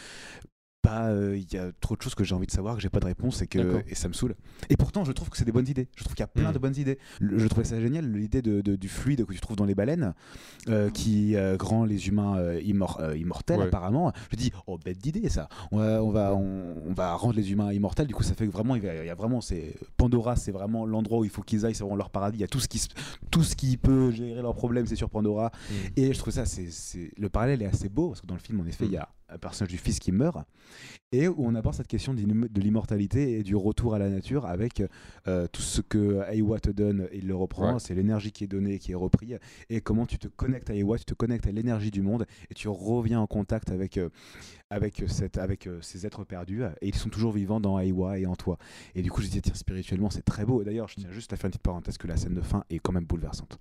[0.89, 3.01] euh, il y a trop de choses que j'ai envie de savoir, que j'ai pas
[3.01, 4.35] de réponse et que et ça me saoule.
[4.71, 5.89] Et pourtant, je trouve que c'est des bonnes idées.
[5.97, 6.55] Je trouve qu'il y a plein Mm.
[6.55, 6.99] de bonnes idées.
[7.21, 9.75] Le- je trouvais ça génial, l'idée de, de- du fluide que tu trouves dans les
[9.75, 10.15] baleines,
[10.69, 13.67] euh, qui euh, rend les humains euh, immor- immortels Ouais.
[13.67, 14.13] apparemment.
[14.31, 15.49] Je dis, oh bête d'idée ça.
[15.73, 18.07] On va, on va, on, on va rendre les humains immortels.
[18.07, 20.37] Du coup, ça fait que vraiment, il y a, il y a vraiment, c'est Pandora,
[20.37, 22.39] c'est vraiment l'endroit où il faut qu'ils aillent, c'est vraiment leur paradis.
[22.39, 22.89] Il y a tout ce qui, se-
[23.31, 25.51] tout ce qui peut gérer leurs problèmes, c'est sur Pandora.
[25.71, 25.75] Mm.
[25.97, 28.41] Et je trouve ça, c'est, c'est- le parallèle est assez beau parce que dans le
[28.41, 30.39] film, en effet, il y a un personnage du fils qui meurt,
[31.13, 34.83] et où on aborde cette question de l'immortalité et du retour à la nature avec
[35.29, 37.79] euh, tout ce que Aiwa te donne, il le reprend, Ouais.
[37.79, 39.35] c'est l'énergie qui est donnée, qui est repris,
[39.71, 42.55] et comment tu te connectes à Aiwa, tu te connectes à l'énergie du monde, et
[42.55, 44.09] tu reviens en contact avec, euh,
[44.71, 48.27] avec, cette, avec euh, ces êtres perdus, et ils sont toujours vivants dans Aiwa et
[48.27, 48.59] en toi.
[48.95, 50.61] Et du coup, je disais, tiens, spirituellement, c'est très beau.
[50.63, 52.65] Et D'ailleurs, je tiens juste à faire une petite parenthèse que la scène de fin
[52.71, 53.59] est quand même bouleversante.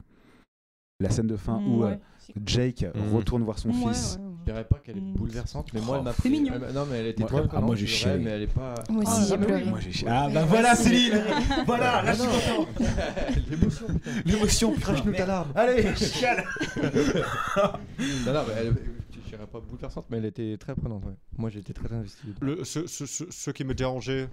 [1.01, 1.91] La scène de fin où Ouais.
[1.91, 3.13] euh, Jake Mhm.
[3.13, 4.15] retourne voir son Ouais, fils.
[4.17, 4.31] ouais, ouais.
[4.39, 5.13] Je dirais pas qu'elle est Mm.
[5.15, 6.53] bouleversante, mais moi, elle m'a c'est pris- mignon.
[6.55, 8.23] elle m'a- non, mais elle était Moi- très ah, prenante, moi, j'ai chialé.
[8.23, 8.75] Mais elle est pas.
[8.89, 9.65] Moi aussi, Ah, j'ai bah pleuré.
[9.65, 11.11] Moi, j'ai chi- Ah bah voilà Céline
[11.65, 12.69] Voilà, là je suis content
[13.49, 13.87] L'émotion.
[14.25, 15.51] L'émotion, Crache-nous ta larme.
[15.53, 16.45] Allez, chiale
[16.77, 18.75] Non, non, mais elle,
[19.11, 21.03] je dirais pas bouleversante, mais elle était très prenante.
[21.05, 21.13] ouais.
[21.37, 22.19] Moi, j'ai été très investi.
[22.39, 24.29] Le- ce, ce- ce- ce qui me dérangeait,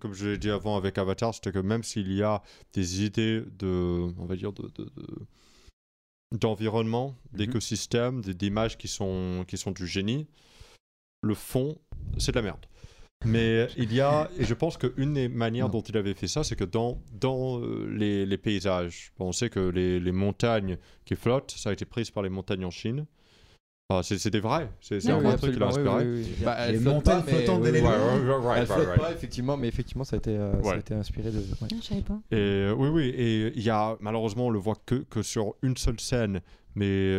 [0.00, 2.42] comme je l'ai dit avant avec Avatar, c'était que même s'il y a
[2.72, 5.18] des idées de, on va dire, de, de- de-
[6.38, 7.38] d'environnement, Mhm.
[7.38, 10.26] d'écosystème, des- d'images qui sont, qui sont du génie,
[11.22, 11.78] le fond,
[12.18, 12.66] c'est de la merde.
[13.24, 16.44] Mais il y a, et je pense qu'une des manières dont il avait fait ça,
[16.44, 20.76] c'est que dans, dans euh, les, les paysages, on sait que les, les montagnes
[21.06, 23.06] qui flottent, ça a été pris par les montagnes en Chine.
[23.90, 24.34] Ah, c'est c'est
[25.10, 26.04] un oui, vrai truc qui l'a inspiré.
[26.06, 26.44] oui, oui, oui.
[26.44, 27.48] Bah, elle Les flotte montagnes pas, mais-.
[27.50, 28.96] Ouais, ouais, ouais, Elle ouais, flotte ouais.
[28.96, 30.78] pas, effectivement, mais effectivement, ça a été, euh, ça a Ouais.
[30.80, 31.36] été inspiré de.
[31.38, 31.44] ouais.
[31.64, 32.18] Ah, Je savais pas.
[32.30, 35.54] Et euh, oui, oui, et il y a malheureusement on le voit que, que sur
[35.60, 36.40] une seule scène,
[36.74, 37.18] mais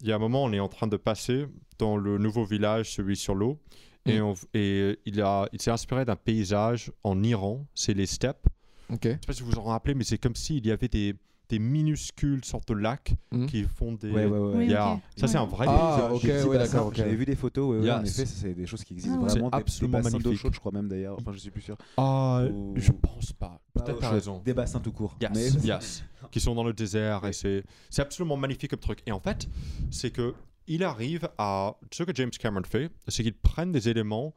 [0.00, 1.46] il y a un moment on est en train de passer
[1.78, 3.60] dans le nouveau village, celui sur l'eau,
[4.04, 4.24] et, Mm.
[4.24, 8.48] on- et il a, il s'est inspiré d'un paysage en Iran, c'est les steppes.
[8.92, 8.98] Ok.
[9.04, 11.14] Je sais pas si vous vous en rappelez, mais c'est comme s'il y avait des,
[11.50, 13.46] des minuscules sortes de lacs Mm.
[13.46, 14.10] qui font des.
[14.10, 14.56] Ouais, ouais, ouais.
[14.56, 14.92] Oui, Yeah.
[14.94, 15.00] ok.
[15.16, 16.94] Ça c'est un vrai Ah, ok, d'accord.
[16.94, 19.28] J'avais vu des photos, ouais, ouais, en effet, c'est des choses qui existent Ah vraiment.
[19.28, 20.40] C'est des- des, absolument bassins d'eau magnifique.
[20.42, 21.16] chaude, je crois même d'ailleurs.
[21.20, 21.76] Enfin, je suis plus sûr.
[21.96, 23.60] Ah, Ou- je pense pas.
[23.74, 24.40] Pas Peut-être t'as raison.
[24.44, 25.16] Des bassins tout court.
[25.20, 26.04] Yes, Mais- yes.
[26.30, 29.02] qui sont dans le désert et c'est c'est absolument magnifique comme truc.
[29.06, 29.48] Et en fait,
[29.90, 30.34] c'est que
[30.68, 34.32] il arrive à ce que James Cameron fait, c'est qu'il prenne des éléments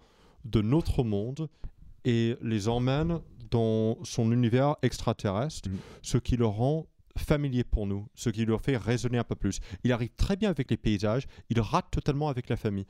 [0.46, 1.48] de notre monde
[2.06, 3.20] et les emmène
[3.52, 5.78] dans son univers extraterrestre, Mhm.
[6.02, 6.88] ce qui le rend
[7.18, 9.60] familier pour nous, ce qui le fait résonner un peu plus.
[9.84, 12.86] Il arrive très bien avec les paysages, il rate totalement avec la famille.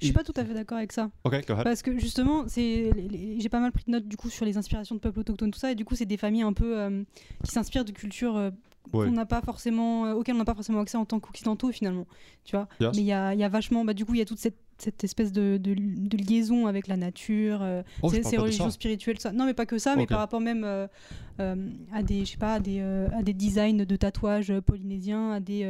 [0.00, 1.10] Je suis pas tout à fait d'accord avec ça.
[1.64, 2.90] Parce que justement, c'est
[3.38, 5.58] j'ai pas mal pris de notes du coup sur les inspirations de peuples autochtones, tout
[5.58, 7.02] ça, et du coup, c'est des familles un peu euh,
[7.44, 8.50] qui s'inspirent de cultures euh,
[8.94, 9.06] Ouais.
[9.06, 12.06] qu'on n'a pas forcément, euh, auxquelles on n'a pas forcément accès en tant qu'occidentaux finalement.
[12.44, 12.66] Tu vois?
[12.80, 12.96] Yes.
[12.96, 14.56] Mais il y a, y a vachement, bah, du coup, il y a toute cette,
[14.82, 19.32] cette espèce de, de- de liaison avec la nature, euh, Oh, ces, religions spirituelles, ça.
[19.32, 20.86] Non, mais pas que ça, mais par rapport même euh,
[21.40, 25.32] euh, à des, je sais pas, à des, euh, à des designs de tatouages polynésiens,
[25.32, 25.64] à des,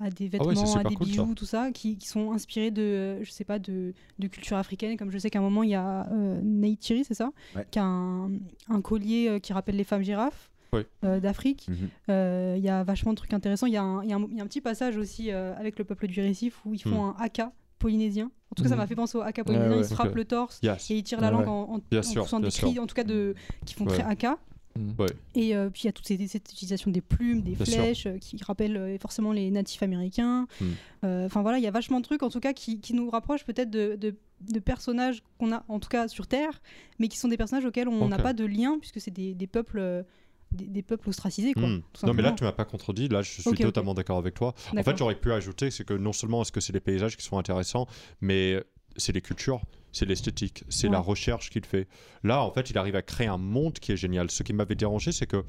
[0.00, 1.10] à des Ah vêtements, à des cool, ça.
[1.12, 4.96] bijoux, tout ça, qui, qui sont inspirés de, je sais pas, de, de culture africaine.
[4.96, 6.06] Comme je sais qu'à un moment, il y a
[6.42, 7.66] Neytiri, c'est ça Ouais.
[7.70, 8.30] Qui a un,
[8.68, 10.50] un collier qui rappelle les femmes girafes.
[10.72, 10.82] Oui.
[11.04, 11.68] euh, d'Afrique.
[11.68, 11.76] Mhm.
[12.10, 13.66] Euh, Il y a vachement de trucs intéressants.
[13.68, 15.84] Il y, a un- il y y a un petit passage aussi euh, avec le
[15.84, 18.30] peuple du récif où ils font un haka polynésien.
[18.50, 18.80] En tout cas, ça Mhm.
[18.82, 19.72] m'a fait penser au haka polynésien.
[19.76, 20.90] ouais, ils se frappent le torse Yes.
[20.90, 21.48] et ils tirent la langue ouais.
[21.48, 22.82] en, en, en sûr, poussant des cris, sûr.
[22.82, 24.38] en tout cas de, qui font très haka.
[24.78, 24.92] Mm.
[25.34, 28.04] Et euh, puis il y a toute cette, cette utilisation des plumes, des Bien flèches
[28.06, 30.46] euh, qui rappellent euh, forcément les natifs américains.
[30.60, 30.64] Mm.
[31.04, 33.08] Euh, Enfin voilà, il y a vachement de trucs en tout cas qui, qui nous
[33.08, 34.14] rapprochent peut-être de, de-
[34.50, 36.60] de personnages qu'on a en tout cas sur Terre,
[36.98, 39.46] mais qui sont des personnages auxquels on n'a pas de lien puisque c'est des, des
[39.46, 40.04] peuples.
[40.52, 41.66] Des, des peuples ostracisés quoi.
[41.66, 41.82] Hmm.
[42.04, 43.08] Non, mais là, tu m'as pas contredit.
[43.08, 44.54] Là, je suis totalement d'accord avec toi.
[44.76, 47.24] En fait, j'aurais pu ajouter, c'est que non seulement est-ce que c'est les paysages qui
[47.24, 47.86] sont intéressants,
[48.20, 48.62] mais
[48.96, 49.60] c'est les cultures,
[49.92, 51.86] c'est l'esthétique, c'est la recherche qu'il fait.
[52.24, 54.30] Là, en fait, il arrive à créer un monde qui est génial.
[54.30, 55.44] Ce qui m'avait dérangé, c'est que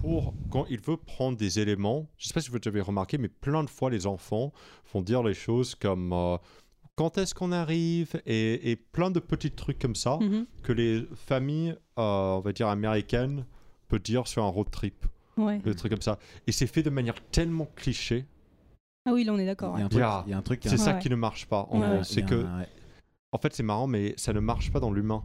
[0.00, 3.28] pour quand il veut prendre des éléments, je sais pas si vous avez remarqué, mais
[3.28, 4.52] plein de fois, les enfants
[4.84, 6.36] font dire les choses comme euh,
[6.94, 8.20] quand est-ce qu'on arrive?
[8.26, 10.46] et, et plein de petits trucs comme ça Mhm.
[10.62, 13.44] que les familles, euh, on va dire américaines,
[13.88, 15.58] peuvent dire sur un road trip Ouais.
[15.58, 16.18] des trucs comme ça.
[16.46, 18.26] Et c'est fait de manière tellement cliché.
[19.06, 19.74] Ah oui, là on est d'accord.
[19.78, 19.86] Il y a ouais.
[19.86, 20.24] un truc, Yeah.
[20.26, 20.98] il y a un truc qui est C'est ça Ouais.
[21.00, 21.66] qui ne marche pas.
[21.70, 22.04] En Ouais, gros, ouais.
[22.04, 22.68] c'est que, un- ouais.
[23.32, 25.22] en fait, c'est marrant, mais ça ne marche pas dans l'humain.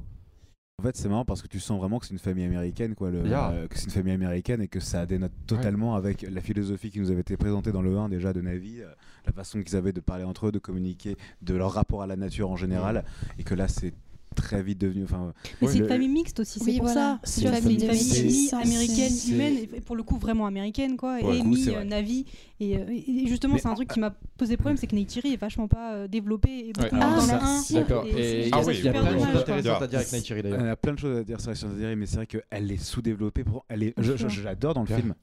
[0.80, 3.10] En fait, c'est marrant parce que tu sens vraiment que c'est une famille américaine, quoi.
[3.12, 3.52] Le, Yeah.
[3.52, 7.00] euh, que c'est une famille américaine et que ça dénote totalement avec la philosophie qui
[7.00, 8.88] nous avait été présentée dans le 1 déjà de Navi, euh,
[9.26, 12.16] la façon qu'ils avaient de parler entre eux, de communiquer, de leur rapport à la
[12.16, 13.04] nature en général,
[13.38, 13.94] et que là, c'est
[14.34, 15.04] très vite devenu.
[15.04, 15.72] Enfin, Mais Ouais.
[15.74, 17.02] c'est une Le- famille mixte aussi, c'est Oui, pour voilà.
[17.02, 17.20] ça.
[17.24, 21.42] C'est une famille C'est- humaine, et pour le coup vraiment américaine, quoi, et vrai.
[21.44, 22.26] mi-Navi.
[22.60, 25.38] Et, euh, et justement, c'est un truc qui m'a posé problème, c'est que Neytiri est
[25.38, 27.02] vachement pas euh, développé, et beaucoup Ouais.
[27.02, 27.78] moins Ah, dans le merci.
[27.78, 27.82] 1.
[27.82, 28.06] D'accord.
[28.08, 28.50] Il y a, il y
[28.90, 30.66] plein de choses intéressantes à dire avec Neytiri d'ailleurs.
[30.72, 33.44] a plein de choses à dire sur Theory, mais c'est vrai qu'elle est sous-développée.
[33.44, 33.66] Pour...
[33.68, 33.94] Elle est...
[33.98, 35.14] je, l'adore dans le film.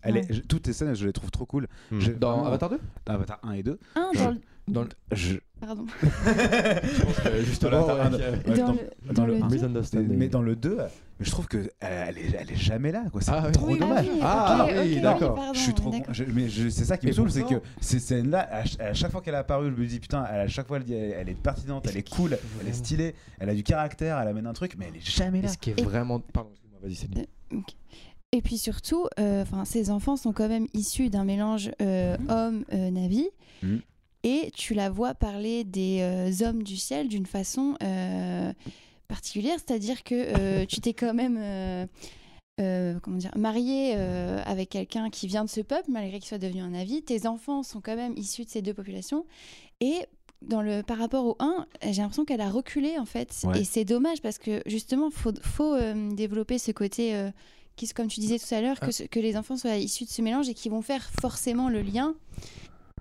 [0.49, 1.67] Toutes les scènes, je les trouve trop cool.
[1.91, 1.99] Hmm.
[2.19, 3.79] Dans Avatar 2 Avatar 1 et 2.
[4.69, 5.37] Je- dans le- Je...
[5.61, 5.85] Pardon.
[7.27, 7.87] Euh, justement,
[9.13, 9.39] Dans le-.
[10.17, 10.79] Mais dans le 2,
[11.21, 13.05] je trouve que elle, est, elle est jamais là.
[13.13, 13.21] quoi.
[13.21, 13.53] C'est Ah oui.
[13.53, 14.07] trop Oui, ah dommage.
[14.11, 15.39] oui, Ah oui, d'accord.
[15.55, 15.93] je suis trop.
[16.13, 19.11] je- mais c'est ça qui me saoule, c'est que ces scènes-là, à, ch- à chaque
[19.13, 21.29] fois qu'elle est apparue, je me dis putain, à chaque fois elle, dit, elle, elle
[21.29, 24.53] est pertinente, elle est cool, elle est stylée, elle a du caractère, elle amène un
[24.55, 25.49] truc, mais elle est jamais là.
[25.49, 26.21] ce qui est Et- vraiment.
[26.21, 27.27] Pardon, excuse-moi, vas-y, Céline.
[27.53, 27.75] Ok.
[28.33, 33.29] Et puis surtout, euh, enfin, ces enfants sont quand même issus d'un mélange euh, homme-navi.
[33.63, 33.81] Mhm.
[34.23, 38.53] Et tu la vois parler des euh, hommes du ciel d'une façon euh,
[39.09, 41.39] particulière, c'est-à-dire que euh, tu t'es quand même
[42.61, 46.39] euh, comment dire, marié euh, avec quelqu'un qui vient de ce peuple, malgré qu'il soit
[46.39, 47.03] devenu un navi.
[47.03, 49.25] Tes enfants sont quand même issus de ces deux populations.
[49.81, 49.97] Et
[50.43, 53.35] dans le, par rapport au 1, j'ai l'impression qu'elle a reculé en fait.
[53.45, 53.61] Ouais.
[53.61, 57.15] Et c'est dommage parce que justement, faut, faut euh, développer ce côté,
[57.77, 60.11] qui, comme tu disais tout à l'heure, que, ce- que les enfants soient issus de
[60.11, 62.15] ce mélange et qui vont faire forcément le lien.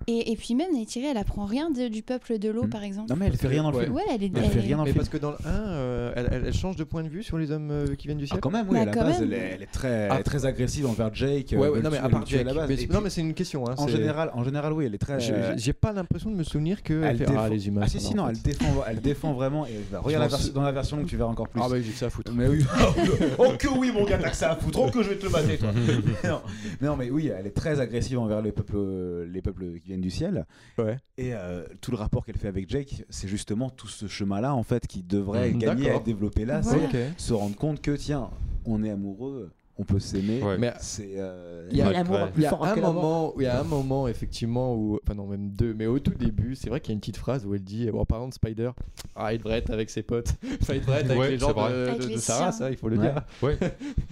[0.06, 2.70] Et, et puis même, Neytiri, elle apprend rien de- du peuple de l'eau, Mm.
[2.70, 3.10] par exemple.
[3.10, 3.84] Non, mais elle fait rien dans le Ouais.
[3.84, 3.94] film.
[3.96, 4.26] Ouais, elle est.
[4.34, 4.96] Elle elle fait rien dans le Mais film.
[5.04, 7.38] parce que dans le 1, euh, elle, elle- elle change de point de vue sur
[7.38, 8.40] les hommes euh, qui viennent du Ah, ciel.
[8.40, 9.32] quand même, oui, Bah, à la base, même.
[9.32, 10.22] elle est, elle est très, Ah.
[10.22, 11.48] très agressive envers Jake.
[11.52, 12.44] Ouais, euh, ouais, non, mais à part à Jake.
[12.44, 12.68] la base.
[12.68, 13.68] Mais Et c'est- puis, non, mais c'est une question.
[13.68, 15.20] Hein, en général, en général, oui, elle est très.
[15.20, 17.02] J'ai- euh, pas l'impression de me souvenir que.
[17.04, 17.82] elle fait, défend- Ah, les humains.
[17.84, 19.66] Ah si si non, elle défend, elle défend vraiment.
[19.66, 21.60] Et bah, regarde dans la version longue, tu verras encore plus.
[21.64, 22.32] Ah, bah, j'ai que ça à foutre.
[22.34, 22.64] Mais oui.
[23.38, 24.78] oh que oui, mon gars, t'as que ça à foutre.
[24.82, 25.70] Oh que je vais te le mater, toi.
[26.82, 26.96] non.
[26.96, 30.46] mais oui, elle est très agressive envers les peuples, les peuples qui viennent du ciel.
[30.78, 30.96] Ouais.
[31.18, 34.62] Et euh, tout le rapport qu'elle fait avec Jake, c'est justement tout ce chemin-là, en
[34.62, 36.62] fait, qui devrait Mhm, gagner à être développé là.
[36.62, 36.88] C'est
[37.18, 38.30] se rendre compte que, tiens,
[38.64, 39.50] on est amoureux,
[39.80, 40.42] on peut s'aimer.
[40.42, 40.58] Ouais.
[40.58, 42.22] Mais C'est euh, Il y a- l'amour ouais.
[42.22, 44.98] est Il plus y a fort un moment, il y a un moment effectivement où,
[45.02, 47.16] enfin non même deux, mais au tout début, c'est vrai qu'il y a une petite
[47.16, 48.70] phrase où elle dit, bon, par exemple Spider,
[49.16, 51.48] ah il devrait être avec ses potes, enfin il devrait être avec Ouais, les gens
[51.48, 52.44] de, de- Avec de les sa chiens.
[52.46, 53.10] race, hein, il faut le Ouais.
[53.10, 53.22] dire.
[53.42, 53.56] Ouais.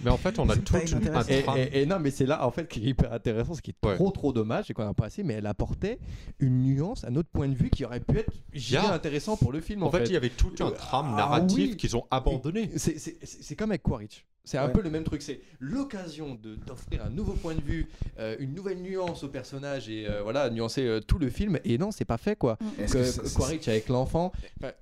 [0.04, 0.80] Mais en fait, on a tout un.
[1.28, 1.56] Et, tram.
[1.58, 3.86] et- et non, mais c'est là en fait qui est hyper intéressant, ce qui est
[3.86, 3.94] Ouais.
[3.96, 5.98] trop trop dommage, et qu'on a pas assez, mais elle apportait
[6.40, 8.92] une nuance, un autre point de vue qui aurait pu être Yeah.
[8.92, 9.82] intéressant pour le film.
[9.82, 11.76] En, En fait, il y avait tout un tram Ah, narratif oui.
[11.76, 12.70] qu'ils ont abandonné.
[12.76, 14.24] C'est- C'est c'est- c'est comme avec Quaritch.
[14.44, 14.72] C'est un Ouais.
[14.72, 15.20] peu le même truc.
[15.20, 17.88] C'est l'occasion de- d'offrir un nouveau point de vue,
[18.18, 21.58] euh, une nouvelle nuance au personnage et euh, voilà, nuancer euh, tout le film.
[21.64, 22.58] Et non, c'est pas fait quoi.
[22.78, 24.32] Est-ce Que- Quaritch avec l'enfant.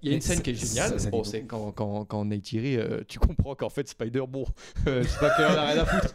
[0.02, 1.00] Il y a une scène qui est ça- géniale.
[1.00, 4.44] ça Bon, c'est quand, quand, quand Neytiri, euh, tu comprends qu'en fait Spider, bon,
[4.86, 6.14] euh, sais pas qu'elle a rien à foutre.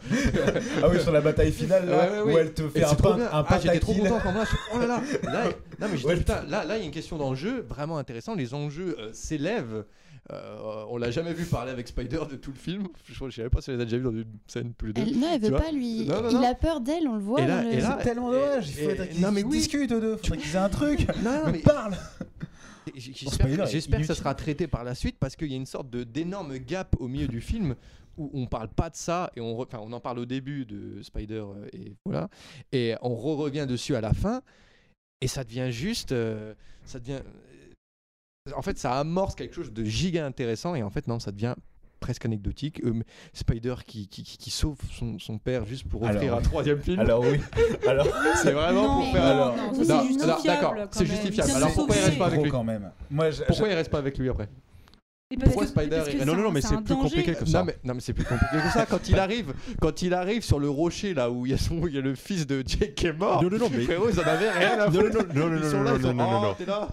[0.84, 2.34] Ah oui, sur la bataille finale, là, Ouais, ouais, ouais.
[2.34, 4.46] où elle te fait c'est un pain, un Ah, j'étais trop content quand moi.
[4.46, 5.44] je- Oh là là, là,
[5.80, 8.36] non mais putain, là, là il y a une question d'enjeu vraiment intéressant.
[8.36, 9.86] Les enjeux euh, s'élèvent.
[10.32, 12.88] Euh, on l'a jamais vu parler avec Spider de tout le film.
[13.06, 14.94] Je, je savais pas si on les a déjà vus dans une scène tous les
[14.94, 15.02] deux.
[15.02, 16.06] Elle, non, elle veut pas lui.
[16.06, 17.42] Non, non, il a peur d'elle, on le voit.
[17.42, 19.58] Le- C'est tellement dommage, il et- qu'ils non, mais oui.
[19.58, 21.08] discutent eux deux, faudrait qu'ils aient un truc.
[21.24, 21.96] Non, mais parle
[22.96, 26.04] j'espère que ça sera traité par la suite parce qu'il y a une sorte de
[26.04, 27.76] d'énorme gap au milieu du film
[28.18, 30.66] où on parle pas de ça et on, re- enfin, on en parle au début
[30.66, 32.28] de Spider euh, et voilà
[32.72, 34.42] et on re revient dessus à la fin
[35.22, 36.54] et ça devient juste euh,
[36.84, 37.22] ça devient
[38.56, 41.56] en fait ça amorce quelque chose de giga intéressant et en fait non ça devient
[42.00, 42.82] presque anecdotique.
[42.84, 46.42] Euh, Spider qui, qui, qui- qui sauve son, son père juste pour offrir Alors- un
[46.42, 47.00] troisième film.
[47.00, 47.40] Alors oui,
[47.88, 48.08] alors
[48.42, 49.54] c'est vraiment Non, pour faire non,
[50.24, 51.52] alors- d'accord, c'est justifiable.
[51.52, 52.90] Alors pourquoi il reste pas avec lui quand même.
[53.12, 54.50] Moi, je- pourquoi je- il reste pas avec lui après
[55.32, 57.02] Et parce Pourquoi que- Spider parce que Non, non, non, mais c'est plus danger.
[57.10, 57.60] compliqué que ça.
[57.60, 58.86] Non mais, non mais c'est plus compliqué que ça.
[58.86, 61.76] Quand il arrive, quand il arrive sur le rocher là où il y a, son,
[61.78, 63.42] où il y a le fils de Jake qui est mort.
[63.42, 63.84] Non, non, non, mais.
[63.86, 65.18] Frérot, ils en avaient rien à Non, foutre.
[65.34, 66.74] non, non, non, Ils non, sont non, là, non, ils sont, non, non, oh, non.
[66.74, 66.88] là.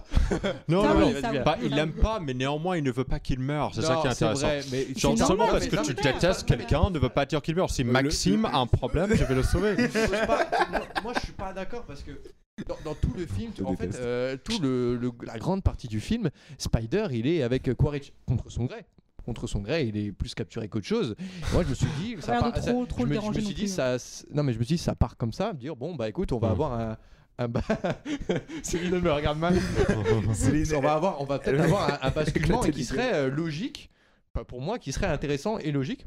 [0.67, 0.83] Non,
[1.21, 1.41] Ça non.
[1.43, 3.71] Bah, il l'aime pas, mais néanmoins, il ne veut pas qu'il meure.
[3.75, 4.47] C'est ça Non, qui est intéressant.
[4.47, 7.55] vrai, mais Genre, seulement parce que non, tu détestes quelqu'un ne veut pas dire qu'il
[7.55, 7.69] meurt.
[7.71, 9.75] Si Maxime a un problème, je vais le sauver.
[11.03, 12.11] Moi, je suis pas d'accord parce que
[12.67, 15.99] dans, dans tout le film, en fait, euh, tout le, le- la grande partie du
[15.99, 18.85] film, Spider, il est avec euh, Quaritch contre son gré.
[19.25, 21.15] Contre son gré, il est plus capturé qu'autre chose.
[21.53, 23.21] Moi, je me suis dit, ça part- trop- ça- trop je le me, je me
[23.21, 23.97] déranger suis non dit, plus, ça,
[24.33, 26.31] non mais je me suis dit, ça part comme ça, me dire bon bah écoute,
[26.31, 26.97] on va avoir un,
[28.63, 29.55] Céline me regarde mal.
[30.33, 33.89] Céline, on va avoir, on va peut-être avoir un, un basculement qui serait euh, logique,
[34.33, 36.05] pas pour moi, qui serait intéressant et logique.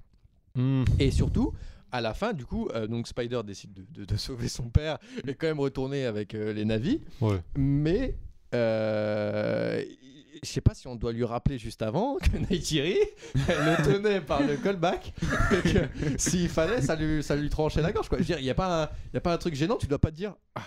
[0.54, 0.84] Hmm.
[0.98, 1.52] Et surtout,
[1.92, 4.98] à la fin, du coup, euh, donc Spider décide de, de- de sauver son père
[5.26, 7.00] et quand même retourner avec euh, les navis.
[7.20, 7.38] Ouais.
[7.56, 8.14] Mais
[8.54, 9.82] euh,
[10.42, 12.96] je sais pas si on doit lui rappeler juste avant que Neytiri
[13.34, 15.12] le tenait par le callback
[15.52, 18.08] et que s'il fallait, ça lui, ça lui tranchait la gorge.
[18.08, 18.18] Quoi.
[18.18, 19.86] Je veux dire, il n'y a, pas un- y a pas un truc gênant, tu
[19.86, 20.62] dois pas te dire ah,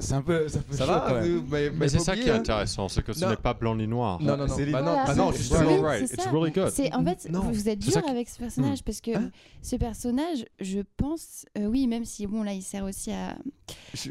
[0.00, 1.72] C'est un peu, ça chaud, va quand même.
[1.76, 4.20] Mais c'est ça qui est hein intéressant, c'est que ce n'est pas blanc ni noir.
[4.22, 5.80] Non, non, non, bah non, bah non, c'est- justement.
[5.82, 6.06] right.
[6.06, 6.30] c'est It's ça.
[6.30, 6.70] really good.
[6.70, 7.40] C'est en fait, Non.
[7.40, 9.30] vous êtes dur avec ce personnage parce que Hein
[9.60, 13.36] ce personnage, je pense, euh, oui, même si bon là il sert aussi à,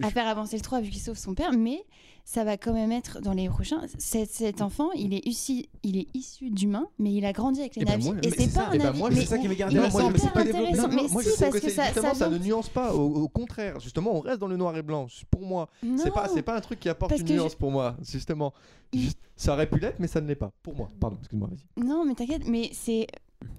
[0.02, 1.84] à faire avancer le 3 vu qu'il sauve son père, mais
[2.26, 3.82] ça va quand même être dans les prochains.
[3.98, 7.78] Cet, cet enfant, il est issu, il est issu d'humains, mais il a grandi avec
[7.78, 8.06] les navis.
[8.08, 8.72] moi- et mais c'est c'est pas ça.
[8.72, 9.00] un navi.
[9.00, 10.68] moi, mais c'est ça qui m'est gardé moi, je me suis hyper pas développé.
[10.68, 10.88] intéressant.
[10.90, 12.68] Non, Mais moi si, je parce que, que c'est- ça, justement ça, ça ne nuance
[12.70, 12.94] pas.
[12.94, 15.08] Au, au contraire, justement, on reste dans le noir et blanc.
[15.32, 17.72] Pour moi, c'est pas c'est pas un truc qui apporte Parce une je- nuance pour
[17.72, 17.96] moi.
[18.02, 18.54] Justement,
[18.92, 20.52] Il- ça aurait pu l'être, mais ça ne l'est pas.
[20.64, 21.86] Pour moi, pardon, excuse-moi, vas-y.
[21.86, 23.08] Non, mais t'inquiète, mais c'est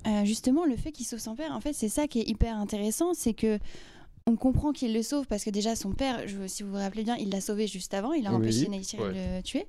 [0.06, 1.52] euh, justement le fait qu'il sauve son père.
[1.52, 3.58] En fait, c'est ça qui est hyper intéressant, c'est que
[4.28, 7.02] on comprend qu'il le sauve parce que déjà son père, je, si vous vous rappelez
[7.02, 8.78] bien, il l'a sauvé juste avant, il a Oui, empêché ouais.
[9.08, 9.66] de le tuer.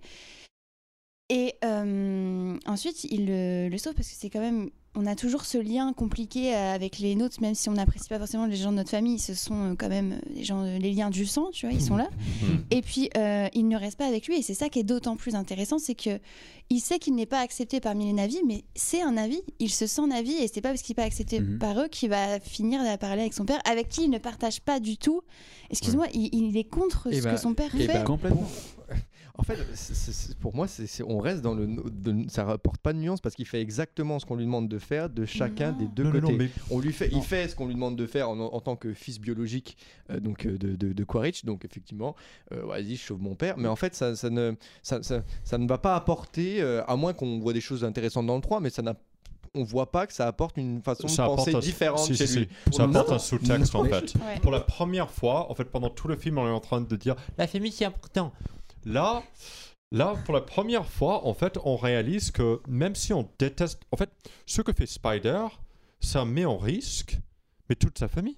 [1.30, 4.70] Et euh, ensuite, il le, le sauve parce que c'est quand même.
[4.96, 8.18] On a toujours ce lien compliqué euh, avec les nôtres, même si on n'apprécie pas
[8.18, 10.92] forcément les gens de notre famille, ce sont euh, quand même euh, les, gens, les
[10.92, 12.10] liens du sang, tu vois, ils sont là.
[12.72, 15.16] Et puis, euh, il ne reste pas avec lui, et c'est ça qui est d'autant
[15.16, 16.20] plus intéressant, c'est que
[16.72, 19.86] il sait qu'il n'est pas accepté parmi les navis, mais c'est un navi, il se
[19.88, 21.60] sent navi, et c'est pas parce qu'il n'est pas accepté Mhm.
[21.60, 24.60] par eux qu'il va finir à parler avec son père, avec qui il ne partage
[24.62, 25.22] pas du tout.
[25.70, 27.94] Excuse-moi, il, il est contre Eh ce ben, que son père eh fait.
[27.94, 28.48] ben, Complètement.
[29.40, 31.66] En fait, pour moi, c'est on reste dans le.
[31.66, 34.78] de- ça rapporte pas de nuance parce qu'il fait exactement ce qu'on lui demande de
[34.80, 35.78] faire de chacun Non.
[35.78, 36.22] des deux Non, côtés.
[36.34, 38.60] non, mais On lui fait, il fait ce qu'on lui demande de faire en, en
[38.60, 39.78] tant que fils biologique
[40.12, 41.46] euh, donc euh, de, de, de Quaritch.
[41.46, 42.16] Donc effectivement,
[42.52, 43.58] euh, vas-y, je sauve mon père.
[43.58, 44.54] Mais en fait, ça, ça ne,
[44.84, 48.26] ça, ça- ça ne va pas apporter, euh, à moins qu'on voit des choses intéressantes
[48.28, 48.96] dans le 3, mais ça n'a
[49.56, 52.28] on voit pas que ça apporte une façon ça de penser un- différente si, chez
[52.28, 52.48] si, lui.
[52.70, 52.78] si.
[52.78, 54.14] Ça apporte non, un sous-texte en fait.
[54.16, 54.40] Ouais.
[54.44, 56.96] Pour la première fois, en fait, pendant tout le film, on est en train de
[56.96, 58.32] dire la famille c'est important.
[58.86, 59.24] Là,
[59.92, 63.98] là, pour la première fois, en fait, on réalise que même si on déteste, en
[63.98, 64.10] fait,
[64.46, 65.46] ce que fait Spider,
[66.00, 67.18] ça met en risque,
[67.70, 68.38] mais toute sa famille.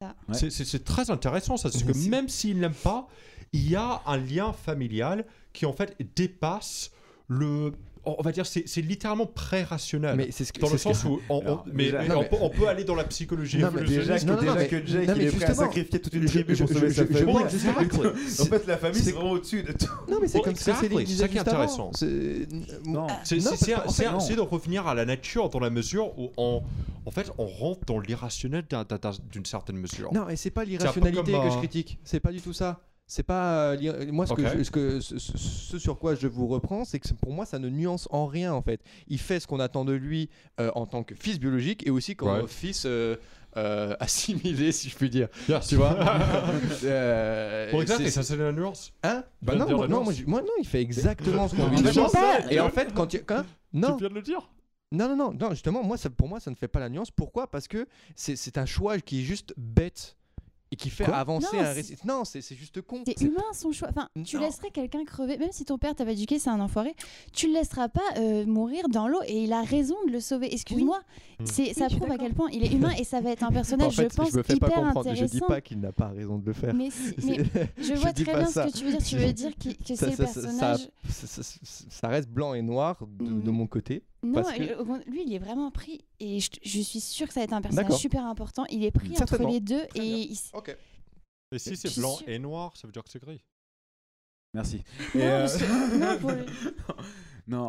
[0.00, 0.34] Ouais.
[0.50, 3.06] C'est- très intéressant ça, c'est que même s'il n'aime pas,
[3.52, 6.90] il y a un lien familial qui en fait dépasse
[7.28, 7.72] le,
[8.04, 10.16] on va dire, c'est littéralement pré-rationnel.
[10.16, 12.16] Mais c'est ce que Dans le ce que- sens où on, mais, déjà- mais non,
[12.16, 13.82] on, mais- peut, on peut aller dans la psychologie Non, mais.
[13.84, 15.54] Déjà, que, Non, non, déjà non, mais- que Jake non, il mais est prêt à
[15.54, 17.36] sacrifier toute une tribu pour sauver sa je- famille.
[17.36, 19.86] En fait, la famille, c'est- vraiment au-dessus de tout.
[20.08, 21.90] Non, mais c'est comme Céline c'est ça qui est intéressant.
[21.94, 22.46] C'est-
[24.34, 26.62] de revenir à la nature dans la mesure où on,
[27.06, 30.12] en fait, on rentre dans l'irrationnel d'un- d'un- d'un- d'une certaine mesure.
[30.12, 31.98] Non, et c'est pas l'irrationalité que je critique.
[32.04, 32.80] C'est pas du tout ça.
[33.14, 36.14] C'est pas euh, l'ir- moi ce, que je- ce que ce, ce- ce sur quoi
[36.14, 38.80] je vous reprends, c'est que pour moi ça ne nuance en rien en fait.
[39.06, 40.30] Il fait ce qu'on attend de lui
[40.60, 42.48] euh, en tant que fils biologique et aussi comme Ouais.
[42.48, 43.16] fils euh,
[43.58, 45.28] euh, assimilé si je puis dire.
[45.68, 45.94] Tu vois
[46.84, 48.92] Euh, Bon, exact, et ça c'est la nuance.
[49.02, 49.24] Hein?
[49.40, 52.10] Tu Bah non, moi, non, moi, non, il fait exactement ce qu'on lui demande.
[52.50, 53.44] Et en fait quand quand
[53.74, 54.50] non, Tu viens de le dire.
[54.90, 57.10] non, non, non, non, justement, moi, ça, pour moi, ça ne fait pas la nuance.
[57.10, 57.46] Pourquoi?
[57.50, 57.86] Parce que
[58.16, 60.16] c'est c'est un choix qui est juste bête
[60.72, 61.96] et qui fait Quoi avancer Non, un récit.
[62.04, 63.02] Non, c'est juste con.
[63.06, 63.88] C'est humain son choix.
[63.90, 64.42] Enfin, tu Non.
[64.42, 66.94] laisserais quelqu'un crever, même si ton père t'avait éduqué, c'est un enfoiré,
[67.32, 70.52] tu le laisseras pas euh, mourir dans l'eau et il a raison de le sauver.
[70.52, 71.00] Excuse-moi,
[71.38, 71.46] Oui.
[71.46, 73.48] c'est ça je prouve à quel point il est humain et ça va être un
[73.52, 75.10] En personnage, fait, je pense, me fais pas hyper comprendre.
[75.10, 75.46] Je dis intéressant.
[75.46, 76.72] pas qu'il n'a pas raison de le faire.
[76.74, 77.38] Mais, si- mais
[77.78, 78.66] je vois très bien ça.
[78.68, 79.04] ce que tu veux dire.
[79.06, 80.88] Tu veux dire que c'est le personnage.
[81.10, 83.56] ça, ça- ça- ça reste blanc et noir de, de Mhm.
[83.56, 84.02] mon côté.
[84.24, 86.04] Non, que- lui, il est vraiment pris.
[86.20, 88.64] Et je, je suis sûre que ça va être un personnage super important.
[88.70, 90.38] Il est pris entre les deux Très et il.
[91.52, 93.42] Et si c'est suis blanc et noir, ça veut dire que c'est gris.
[94.54, 94.82] Merci.
[95.14, 96.30] Non, euh, pour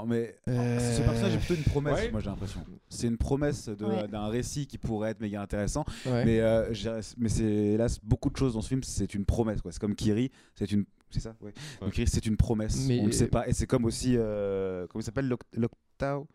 [0.05, 2.11] mais Euh, ce personnage est plutôt une promesse, ouais.
[2.11, 2.63] moi j'ai l'impression.
[2.89, 4.07] C'est une promesse Ouais.
[4.07, 5.83] d'un récit qui pourrait être méga intéressant.
[6.05, 6.23] Ouais.
[6.25, 6.71] Mais, euh,
[7.17, 9.59] mais c'est hélas beaucoup de choses dans ce film, c'est une promesse.
[9.69, 10.85] C'est comme Kiri, c'est une.
[11.09, 11.35] C'est ça?
[11.41, 11.47] Ouais.
[11.47, 11.53] Ouais.
[11.81, 12.85] Donc, Kiri, c'est une promesse.
[12.87, 13.47] Mais- On ne sait pas.
[13.47, 14.15] Et c'est comme aussi.
[14.17, 15.27] euh, comment il s'appelle?
[15.27, 16.27] Loc- Loctao?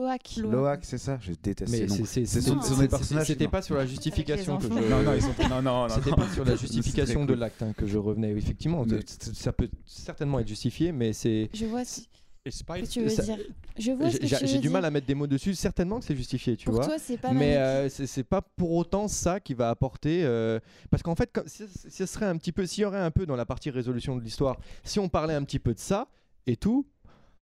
[0.00, 0.36] Loak.
[0.38, 1.94] Loak, c'est ça Je déteste ces Mais noms.
[1.94, 3.50] c'est- c'est- C'est c'est- son- c'est- son c'est- personnage, C'était non.
[3.50, 4.68] pas sur la justification que je.
[4.68, 5.28] Non, non, ils sont.
[5.48, 5.94] Non, non, non.
[5.94, 8.30] C'était pas sur la justification de l'acte hein, que je revenais.
[8.32, 9.00] Effectivement, Mais-
[9.32, 11.50] ça- peut certainement être justifié, mais c'est.
[11.52, 13.36] Je vois que Spider, tu veux Ça- dire.
[13.78, 14.86] Je vois ce que J'ai tu veux j'ai du mal dire.
[14.88, 15.54] à mettre des mots dessus.
[15.54, 16.86] Certainement que c'est justifié, tu Pour vois.
[16.86, 20.58] toi, c'est pas mais euh, c'est c'est pas pour autant ça qui va apporter euh,
[20.90, 23.26] parce qu'en fait si, si ce serait un petit peu s'il y aurait un peu
[23.26, 26.08] dans la partie résolution de l'histoire si on parlait un petit peu de ça
[26.46, 26.86] et tout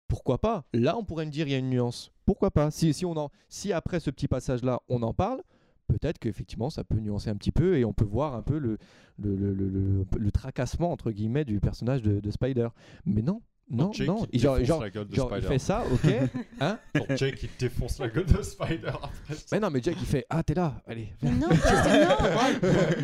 [0.08, 0.64] pourquoi pas?
[0.72, 3.16] Là on pourrait me dire il y a une nuance pourquoi pas si, si on
[3.16, 5.42] en si après ce petit passage là on en parle
[5.86, 8.76] peut-être qu'effectivement ça peut nuancer un petit peu et on peut voir un peu le
[9.18, 12.68] le, le, le, le- le tracassement entre guillemets du personnage de, de Spider
[13.06, 13.40] mais non
[13.70, 15.48] non Jake, non il genre, défonce genre, la gueule de genre, il Spider.
[15.54, 16.30] fait ça ok
[16.60, 19.34] hein Genre, Jake il défonce la gueule de Spider après.
[19.52, 21.48] mais non mais Jack il fait ah t'es là allez non, non,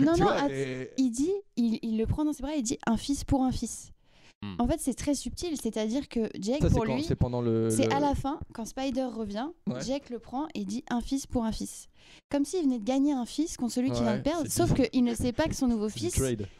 [0.01, 2.79] non, non, vois, et- il dit, il, il le prend dans ses bras, il dit
[2.87, 3.93] un fils pour un fils.
[4.45, 4.61] Hmm.
[4.61, 7.71] En fait, c'est très subtil, c'est-à-dire que Jake, Ça, pour lui, C'est pendant le.
[7.71, 9.81] c'est le- à la fin, quand Spider revient, Ouais.
[9.87, 11.89] Jake le prend et dit un fils pour un fils.
[12.31, 14.75] Comme s'il venait de gagner un fils contre celui qui vient Ouais, de perdre, sauf
[14.75, 16.15] qu'il ne sait pas que son nouveau fils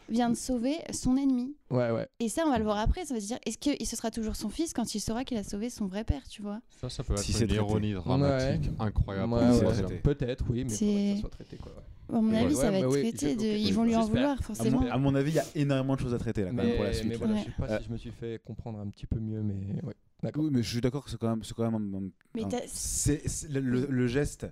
[0.09, 1.55] vient de sauver son ennemi.
[1.69, 2.07] Ouais, ouais.
[2.19, 4.35] Et ça, on va le voir après, ça veut dire, est-ce que ce sera toujours
[4.35, 6.61] son fils quand il saura qu'il a sauvé son vrai père, tu vois?
[6.81, 9.33] Ça, ça peut être Si c'est une ironie dramatique incroyable.
[9.33, 9.97] Ouais, ouais, ouais.
[10.01, 11.71] Peut-être, oui, mais C'est- faudrait que ça soit traité, quoi.
[12.09, 12.17] Ouais.
[12.17, 13.35] À mon avis, Ouais, ça va être oui, traité.
[13.35, 14.81] de- Ils vont lui en vouloir, À forcément.
[14.81, 16.75] mon, à mon avis, il y a énormément de choses à traiter là, quand même,
[16.75, 17.07] pour la suite.
[17.09, 17.39] mais voilà, Ouais.
[17.39, 19.81] je sais pas Euh, si je me suis fait comprendre un petit peu mieux, mais
[19.83, 19.93] ouais.
[20.23, 20.43] D'accord.
[20.43, 22.43] Oui, mais je suis d'accord que c'est quand même, c'est quand même un- un- Mais
[22.43, 24.47] un- t'as- c'est, c'est- le, le- le geste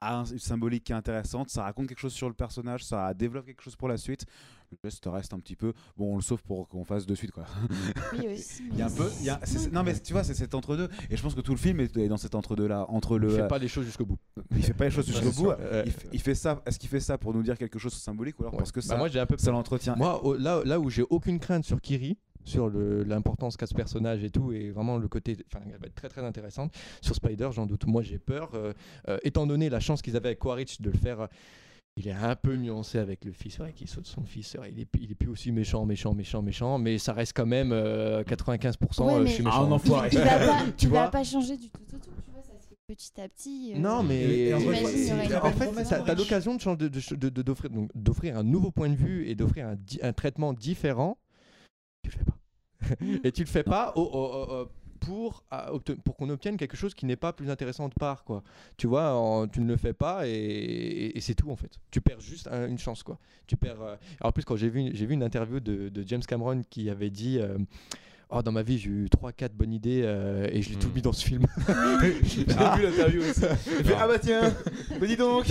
[0.00, 3.12] a un- une symbolique qui est intéressante, ça raconte quelque chose sur le personnage, ça
[3.14, 4.26] développe quelque chose pour la suite.
[4.72, 5.72] Le geste reste un petit peu.
[5.96, 7.44] Bon, on le sauve pour qu'on fasse de suite quoi.
[8.14, 8.62] Oui, aussi.
[8.72, 9.08] Il y a un peu.
[9.20, 10.88] il y a- c'est- c'est- non mais tu vois, c'est cet entre-deux.
[11.10, 12.86] Et je pense que tout le film est dans cet entre-deux là.
[12.88, 13.30] Entre le.
[13.30, 14.18] Il fait pas les choses jusqu'au bout.
[14.56, 15.50] il fait pas les choses jusqu'au bout.
[15.50, 16.62] euh, Il fait, il fait ça.
[16.66, 18.58] Est-ce qu'il fait ça pour nous dire quelque chose de symbolique ou alors Ouais.
[18.58, 19.94] parce que Bah, ça, moi j'ai un peu ça l'entretient?
[19.96, 24.30] Moi, là, là où j'ai aucune crainte sur Kiri, sur l'importance qu'a ce personnage et
[24.30, 26.72] tout, et vraiment le côté, enfin, elle va être très très intéressante.
[27.00, 27.86] Sur Spider, j'en doute.
[27.86, 28.72] Moi, j'ai peur, euh,
[29.08, 31.20] euh, étant donné la chance qu'ils avaient avec Quaritch de le faire.
[31.20, 31.26] euh,
[31.96, 34.80] il est un peu nuancé avec le fils, c'est vrai qu'il saute son fils, il
[34.80, 38.22] est, il est plus aussi méchant, méchant, méchant, méchant, mais ça reste quand même euh,
[38.24, 39.04] 95%.
[39.04, 39.64] Ouais, euh, mais- je suis Ah, méchant.
[39.66, 40.08] un enfoiré.
[40.12, 42.76] Il va pas, Tu pas changer du tout au tout, tu vois, ça se fait
[42.86, 43.72] petit à petit.
[43.74, 47.42] euh, Non, mais Et- et en fait, t'as l'occasion de changer- de- de- de- de-
[47.42, 51.18] d'offrir donc, d'offrir un nouveau point de vue et d'offrir un, traitement différent.
[52.02, 52.38] Tu le fais pas.
[53.24, 54.68] et tu le fais pas au- au- au- au-
[55.06, 58.42] pour obte- pour qu'on obtienne quelque chose qui n'est pas plus intéressant de part quoi.
[58.76, 61.72] Tu vois, en- tu ne le fais pas et, et- et c'est tout en fait.
[61.90, 63.18] Tu perds juste un- une chance quoi.
[63.46, 63.80] Tu perds.
[63.82, 66.62] euh, alors, en plus quand j'ai vu j'ai vu une interview de, de James Cameron
[66.70, 67.38] qui avait dit.
[67.40, 67.58] euh,
[68.34, 70.94] Oh, dans ma vie, j'ai eu 3-4 bonnes idées euh, et je l'ai tout Hmm.
[70.94, 71.44] mis dans ce film.
[72.22, 73.40] J'ai vu l'interview aussi.
[73.42, 74.54] Fait, ah bah tiens,
[74.98, 75.44] mais dis donc.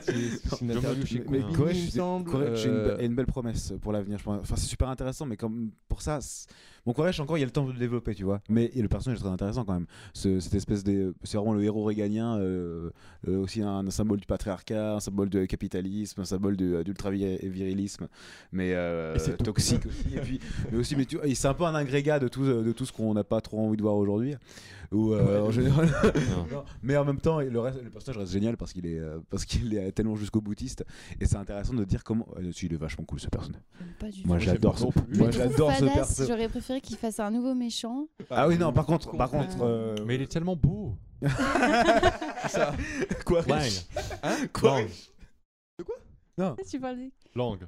[0.00, 2.30] C'est une interview chez mais- Combini, Corrège, il me semble.
[2.30, 4.18] Une, euh, be- une belle promesse pour l'avenir.
[4.24, 6.20] Enfin, c'est super intéressant, mais comme pour ça,
[6.86, 8.40] bon Corrège encore, il y a le temps de le développer, tu vois.
[8.48, 9.86] Mais et le personnage est très intéressant quand même.
[10.14, 12.90] Ce- cette espèce de, c'est vraiment le héros réganien, euh,
[13.28, 17.10] euh, aussi un, un symbole du patriarcat, un symbole du capitalisme, un symbole du- d'ultra
[17.10, 18.08] virilisme,
[18.52, 19.44] mais euh, Et c'est tout.
[19.44, 20.14] toxique aussi.
[20.16, 20.40] Et puis,
[20.72, 23.14] mais aussi, mais tu c'est un peu un agrégat de tout, de tout ce qu'on
[23.14, 24.34] n'a pas trop envie de voir aujourd'hui.
[24.90, 25.88] Ou euh, en général.
[26.52, 26.64] Non.
[26.82, 29.46] Mais en même temps, le, reste, le personnage reste génial parce qu'il est, euh, parce
[29.46, 30.84] qu'il est tellement jusqu'au boutiste.
[31.20, 32.26] Et c'est intéressant de dire comment.
[32.36, 33.62] euh, il est vachement cool ce personnage.
[33.78, 34.44] j'aime pas du Moi tout.
[34.44, 34.84] j'adore ce,
[35.16, 36.24] moi j'adore ce badass, perso.
[36.26, 38.06] J'aurais préféré qu'il fasse un nouveau méchant.
[38.30, 39.62] Ah oui, non, par contre, par contre.
[39.62, 40.96] Euh, euh, Mais il est tellement beau.
[42.48, 42.72] ça.
[43.24, 43.70] Quoi Lang.
[44.52, 44.80] Quoi
[46.38, 46.56] Lang.
[46.68, 47.10] Tu parlais.
[47.34, 47.58] Lang.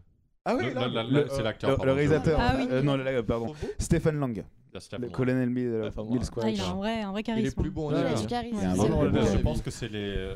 [0.45, 1.91] Ah oui, Le- le- le- le- c'est l'acteur, Le, pardon.
[1.93, 2.39] le réalisateur.
[2.41, 2.67] Ah oui.
[2.71, 3.55] euh, non, le- pardon.
[3.79, 4.45] Stephen Lang,
[4.99, 6.25] le colonel Mill, Enfin, Mill moi.
[6.25, 6.45] Squad.
[6.47, 7.47] Ah, il a un vrai, un vrai Il charisme.
[7.47, 8.57] est plus bon en Il a du charisme.
[8.59, 9.11] Il y a un c'est vrai Non, vrai.
[9.11, 9.33] non, Ouais.
[9.33, 10.15] je pense que c'est les.
[10.17, 10.35] euh,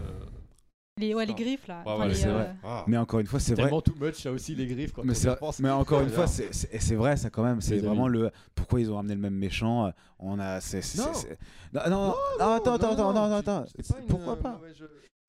[0.98, 1.76] Les, ouais, les griffes là.
[1.86, 2.50] Ouais, Enfin, ouais, les, c'est euh, vrai.
[2.64, 2.84] Ah.
[2.86, 3.64] Mais encore une fois, c'est vrai.
[3.64, 5.58] Tellement too much, il y a aussi les griffes quand Mais, on c'est- y pense.
[5.60, 7.60] mais encore une fois, c'est- vrai, ça quand même.
[7.60, 8.18] C'est vraiment amis.
[8.18, 8.30] le.
[8.54, 10.60] Pourquoi ils ont ramené le même méchant euh, On a.
[10.60, 11.14] c'est- c'est- Non.
[11.14, 11.38] c'est-
[11.72, 13.64] Non, non, non, attends, attends, attends, attends, attends.
[13.76, 14.60] C'est pas une, Pourquoi pas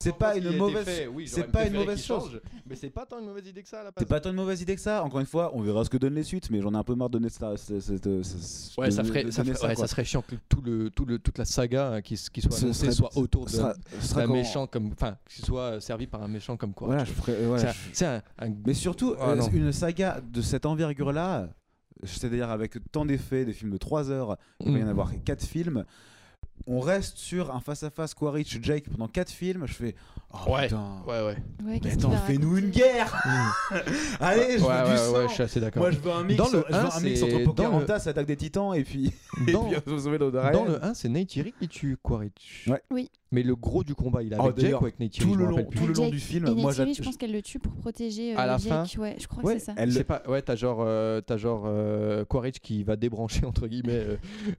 [0.01, 0.85] C'est pas une mauvaise.
[0.85, 2.31] fait, oui, c'est pas une mauvaise chose.
[2.31, 4.29] change, Mais c'est pas tant une mauvaise idée que ça à la C'est pas tant
[4.29, 5.03] une mauvaise idée que ça.
[5.03, 6.95] Encore une fois, on verra ce que donnent les suites, mais j'en ai un peu
[6.95, 7.49] marre de donner ça.
[7.49, 9.29] Ouais, ça ferait,
[9.87, 12.63] serait chiant que tout le, tout le, toute la saga hein, qui, qui soit Ce
[12.63, 15.81] annoncée serait- soit autour de- ce sera- ce sera d'un méchant comme, enfin, qu'il soit
[15.81, 16.87] servi par un méchant comme quoi.
[16.87, 17.35] Voilà, je ferais.
[17.93, 21.49] je- un- un- Mais surtout, Ah, euh, une saga de cette envergure-là,
[22.05, 24.89] c'est-à-dire avec tant d'effets, des films de 3 heures, il va y en Mm.
[24.91, 25.83] avoir 4 films.
[26.67, 29.65] On reste sur un face-à-face Quaritch Jake pendant 4 films.
[29.65, 29.95] Je fais.
[30.31, 30.63] Oh Ouais.
[30.67, 31.01] putain.
[31.07, 31.37] Ouais, ouais.
[31.65, 33.19] Ouais, Mais attends, fais-nous une guerre
[34.19, 35.81] Allez, je veux ouais, du ouais, sang ouais, je suis assez d'accord.
[35.81, 37.45] Moi, je veux un mix, Dans le je veux un, mix c'est- entre dans le-
[37.45, 39.11] Pocahontas, Attaque des Titans, et puis.
[39.47, 41.97] et Dans- puis on se met dans le Dans le 1, c'est Neytiri qui tue
[42.01, 42.67] Quaritch.
[42.67, 42.81] Ouais.
[42.91, 43.09] Oui.
[43.31, 45.45] Mais le gros du combat, il est Oh, avec Jake ou avec Neytiri tout le
[45.45, 48.33] long, tout le du film, Et moi, Neytiri, je pense qu'elle le tue pour protéger
[48.33, 48.69] euh, À la Jake.
[48.69, 49.73] fin Ouais, je crois Ouais, que c'est ça.
[49.77, 53.93] elle- pas, ouais, t'as genre, euh, t'as genre euh, Quaritch qui va débrancher entre guillemets
[53.93, 54.15] euh,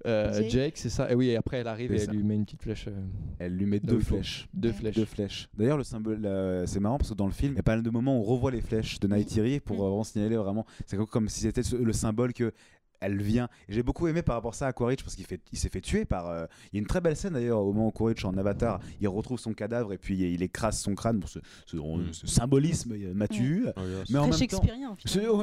[0.07, 0.75] euh, Jake.
[0.77, 1.11] C'est ça.
[1.11, 2.87] Et oui, et après elle arrive et elle lui met une petite flèche.
[3.41, 4.49] Elle lui met deux flèches.
[4.55, 4.95] deux flèches.
[4.95, 5.49] Deux flèches.
[5.61, 7.73] D'ailleurs, le symbole, euh, c'est marrant parce que dans le film, il y a pas
[7.77, 9.81] mal de moments où on revoit les flèches de Neytiri pour Mm.
[9.81, 10.65] euh, vraiment signaler vraiment.
[10.87, 12.53] C'est comme- si c'était le symbole que
[13.01, 13.49] elle vient.
[13.69, 15.81] J'ai beaucoup aimé par rapport à ça à Quaritch parce qu'il fait, il s'est fait
[15.81, 16.29] tuer par.
[16.29, 18.81] euh, Il y a une très belle scène d'ailleurs au moment où Quaritch en Avatar,
[19.01, 22.13] il retrouve son cadavre et puis il écrase son crâne pour ce, ce- Mm.
[22.13, 23.63] ce symbolisme m'a tué.
[23.77, 24.11] Oh, yes.
[24.11, 24.61] Mais en même temps,
[25.05, 25.43] c'est oh,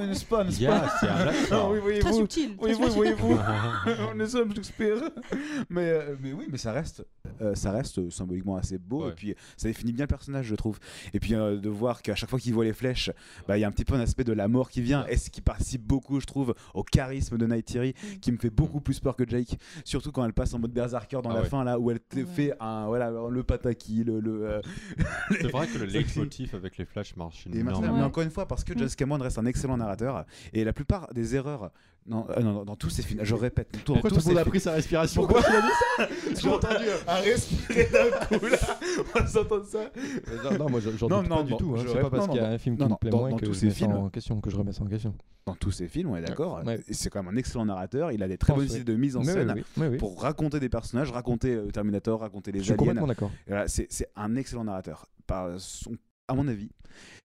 [0.59, 1.31] Yeah, c'est un.
[1.51, 2.51] Ah, oui, Très subtil.
[2.59, 2.95] Oui, très vous, subtil.
[2.95, 3.37] voyez-vous.
[4.13, 4.97] on est sommes Shakespeare.
[5.69, 7.05] Mais, euh, mais oui, mais ça reste,
[7.41, 9.05] euh, ça reste symboliquement assez beau.
[9.05, 9.09] Ouais.
[9.11, 10.79] Et puis ça définit bien le personnage, je trouve.
[11.13, 13.11] Et puis euh, de voir qu'à chaque fois qu'il voit les flèches,
[13.47, 15.05] bah, il y a un petit peu un aspect de la mort qui vient.
[15.07, 18.19] Et ce qui participe beaucoup, je trouve, au charisme de Neytiri, Mm.
[18.19, 19.57] qui me fait beaucoup plus peur que Jake.
[19.83, 21.49] Surtout quand elle passe en mode berserker dans Ah la ouais.
[21.49, 22.23] fin, là où elle Ouais.
[22.25, 24.19] fait un, voilà, le pataki, le.
[24.19, 24.61] le euh,
[25.41, 27.95] C'est vrai que le leitmotiv avec les flashs marche énormément.
[27.97, 28.77] mais encore une fois, parce que.
[28.77, 31.71] James Cameron reste un excellent narrateur, et la plupart des erreurs,
[32.07, 34.35] non, euh, non, non, dans tous ces films, je répète, dans Pourquoi tous tout le
[34.35, 35.67] monde a pris sa respiration Pourquoi il a dit
[35.97, 36.07] ça
[36.41, 38.57] J'ai entendu un respirer d'un coup là.
[39.15, 39.79] On va s'entendre ça.
[39.79, 41.75] Euh, Non, non, moi j'en doute non, pas du tout.
[41.77, 41.83] hein.
[41.87, 43.37] C'est pas parce qu'il y a un film qui non, me plaît dans- moins dans
[43.37, 43.91] que tous je films.
[43.91, 45.13] en question, que je remets ça en question.
[45.45, 46.61] Dans tous ces films, on est d'accord.
[46.65, 46.79] Ouais.
[46.91, 48.11] C'est quand même un excellent narrateur.
[48.11, 49.97] Il a des très bonnes idées de mise en Mais scène oui, oui, oui.
[49.97, 52.79] pour raconter des personnages, raconter euh, Terminator, raconter les Je suis aliens.
[52.79, 53.31] complètement d'accord.
[53.67, 55.07] C'est un excellent narrateur.
[56.29, 56.69] À mon avis,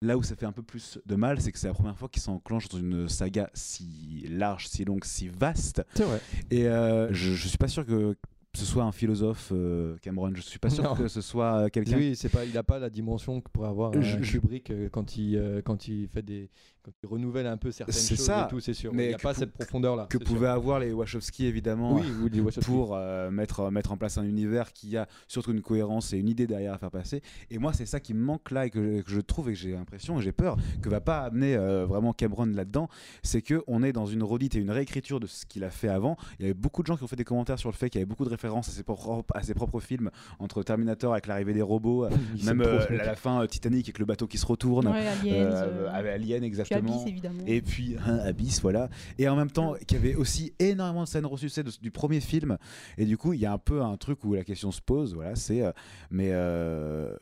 [0.04, 2.10] là où ça fait un peu plus de mal, c'est que c'est la première fois
[2.10, 5.82] qu'il s'enclenche dans une saga si large, si longue, si vaste.
[5.96, 6.20] C'est vrai.
[6.52, 8.16] Et euh, je, je suis pas sûr que
[8.56, 10.32] ce soit un philosophe, euh, Cameron.
[10.36, 10.94] Je suis pas sûr Non.
[10.96, 11.98] que ce soit euh, quelqu'un.
[11.98, 14.90] Oui, c'est pas, il a pas la dimension que pourrait avoir un Je- Kubrick euh,
[14.92, 16.50] quand il euh, quand il fait des
[16.84, 18.46] quand il renouvelle un peu certaines C'est choses ça.
[18.46, 18.94] et tout, c'est sûr.
[18.94, 20.06] Mais il n'y a pas cette profondeur là.
[20.10, 22.70] que pouvaient avoir les Wachowski évidemment Oui, oui, les Wachowski.
[22.70, 26.28] pour euh, mettre, mettre en place un univers qui a surtout une cohérence et une
[26.28, 27.22] idée derrière à faire passer.
[27.50, 29.60] Et moi, c'est ça qui me manque là et que, que je trouve et que
[29.60, 32.90] j'ai l'impression et j'ai peur que va pas amener euh, vraiment Cameron là-dedans.
[33.24, 35.90] C'est que on est dans une redite et une réécriture de ce qu'il a fait
[35.90, 36.18] avant.
[36.40, 38.00] Il y avait beaucoup de gens qui ont fait des commentaires sur le fait qu'il
[38.00, 41.28] y avait beaucoup de références à ses propres, à ses propres films entre Terminator avec
[41.28, 42.08] l'arrivée des robots,
[42.44, 44.88] même euh, à la fin euh, Titanic avec le bateau qui se retourne.
[44.88, 45.34] Ouais, Aliens.
[45.34, 47.02] Euh, euh, avec Alien puis exactement.
[47.02, 47.44] Abyss, évidemment.
[47.48, 48.90] Et puis un Abyss, voilà.
[49.18, 52.58] Et en même temps, qu'il y avait aussi énormément de scènes ressuscitées du premier film.
[52.98, 55.14] Et du coup, il y a un peu un truc où la question se pose,
[55.14, 55.72] voilà, c'est euh,
[56.12, 57.16] mais euh,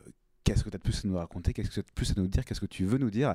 [0.44, 1.52] qu'est-ce que tu as de plus à nous raconter?
[1.52, 2.44] Qu'est-ce que tu as de plus à nous dire?
[2.44, 3.34] Qu'est-ce que tu veux nous dire?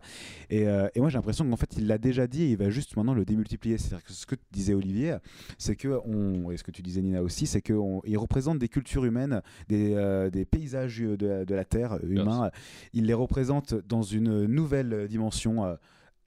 [0.50, 2.70] Et, euh, et moi, j'ai l'impression qu'en fait, il l'a déjà dit et il va
[2.70, 3.78] juste maintenant le démultiplier.
[3.78, 5.16] C'est-à-dire que ce que disait Olivier,
[5.58, 9.06] c'est que on, et ce que tu disais Nina aussi, c'est qu'il représente des cultures
[9.06, 12.52] humaines, des, euh, des paysages de, la- de la terre humains.
[12.92, 15.64] Il les représente dans une nouvelle dimension.
[15.66, 15.76] euh,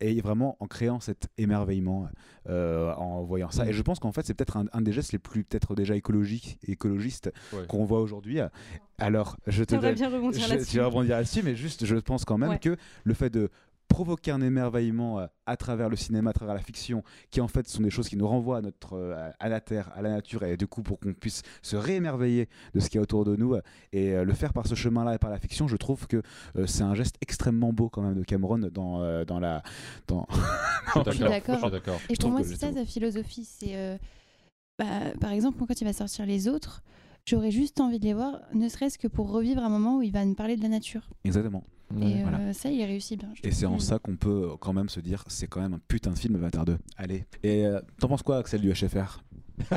[0.00, 2.08] et vraiment en créant cet émerveillement
[2.48, 3.66] euh, en voyant ça.
[3.68, 5.94] Et je pense qu'en fait, c'est peut-être un, un des gestes les plus peut-être déjà
[5.96, 7.66] écologiques, écologistes Ouais.
[7.68, 8.40] qu'on voit aujourd'hui.
[8.98, 10.72] Alors, je te bien rebondir je, là-dessus.
[10.74, 12.58] je vais rebondir là-dessus, mais juste, je pense quand même Ouais.
[12.58, 13.50] que le fait de
[13.90, 17.68] provoquer un émerveillement euh, à travers le cinéma, à travers la fiction, qui en fait
[17.68, 20.42] sont des choses qui nous renvoient à notre euh, à la terre, à la nature,
[20.44, 23.54] et du coup pour qu'on puisse se réémerveiller de ce qui est autour de nous,
[23.54, 23.60] euh,
[23.92, 26.22] et le faire par ce chemin-là et par la fiction, je trouve que
[26.66, 29.62] c'est un geste extrêmement beau quand même de Cameron dans dans la
[30.06, 30.26] dans
[31.06, 32.00] Je suis d'accord.
[32.08, 33.44] Et pour moi, c'est ça sa philosophie.
[33.44, 33.96] C'est, euh,
[34.78, 36.82] bah, par exemple, quand il va sortir les autres,
[37.26, 40.12] j'aurais juste envie de les voir, ne serait-ce que pour revivre un moment où il
[40.12, 41.08] va nous parler de la nature.
[41.24, 41.64] exactement.
[42.00, 42.52] Et euh, Voilà.
[42.52, 43.28] ça, il réussit bien.
[43.42, 45.80] Et c'est en ça qu'on peut euh, quand même se dire, c'est quand même un
[45.88, 46.76] putain de film Avatar 2.
[46.96, 47.24] Allez.
[47.42, 49.22] Et euh, t'en penses quoi, Axel du HFR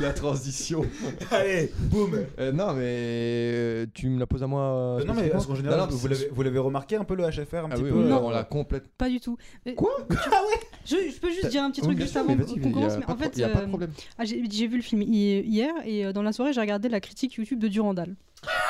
[0.00, 0.84] la transition.
[1.30, 4.62] Allez, boum Euh, non, mais euh, tu me la poses à moi.
[5.00, 7.14] euh, Non mais parce qu'en général, Non, non, vous l'avez- vous l'avez remarqué un peu
[7.14, 8.88] le HFR un Ah petit oui, peu euh, on l'a complète.
[8.98, 9.36] Pas du tout.
[9.64, 9.92] Mais- Quoi
[10.84, 12.70] je, je peux juste dire un petit truc juste sûr, avant qu'on mais y a
[12.72, 12.96] commence.
[12.98, 13.90] Mais pas en de fait, pro- y a pas de euh, problème.
[14.18, 16.88] ah, j'ai j'ai vu le film hi- hier et euh, dans la soirée, j'ai regardé
[16.88, 18.14] la critique YouTube de Durandal.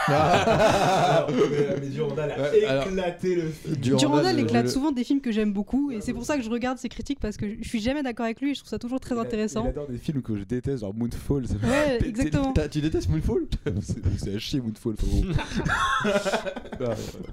[0.13, 3.77] Alors, mais, mais Durandal a Ouais, alors- éclaté le film.
[3.77, 6.79] Durandal éclate souvent des films que j'aime beaucoup et c'est pour ça que je regarde
[6.79, 9.01] ses critiques parce que je suis jamais d'accord avec lui et je trouve ça toujours
[9.01, 9.65] très Il a- intéressant.
[9.65, 11.47] Il adore des films que je déteste, genre Moonfall.
[11.47, 12.53] ça Ouais, exactement.
[12.71, 13.43] Tu détestes Moonfall?
[14.19, 14.95] C'est à chier Moonfall,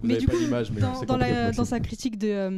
[0.03, 2.49] Mais du pas coup, dans, la- sa critique de, euh,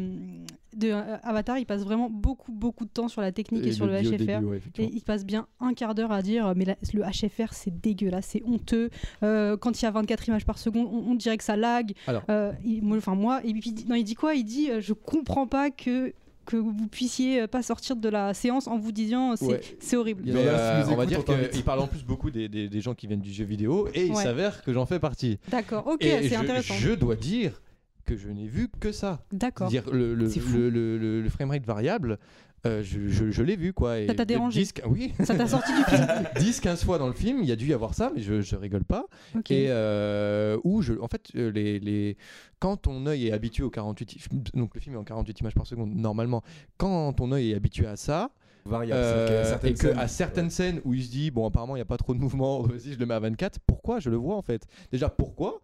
[0.77, 3.73] de euh, Avatar, il passe vraiment beaucoup, beaucoup de temps sur la technique et, Et
[3.73, 4.17] sur le HFR.
[4.17, 7.53] début, ouais, Et il passe bien un quart d'heure à dire mais la- le HFR
[7.53, 8.89] c'est dégueulasse, c'est honteux.
[9.23, 11.93] Euh, quand il y a 24 images par seconde, on, on dirait que ça lag.
[12.07, 12.23] Alors.
[12.29, 14.35] Euh, il- moi, enfin moi, et puis il dit- non, il dit quoi?
[14.35, 16.13] Il dit je comprends pas que
[16.45, 19.61] que vous puissiez pas sortir de la séance en vous disant c'est Ouais.
[19.95, 20.23] horrible.
[20.25, 23.07] Mais, euh, on va dire qu'il parle en plus beaucoup des, des- des gens qui
[23.07, 25.39] viennent du jeu vidéo et il s'avère que j'en fais partie.
[25.49, 26.73] D'accord, ok, c'est intéressant.
[26.73, 27.61] je dois dire
[28.05, 29.23] que je n'ai vu que ça.
[29.31, 29.69] D'accord.
[29.69, 30.55] C'est-à-dire le, le, C'est fou.
[30.57, 32.19] le, le, le- le framerate variable,
[32.65, 33.99] euh, je, je- je l'ai vu quoi.
[33.99, 36.05] Et Ça t'a dérangé 10, Oui, Ça t'a sorti du film.
[36.37, 38.55] 10-15 fois dans le film, il y a dû y avoir ça, mais je, je
[38.55, 39.05] rigole pas.
[39.35, 39.51] Ok.
[39.51, 42.15] Et euh, où je, en fait, euh, les, les,
[42.59, 44.19] quand ton œil est habitué au 48, i-
[44.57, 46.41] donc le film est en 48 images par seconde normalement,
[46.77, 48.31] quand ton œil est habitué à ça,
[48.65, 48.97] Variable.
[49.01, 51.45] euh, c'est-à-dire qu'à certaines et que scènes- à certaines scènes où il se dit bon
[51.45, 53.99] apparemment il n'y a pas trop de mouvement, vas-y je le mets à 24, pourquoi
[53.99, 54.65] je le vois en fait?
[54.89, 55.59] Déjà pourquoi?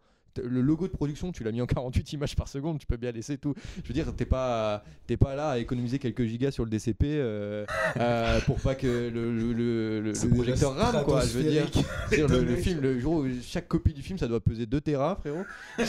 [0.45, 3.11] Le logo de production, tu l'as mis en 48 images par seconde, tu peux bien
[3.11, 3.53] laisser tout.
[3.84, 7.03] Je veux dire, t'es pas, t'es pas là à économiser quelques gigas sur le DCP
[7.06, 7.66] euh,
[7.98, 11.22] euh, pour pas que le, le, le- projecteur rame, quoi.
[11.26, 11.66] Je veux dire,
[12.11, 15.44] le, film, le jour où chaque copie du film, ça doit peser 2 Tera, frérot.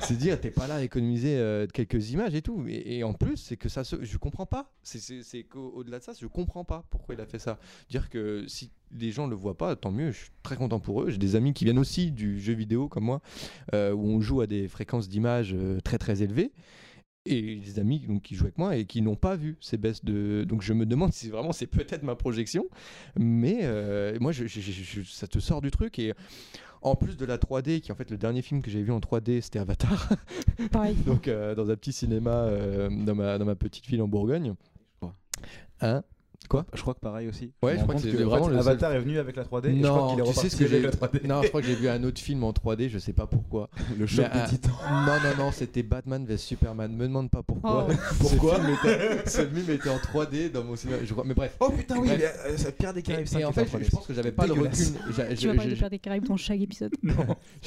[0.00, 2.64] c'est dire, t'es pas là à économiser euh, quelques images et tout.
[2.68, 3.96] Et, et en plus, c'est que ça se.
[4.02, 4.72] Je comprends pas.
[4.82, 7.58] C'est qu'au-delà de ça, je comprends pas pourquoi il a fait ça.
[7.90, 10.10] Dire que si les gens le voient pas, tant mieux.
[10.12, 11.10] Je suis très content pour eux.
[11.10, 13.20] J'ai des amis qui viennent aussi du jeu vidéo comme moi,
[13.74, 16.52] euh, où on joue à des fréquences d'image euh, très très élevées.
[17.28, 20.04] Et des amis donc, qui jouent avec moi et qui n'ont pas vu ces baisses
[20.04, 20.44] de.
[20.48, 22.66] Donc je me demande si vraiment c'est peut-être ma projection.
[23.18, 25.98] Mais euh, moi, je- je- je- je- ça te sort du truc.
[25.98, 26.14] Et
[26.82, 29.00] en plus de la 3D, qui en fait le dernier film que j'ai vu en
[29.00, 30.08] 3D, c'était Avatar.
[30.70, 30.94] Pareil.
[31.04, 34.54] donc euh, dans un petit cinéma euh, dans, ma, dans ma petite ville en Bourgogne.
[35.80, 36.04] Hein?
[36.48, 37.52] Quoi Je crois que pareil aussi.
[37.62, 39.68] Ouais, je crois que en vraiment fait, le seul- Avatar est venu avec la 3D.
[39.68, 41.26] et je crois Non, qu'il est tu sais ce que j'ai avec la 3D.
[41.26, 43.68] Non, je crois que j'ai vu un autre film en 3D, je sais pas pourquoi.
[43.98, 44.72] Le choc des titans.
[44.90, 46.92] Non, non, non, c'était Batman vs Superman.
[46.94, 47.86] Me demande pas pourquoi.
[47.90, 47.92] Oh.
[48.20, 48.58] Pourquoi
[49.26, 50.98] Ce film était en 3D dans mon cinéma.
[51.04, 51.24] Je crois...
[51.24, 51.56] Mais bref.
[51.60, 52.18] Oh putain, oui, Bref.
[52.46, 53.90] mais, euh, c'est Pierre des Et, Caraïbes 5 et en fait, je, 3D.
[53.90, 54.70] pense que j'avais pas le recul.
[54.70, 55.12] Tu
[55.42, 56.94] je- vas parler de Pirates des Caraïbes dans chaque épisode.
[57.02, 57.14] Non.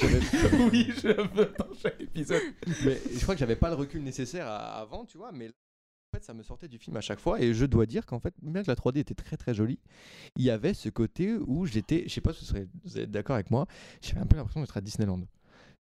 [0.72, 1.14] oui, je veux
[1.58, 2.40] dans chaque épisode.
[2.84, 5.50] mais je crois que j'avais pas le recul nécessaire avant, tu vois, mais
[6.12, 8.18] en fait ça me sortait du film à chaque fois et je dois dire qu'en
[8.18, 9.78] fait bien que la 3D était très très jolie,
[10.36, 13.10] il y avait ce côté où j'étais, je sais pas si vous, serez- vous êtes
[13.12, 13.66] d'accord avec moi,
[14.02, 15.20] j'avais un peu l'impression d'être à Disneyland.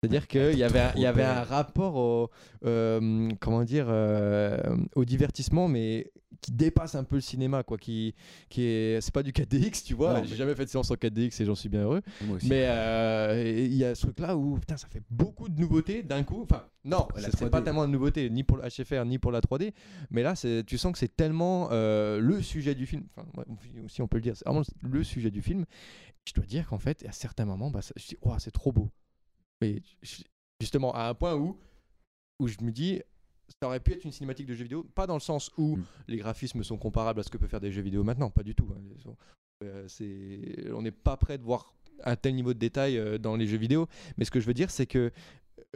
[0.08, 2.30] C'est-à-dire qu'il y avait, un, il y avait un rapport au,
[2.64, 4.58] euh, comment dire, euh,
[4.94, 6.10] au divertissement, mais
[6.40, 7.78] qui dépasse un peu le cinéma, quoi.
[7.78, 8.14] Qui,
[8.50, 10.20] qui est, c'est pas du 4DX, tu vois.
[10.20, 12.02] Mais- J'ai jamais fait de séance en 4DX et j'en suis bien heureux.
[12.22, 12.48] Moi aussi.
[12.48, 16.22] Mais euh, il y a ce truc-là où putain, ça fait beaucoup de nouveautés d'un
[16.22, 16.42] coup.
[16.42, 17.50] Enfin, non, c'est c'est 3D.
[17.50, 19.72] pas tellement de nouveautés, ni pour le HFR, ni pour la 3D.
[20.10, 20.34] Mais là,
[20.66, 23.04] tu sens que c'est tellement le sujet du film.
[23.16, 23.26] Enfin,
[23.84, 25.64] aussi, on peut le dire, c'est vraiment le sujet du film.
[26.26, 28.90] Je dois dire qu'en fait, à certains moments, bah, ça- je dis, c'est trop beau.
[29.64, 29.82] Mais
[30.60, 31.58] justement, à un point où,
[32.40, 33.00] où je me dis.
[33.60, 35.84] Ça aurait pu être une cinématique de jeu vidéo, pas dans le sens où Mm.
[36.08, 38.54] les graphismes sont comparables à ce que peut faire des jeux vidéo maintenant, pas du
[38.54, 38.66] tout.
[38.74, 39.12] hein.
[39.62, 39.86] Euh,
[40.74, 41.74] on n'est pas prêt de voir
[42.04, 43.86] un tel niveau de détail euh, dans les jeux vidéo.
[44.16, 45.12] Mais ce que je veux dire, c'est que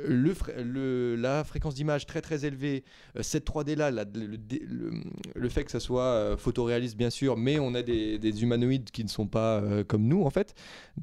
[0.06, 2.84] le, la fréquence d'image très très élevée,
[3.16, 7.58] euh, cette 3D là, la- le, fait que ça soit euh, photoréaliste bien sûr, mais
[7.58, 10.54] on a des, des humanoïdes qui ne sont pas euh, comme nous en fait,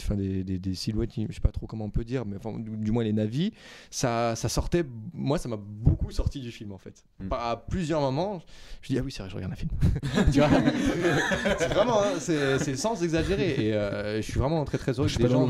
[0.02, 2.58] enfin des, des- des silhouettes, je sais pas trop comment on peut dire, mais enfin,
[2.60, 3.52] du, du moins les navis,
[3.90, 7.04] ça, ça sortait, moi ça m'a beaucoup sorti du film en fait.
[7.20, 7.28] Mm.
[7.28, 8.42] Par- À plusieurs moments,
[8.82, 9.72] je dis ah oui c'est vrai, je regarde un film.
[11.60, 13.56] c'est vraiment, hein, c'est sans exagérer.
[13.68, 15.48] Et euh, je suis vraiment très très heureux que des gens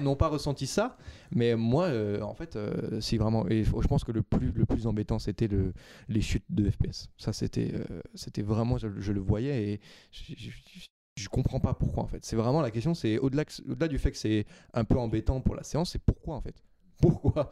[0.00, 0.96] n'ont pas ressenti ça.
[1.32, 3.46] Mais moi, euh, en fait, euh, c'est vraiment.
[3.48, 5.72] Et je pense que le plus, le plus embêtant, c'était le,
[6.08, 7.08] les chutes de FPS.
[7.18, 7.84] Ça, c'était euh,
[8.14, 8.78] c'était vraiment.
[8.78, 9.80] Je, je le voyais et
[10.10, 10.34] je,
[11.16, 12.24] je, comprends pas pourquoi en fait.
[12.24, 13.44] C'est vraiment la question, c'est au-delà
[13.88, 16.54] du fait que c'est un peu embêtant pour la séance, c'est pourquoi en fait?
[17.00, 17.50] Pourquoi?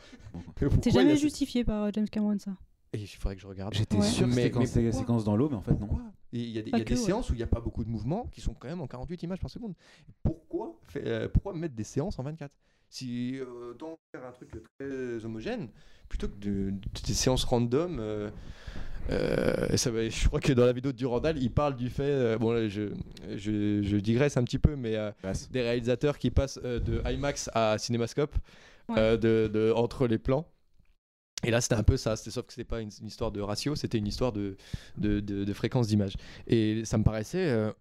[0.58, 2.56] C'est Pourquoi jamais ce- justifié par euh, James Cameron, ça.
[2.94, 3.74] Et il faudrait que je regarde.
[3.74, 4.02] J'étais Ouais.
[4.08, 5.86] sûr que Mais- c'était quand c'était séquence dans l'eau, mais en fait non?
[5.86, 6.02] Pourquoi?
[6.32, 7.06] Il y a des, Pas il y a que, des ouais.
[7.06, 9.22] séances où il n'y a pas beaucoup de mouvements qui sont quand même en 48
[9.24, 9.74] images par seconde.
[10.22, 12.56] Pourquoi, fait- euh, pourquoi mettre des séances en 24
[12.90, 15.68] Si euh, autant faire un truc très homogène
[16.08, 17.98] plutôt que de, de- des séances random.
[18.00, 18.30] euh,
[19.10, 22.02] euh, ça, je crois que dans la vidéo de Durandal, il parle du fait.
[22.04, 22.92] euh, bon, là, je,
[23.36, 25.10] je, je digresse un petit peu, mais euh,
[25.50, 28.34] des réalisateurs qui passent euh, de IMAX à Cinémascope
[28.88, 28.96] Ouais.
[28.98, 30.46] euh, de, de- entre les plans.
[31.42, 33.74] Et là, c'était un peu ça, sauf que c'était pas une, une histoire de ratio,
[33.76, 34.56] c'était une histoire de,
[34.98, 36.14] de, de- de fréquence d'image.
[36.46, 37.72] Et ça me paraissait euh,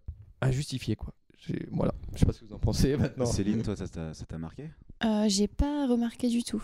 [0.42, 1.14] injustifié, quoi.
[1.46, 3.26] J'ai- Voilà, je sais pas ce que vous en pensez maintenant.
[3.26, 4.70] Céline, toi, ça t'a ça t'a marqué?
[5.04, 6.62] Euh, j'ai pas remarqué du tout.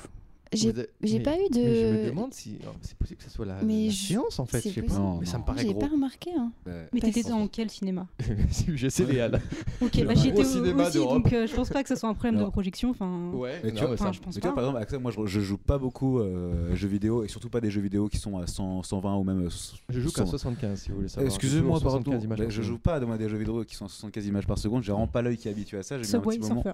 [0.52, 1.60] J'ai avez- pas eu de.
[1.60, 3.96] mais je me demande si oh, c'est possible que ça soit la, Mais la je-
[4.08, 4.94] séance en fait, je sais pas.
[4.94, 6.30] Non, mais ça me paraît J'ai pas remarqué.
[6.36, 6.50] Hein.
[6.66, 8.08] Bah, Mais t'étais dans quel cinéma
[8.68, 9.40] UGC Léal.
[9.80, 12.08] Ok, Le bah j'étais au- cinéma aussi, donc euh, je pense pas que ce soit
[12.08, 12.46] un problème Non.
[12.46, 12.90] de projection.
[12.90, 14.60] Enfin, Ouais, Mais tu vois, ça- je pense Mais tu vois, pas.
[14.62, 17.60] par exemple, Axel, moi je, je joue pas beaucoup euh, jeux vidéo et surtout pas
[17.60, 19.46] des jeux vidéo qui sont à 100, 120 ou même.
[19.46, 19.50] euh,
[19.88, 20.30] je joue qu'à 100.
[20.30, 21.26] 75 si vous voulez savoir.
[21.32, 21.90] Excusez-moi, pardon.
[22.00, 24.46] 75 images Mais par je joue pas des jeux vidéo qui sont à 75 images
[24.48, 24.82] par seconde.
[24.82, 25.94] J'ai vraiment pas l'œil qui est habitué à ça.
[25.96, 26.64] J'ai mis un Subway petit moment.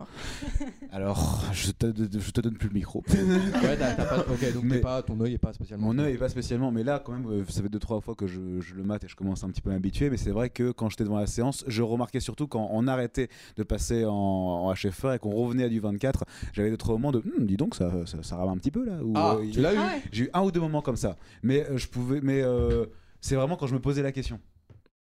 [0.93, 3.05] Alors, je je te donne plus le micro.
[3.67, 5.87] Ouais, t'as- pas- ok, donc Mais- pas, ton œil est pas spécialement.
[5.93, 8.15] Mon œil est pas spécialement, mais là quand même, euh, ça fait deux trois fois
[8.15, 10.11] que je, je le mate et je commence un petit peu à m'habituer.
[10.11, 13.29] Mais c'est vrai que quand j'étais devant la séance, je remarquais surtout quand on arrêtait
[13.57, 14.75] de passer en, en
[15.15, 18.23] et qu'on revenait à du 24, j'avais d'autres moments de, Hum, dis donc ça, ça,
[18.23, 19.03] ça rame un petit peu là.
[19.03, 19.79] Ou, Ah, euh, tu l'as eu.
[20.13, 22.43] J'ai eu un ou deux moments comme ça, mais euh, je pouvais, mais
[23.21, 24.39] c'est vraiment quand je me posais la question.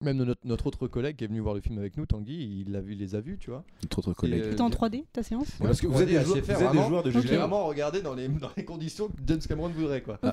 [0.00, 2.70] Même notre, notre autre collègue qui est venu voir le film avec nous, Tanguy, il,
[2.70, 3.64] l'a vu, il les a vus, tu vois.
[3.82, 4.42] Notre autre collègue.
[4.44, 6.50] euh, en 3D ta séance Ouais, Parce que vous êtes, 3D, des joueurs, HFR, vous
[6.52, 6.88] êtes des vraiment.
[6.88, 7.38] joueurs de jeux vidéo.
[7.40, 10.20] vraiment regardé dans les, dans les conditions que James Cameron voudrait, quoi.
[10.22, 10.30] Euh,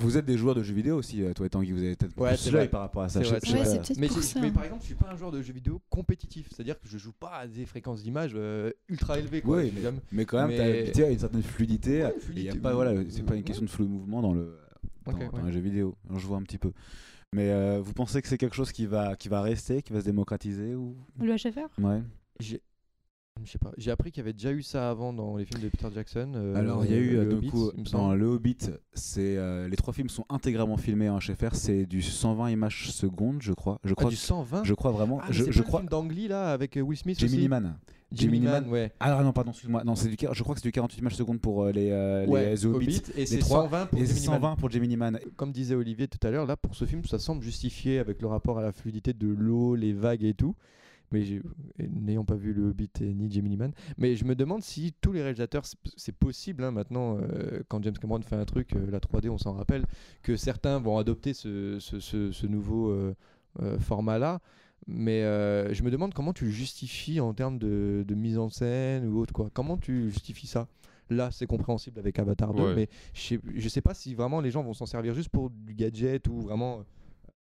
[0.00, 1.72] Vous êtes des joueurs de jeux vidéo aussi, euh, toi et Tanguy.
[1.72, 2.68] Vous avez peut-être Ouais, plus c'est l'œil vrai.
[2.68, 3.22] par rapport à ça.
[3.22, 3.52] Je- vrai, je
[3.98, 4.40] Mais, pour c'est- ça.
[4.42, 6.98] mais par exemple, je suis pas un joueur de jeux vidéo compétitif, c'est-à-dire que je
[6.98, 9.40] joue pas à des fréquences d'image euh, ultra élevées.
[9.40, 9.56] Quoi.
[9.56, 9.72] Oui,
[10.12, 11.90] mais, quand même, Mais- tu sais, une certaine fluidité.
[11.92, 14.20] Ouais, et y a fluidité, pas, voilà, c'est pas une question de flou de mouvement
[14.20, 14.58] dans le
[15.06, 15.96] dans, les jeux vidéo.
[16.14, 16.72] Je vois un petit peu.
[17.34, 20.00] Mais euh, vous pensez que c'est quelque chose qui va qui va rester, qui va
[20.00, 20.96] se démocratiser ou?
[21.20, 22.02] Le HFR ouais.
[22.40, 22.62] J'ai-
[23.44, 23.70] Je sais pas.
[23.76, 26.32] J'ai appris qu'il y avait déjà eu ça avant dans les films de Peter Jackson.
[26.34, 28.56] euh, Alors il y a eu le euh, du Hobbit, coup dans le Hobbit,
[28.94, 31.54] c'est euh, les trois films sont intégralement filmés en HFR.
[31.54, 33.78] C'est du 120 images secondes, je crois.
[33.84, 34.10] Je Ah, crois.
[34.10, 35.20] du 120 Je crois vraiment.
[35.22, 35.82] Ah, je c'est je le crois.
[35.82, 37.76] d'Angly là avec Will Smith Gemini aussi Man.
[38.12, 38.92] Gemini Man, ouais.
[39.00, 39.84] Ah non pardon, excuse-moi.
[39.84, 40.16] Non, c'est du.
[40.32, 42.64] Je crois que c'est du 48 images secondes pour euh, les euh, Ouais, les The
[42.64, 42.86] Hobbit.
[42.86, 44.34] Hobbit, et c'est trois, 120 pour Et Gemini Man.
[44.40, 45.20] 120 pour Gemini Man.
[45.36, 48.28] Comme disait Olivier tout à l'heure, là pour ce film, ça semble justifié avec le
[48.28, 50.54] rapport à la fluidité de l'eau, les vagues et tout.
[51.10, 51.24] Mais
[51.78, 55.12] n'ayant pas vu le Hobbit et ni Gemini Man, mais je me demande si tous
[55.12, 55.64] les réalisateurs,
[55.96, 59.38] c'est- possible hein, maintenant, euh, quand James Cameron fait un truc, euh, la 3D, on
[59.38, 59.84] s'en rappelle,
[60.22, 63.14] que certains vont adopter ce, ce, ce- ce nouveau euh,
[63.78, 64.40] format-là.
[64.86, 68.48] Mais euh, je me demande comment tu le justifies en termes de, de mise en
[68.48, 69.50] scène ou autre quoi.
[69.52, 70.66] Comment tu justifies ça?
[71.10, 72.74] Là, c'est compréhensible avec Avatar 2, Ouais.
[72.74, 75.48] mais je sais, je sais pas si vraiment les gens vont s'en servir juste pour
[75.50, 76.82] du gadget ou vraiment euh,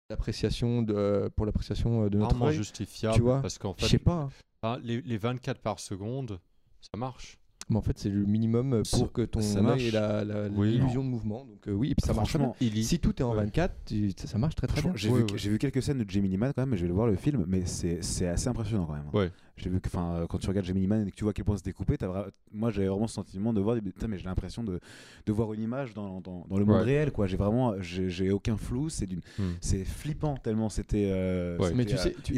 [0.10, 3.15] l'appréciation de, pour l'appréciation euh, de notre Rarement justifiable.
[3.15, 4.30] tu vois, parce qu'en Je fait, sais pas.
[4.64, 4.80] hein.
[4.84, 6.39] les, les 24 par seconde,
[6.81, 7.39] ça marche.
[7.72, 10.72] Mais en fait, c'est le minimum pour que ton ça œil ait la- la- Oui.
[10.73, 11.45] l'illusion de mouvement.
[11.45, 12.30] Donc euh, oui, et puis ça marche.
[12.30, 13.38] Franchement, Si tout est en Ouais.
[13.45, 14.91] 24, tu- ça, ça marche très très bien.
[14.95, 15.30] J'ai Ouais, vu, ouais.
[15.38, 17.15] j'ai vu quelques scènes de Gemini Man quand même, mais je vais le voir le
[17.15, 19.30] film, mais c'est c'est assez impressionnant quand même.
[19.57, 21.34] J'ai vu que, enfin, euh, quand tu regardes Gemini Man et que tu vois à
[21.34, 24.18] quel point c'est découpé, t'as vra- moi j'avais vraiment ce sentiment de voir, putain, mais
[24.18, 24.80] j'ai l'impression de,
[25.26, 26.84] de voir une image dans, dans, dans le monde Ouais.
[26.84, 27.28] réel, quoi.
[27.28, 29.52] J'ai vraiment, j'ai aucun flou, c'est d'une, Hmm.
[29.61, 31.10] c'est flippant tellement c'était.
[31.11, 31.65] euh, Ouais.
[31.65, 32.34] c'était, Mais tu euh, sais- tu-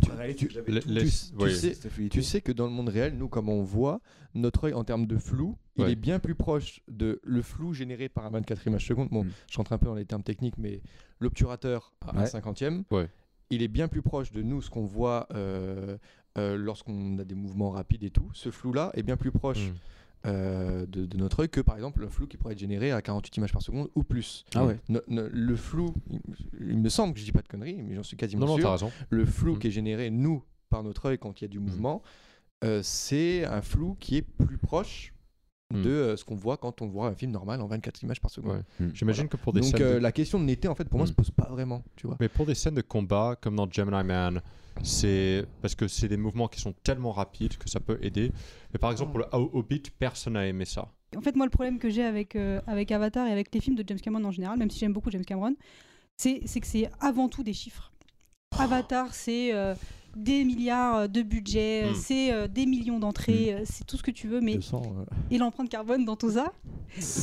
[2.23, 4.02] sais- que dans le monde réel, nous, comme on voit,
[4.35, 5.91] notre œil en termes de flou, il Ouais.
[5.91, 9.10] est bien plus proche de le flou généré par un 24 images secondes.
[9.11, 9.30] Bon, Mm.
[9.52, 10.81] je rentre un peu dans les termes techniques, mais
[11.19, 13.07] l'obturateur à un cinquantième, Ouais.
[13.49, 15.98] il est bien plus proche de nous, ce qu'on voit euh,
[16.38, 18.30] euh, lorsqu'on a des mouvements rapides et tout.
[18.34, 19.73] Ce flou-là est bien plus proche Mm.
[20.26, 23.01] euh, de, de notre œil que par exemple un flou qui pourrait être généré à
[23.01, 24.45] 48 images par seconde ou plus.
[24.55, 24.80] Ah ouais.
[24.89, 26.22] No- no- le flou, il,
[26.61, 28.57] il me semble que je dis pas de conneries, mais j'en suis quasiment Non, non,
[28.57, 28.91] sûr t'as raison.
[29.10, 29.60] le flou Mm.
[29.60, 32.01] qui est généré, nous, par notre œil quand il y a du mouvement,
[32.64, 35.14] euh, c'est un flou qui est plus proche
[35.73, 38.30] de euh, ce qu'on voit quand on voit un film normal en 24 images par
[38.31, 38.64] seconde.
[38.80, 38.88] Ouais.
[38.93, 40.99] J'imagine que pour des Donc scènes euh, de- la question de netteté, en fait, pour
[40.99, 42.15] moi, se pose pas vraiment, tu vois.
[42.19, 44.39] Mais pour des scènes de combat, comme dans Gemini Man,
[44.82, 48.32] c'est parce que c'est des mouvements qui sont tellement rapides que ça peut aider.
[48.74, 50.90] Mais par exemple, pour le Ho- Hobbit, personne n'a aimé ça.
[51.16, 53.76] En fait, moi, le problème que j'ai avec, euh, avec Avatar et avec les films
[53.76, 55.56] de James Cameron en général, même si j'aime beaucoup James Cameron,
[56.18, 57.91] c'est c'est que c'est avant tout des chiffres.
[58.58, 59.74] Avatar, c'est euh,
[60.16, 61.95] des milliards de budget, euh, Mm.
[61.95, 65.04] c'est euh, des millions d'entrées, euh, c'est tout ce que tu veux, mais 200, euh,
[65.32, 66.52] et l'empreinte carbone dans tout ça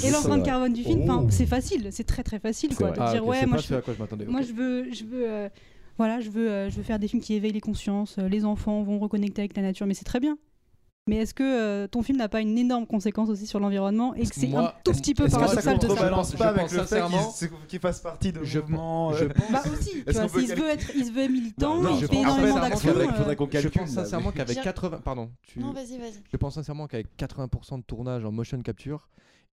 [0.05, 1.27] Et l'empreinte carbone du film, Oh.
[1.31, 3.67] c'est facile, c'est très très facile quoi, de ah, dire ok, ouais, moi pas je,
[3.69, 4.25] ce à quoi je m'attendais.
[4.27, 5.49] moi je veux, je veux, euh,
[6.01, 8.47] voilà, je veux, euh, je veux faire des films qui éveillent les consciences, euh, les
[8.47, 10.39] enfants vont reconnecter avec la nature, mais c'est très bien.
[11.09, 14.23] Mais est-ce que euh, ton film n'a pas une énorme conséquence aussi sur l'environnement et
[14.27, 15.95] que c'est un tout petit peu paradoxal de ça
[16.33, 19.13] je pas avec le fait sincèrement- qu'il qu'il fasse partie de Je mouvement.
[19.15, 21.83] je pense- Bah aussi, tu vois, se veut être, il se veut être militant, Non,
[21.83, 25.59] non, il fait pense énormément euh, qu'on Je pense sincèrement qu'avec J'ai- 80, pardon, tu-
[25.59, 26.23] Non, vas-y, vas-y.
[26.33, 29.09] je pense sincèrement qu'avec 80% de tournage en motion capture,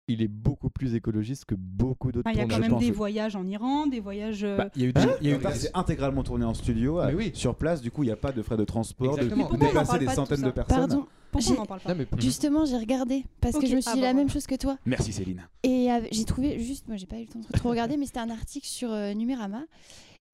[0.09, 2.81] il est beaucoup plus écologiste que beaucoup d'autres enfin, Il y a quand même pense
[2.81, 4.45] des voyages en Iran, des voyages.
[4.45, 6.55] euh, Bah, Il y a eu, des- il y a eu c'est intégralement tourné en
[6.55, 7.31] studio, Mais euh, oui.
[7.35, 7.81] sur place.
[7.81, 9.49] Du coup, il n'y a pas de frais de transport, de Exactement.
[9.51, 10.77] En déplacer des de centaines de personnes.
[10.77, 13.81] Pardon, Pourquoi on en parle pas Non, mais justement, j'ai regardé parce que je me
[13.81, 14.79] suis ah dit bah la même chose que toi.
[14.87, 15.43] Merci Céline.
[15.65, 18.07] Et euh, j'ai trouvé juste, moi j'ai pas eu le temps de trop regarder, mais
[18.07, 19.63] c'était un article sur euh, Numérama.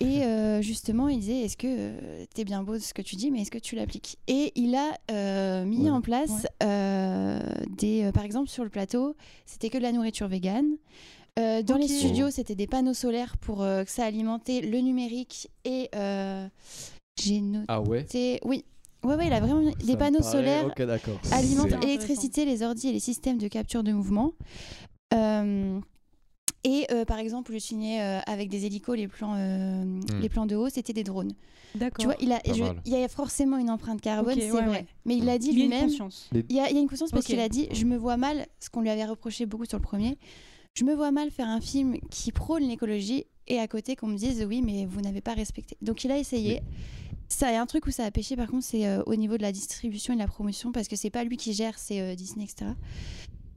[0.02, 3.16] Et euh, justement, il disait Est-ce que euh, t'es bien beau de ce que tu
[3.16, 4.18] dis, mais est-ce que tu l'appliques?
[4.28, 5.90] Et il a euh, mis Ouais.
[5.90, 8.10] en place des.
[8.12, 9.16] par exemple, sur le plateau,
[9.46, 10.70] c'était que de la nourriture végane.
[11.38, 15.48] Euh, dans les studios, c'était des panneaux solaires pour euh, que ça alimentait le numérique
[15.64, 15.88] et.
[15.94, 16.46] euh,
[17.22, 17.66] j'ai noté.
[17.68, 18.06] Ah ouais?
[18.44, 18.64] Oui.
[19.04, 21.18] Ouais, ouais, il a vraiment Ça des panneaux solaires Ok, d'accord.
[21.32, 24.32] alimente C'est- l'électricité, les ordi et les systèmes de capture de mouvement.
[26.64, 30.46] Et euh, par exemple, je signais euh, avec des hélicos les plans, euh, les plans
[30.46, 31.32] de haut, c'était des drones.
[31.74, 31.98] D'accord.
[31.98, 34.68] Tu vois, il, a, je- il y a forcément une empreinte carbone, c'est ouais, vrai.
[34.70, 34.86] ouais.
[35.04, 35.88] Mais il a dit il y a une lui-même.
[35.88, 36.30] conscience.
[36.32, 38.16] Il y, a, il y a une conscience parce qu'il a dit Je me vois
[38.16, 40.18] mal, ce qu'on lui avait reproché beaucoup sur le premier,
[40.74, 44.16] je me vois mal faire un film qui prône l'écologie et à côté qu'on me
[44.16, 45.76] dise Oui, mais vous n'avez pas respecté.
[45.82, 46.60] Donc il a essayé.
[47.28, 49.42] Ça a un truc où ça a pêché, par contre, c'est euh, au niveau de
[49.42, 52.14] la distribution et de la promotion parce que c'est pas lui qui gère, c'est euh,
[52.14, 52.72] Disney, etc.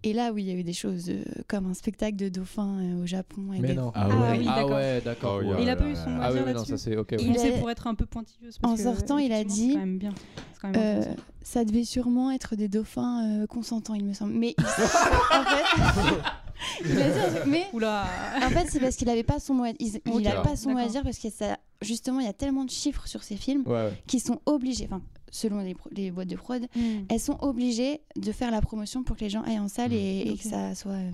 [0.07, 2.77] Et là, oui, il y a eu des choses euh, comme un spectacle de dauphins
[2.79, 3.51] euh, au Japon.
[3.53, 3.91] et Mais des- non.
[3.95, 4.37] Ah ouais.
[4.37, 4.71] oui, Ah d'accord.
[4.77, 5.39] ouais, d'accord.
[5.39, 6.65] Oh, il a- il a pas eu son Ah mot oui, à dire oui, non,
[6.65, 7.07] ça c'est ok.
[7.13, 7.17] ouais.
[7.21, 8.57] Il c'est a- pour être un peu pointilleuse.
[8.61, 10.13] En parce que, sortant, il a dit, C'est quand même bien.
[10.53, 14.33] C'est quand même Euh, ça devait sûrement être des dauphins euh, consentants, il me semble.
[14.33, 16.21] Mais il- en fait,
[16.85, 18.05] il a dit un truc, mais Oula
[18.43, 19.63] en fait, c'est parce qu'il avait pas son mot.
[19.63, 19.69] À...
[19.79, 20.25] Il, il Ok.
[20.27, 22.69] a pas son mot à dire parce que ça, justement, il y a tellement de
[22.69, 23.93] chiffres sur ces films Ouais, ouais.
[24.07, 25.01] qui sont obligés, enfin,
[25.35, 25.59] selon
[25.91, 27.03] les, boîtes de prod, Hmm.
[27.09, 29.93] elles sont obligées de faire la promotion pour que les gens aillent en salle Mm.
[29.93, 30.91] et, que ça soit.
[30.91, 31.11] euh,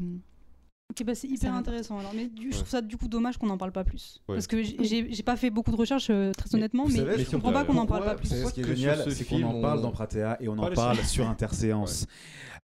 [0.92, 1.98] Ok, bah c'est hyper intéressant.
[2.00, 4.20] Alors, mais du- je trouve ça du coup dommage qu'on n'en parle pas plus.
[4.28, 4.36] Ouais.
[4.36, 7.32] Parce que j'ai- pas fait beaucoup de recherches, euh, très honnêtement, vous mais, savez, je
[7.32, 8.28] comprends pas qu'on n'en parle pas plus.
[8.28, 10.74] Ce qui est génial, c'est qu'on en parle on- dans Pratea et on Pas en
[10.74, 12.06] parle sur Interséance.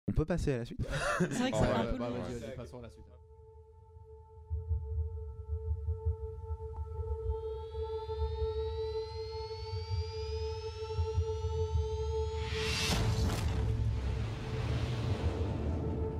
[0.08, 0.78] On peut passer à la suite
[1.18, 1.98] C'est vrai que Oh, ça va un peu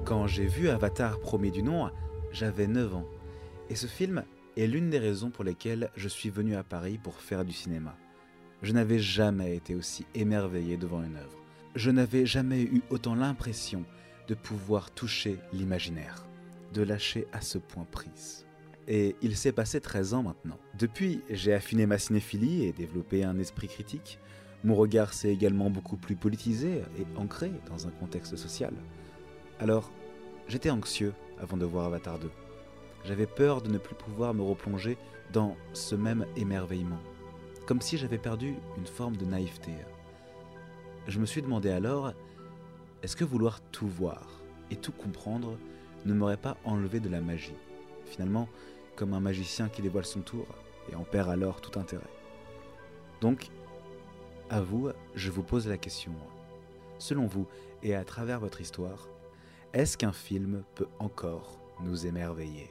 [0.09, 1.91] Quand j'ai vu Avatar premier du nom,
[2.33, 3.07] j'avais 9 ans.
[3.69, 4.25] Et ce film
[4.57, 7.95] est l'une des raisons pour lesquelles je suis venu à Paris pour faire du cinéma.
[8.63, 11.37] Je n'avais jamais été aussi émerveillé devant une œuvre.
[11.75, 13.85] Je n'avais jamais eu autant l'impression
[14.29, 16.27] de pouvoir toucher l'imaginaire,
[16.73, 18.47] de lâcher à ce point prise.
[18.87, 20.59] et il s'est passé 13 ans maintenant.
[20.79, 24.19] Depuis, j'ai affiné ma cinéphilie et développé un esprit critique.
[24.65, 28.73] Mon regard s'est également beaucoup plus politisé et ancré dans un contexte social.
[29.61, 29.91] Alors,
[30.49, 32.31] j'étais anxieux avant de voir Avatar 2.
[33.05, 34.97] J'avais peur de ne plus pouvoir me replonger
[35.33, 37.01] dans ce même émerveillement,
[37.67, 39.73] comme si j'avais perdu une forme de naïveté.
[41.07, 42.13] Je me suis demandé alors,
[43.03, 44.27] est-ce que vouloir tout voir
[44.71, 45.59] et tout comprendre
[46.05, 47.55] ne m'aurait pas enlevé de la magie
[48.07, 48.49] Finalement,
[48.97, 50.47] comme un magicien qui dévoile son tour
[50.91, 52.03] et en perd alors tout intérêt?
[53.21, 53.51] Donc,
[54.51, 56.13] à vous, je vous pose la question.
[56.99, 57.47] Selon vous,
[57.83, 59.09] et à travers votre histoire,
[59.73, 62.71] est-ce qu'un film peut encore nous émerveiller?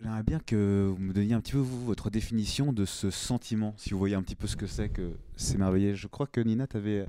[0.00, 3.74] J'aimerais bien que vous me donniez un petit peu vous, votre définition de ce sentiment,
[3.78, 5.94] si vous voyez un petit peu ce que c'est que s'émerveiller.
[5.94, 7.06] Je crois que Nina, tu avais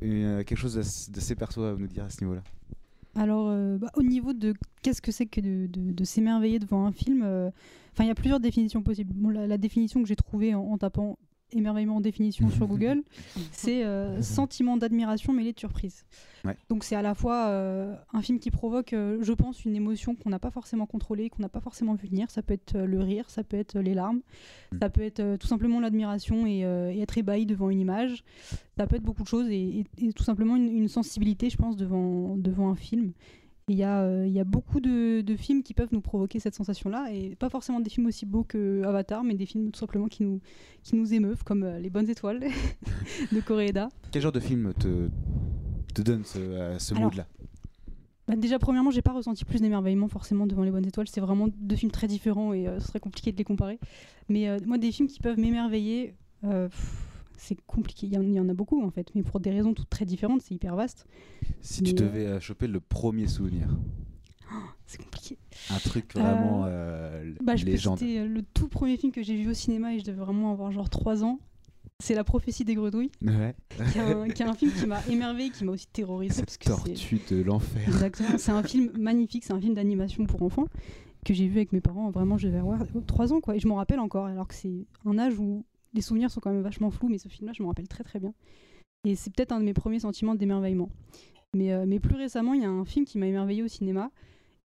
[0.00, 0.74] quelque chose
[1.10, 2.42] d'assez perso à nous dire à ce niveau-là.
[3.14, 7.22] Alors, euh, bah, au niveau de qu'est-ce que c'est que de, s'émerveiller devant un film,
[7.24, 7.50] euh,
[7.98, 9.12] il y a plusieurs définitions possibles.
[9.32, 11.18] La, définition que j'ai trouvée en tapant
[11.52, 13.02] émerveillement en définition sur Google,
[13.52, 16.04] c'est euh, sentiment d'admiration mêlé de surprise.
[16.44, 16.56] Ouais.
[16.68, 20.14] Donc, c'est à la fois euh, un film qui provoque, euh, je pense, une émotion
[20.14, 22.30] qu'on n'a pas forcément contrôlée, qu'on n'a pas forcément vu venir.
[22.30, 24.20] Ça peut être le rire, ça peut être les larmes,
[24.72, 24.78] Mm.
[24.80, 28.22] ça peut être tout simplement l'admiration et, et être ébahi devant une image.
[28.76, 31.56] Ça peut être beaucoup de choses et, et- et tout simplement une, une sensibilité, je
[31.56, 33.12] pense, devant, devant un film.
[33.68, 36.00] Et Il y, a, euh, il y a beaucoup de, de films qui peuvent nous
[36.00, 39.70] provoquer cette sensation-là, et pas forcément des films aussi beaux que Avatar, mais des films
[39.70, 40.40] tout simplement qui nous,
[40.82, 42.40] qui nous émeuvent, comme euh, Les Bonnes Étoiles
[43.32, 43.88] de Koreeda.
[44.10, 45.08] Quel genre de film te,
[45.94, 47.26] te donne ce, euh, ce mood-là?
[48.28, 51.08] Bah, déjà, premièrement, j'ai pas ressenti plus d'émerveillement forcément devant Les Bonnes Étoiles.
[51.08, 53.78] C'est vraiment deux films très différents et euh, ce serait compliqué de les comparer.
[54.28, 56.14] Mais euh, moi, des films qui peuvent m'émerveiller,
[56.44, 56.68] euh,
[57.38, 58.06] c'est compliqué.
[58.06, 59.88] Il y, en, il y en a beaucoup en fait, mais pour des raisons toutes
[59.88, 61.06] très différentes, c'est hyper vaste.
[61.62, 63.68] Si tu mais, euh, devais euh, choper le premier souvenir,
[64.86, 65.38] C'est compliqué.
[65.70, 67.98] un truc vraiment euh, Bah, je peux légende.
[67.98, 70.52] citer, euh, le tout premier film que j'ai vu au cinéma et je devais vraiment
[70.52, 71.38] avoir genre 3 ans.
[72.00, 73.56] C'est La prophétie des grenouilles, Ouais.
[73.92, 76.42] qui est un, qui est un film qui m'a émerveillé, qui m'a aussi terrorisé.
[76.44, 77.82] Parce que c'est- tortue de l'enfer.
[77.88, 78.38] Exactement.
[78.38, 80.66] C'est un film magnifique, c'est un film d'animation pour enfants
[81.24, 82.08] que j'ai vu avec mes parents.
[82.10, 82.78] Vraiment, je devais avoir
[83.08, 83.56] 3 ans, quoi.
[83.56, 85.64] Et je m'en rappelle encore, alors que c'est un âge où
[85.98, 88.20] les souvenirs sont quand même vachement flous, mais ce film-là, je m'en rappelle très très
[88.20, 88.32] bien.
[89.04, 90.90] Et c'est peut-être un de mes premiers sentiments d'émerveillement.
[91.56, 94.12] Mais, euh, mais plus récemment, il y a un film qui m'a émerveillé au cinéma.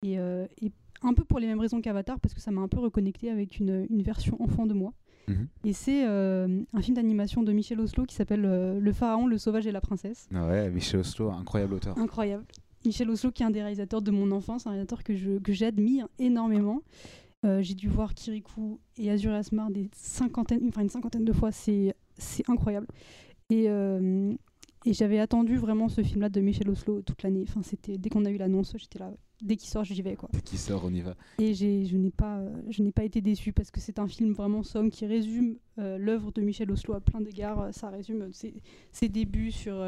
[0.05, 2.67] Et, euh, et un peu pour les mêmes raisons qu'Avatar, parce que ça m'a un
[2.67, 4.93] peu reconnecté avec une, une version enfant de moi.
[5.27, 5.47] Mhm.
[5.63, 8.41] Et c'est euh, un film d'animation de Michel Oslo qui s'appelle
[8.79, 10.29] Le Pharaon, le Sauvage et la Princesse.
[10.35, 11.97] Ah ouais, Michel Oslo, incroyable auteur.
[11.97, 12.45] Incroyable.
[12.85, 16.83] Michel Oslo, qui est un des réalisateurs de mon enfance, un réalisateur que j'admire énormément.
[17.45, 21.51] Euh, J'ai dû voir Kirikou et Azur Asmar des cinquantaines, enfin une cinquantaine de fois.
[21.51, 22.87] C'est c'est incroyable.
[23.49, 24.33] Et, euh,
[24.85, 27.43] et j'avais attendu vraiment ce film-là de Michel Oslo toute l'année.
[27.47, 29.11] Enfin, c'était dès qu'on a eu l'annonce, j'étais là.
[29.41, 30.29] Dès qu'il sort, j'y vais quoi.
[30.31, 31.17] Dès qu'il sort, on y va.
[31.39, 34.31] Et j'ai- je n'ai pas, je n'ai pas été déçue parce que c'est un film
[34.31, 37.73] vraiment somme qui résume euh, l'œuvre de Michel Oslo à plein d'égards.
[37.73, 38.53] Ça résume ses,
[38.93, 39.83] ses débuts sur,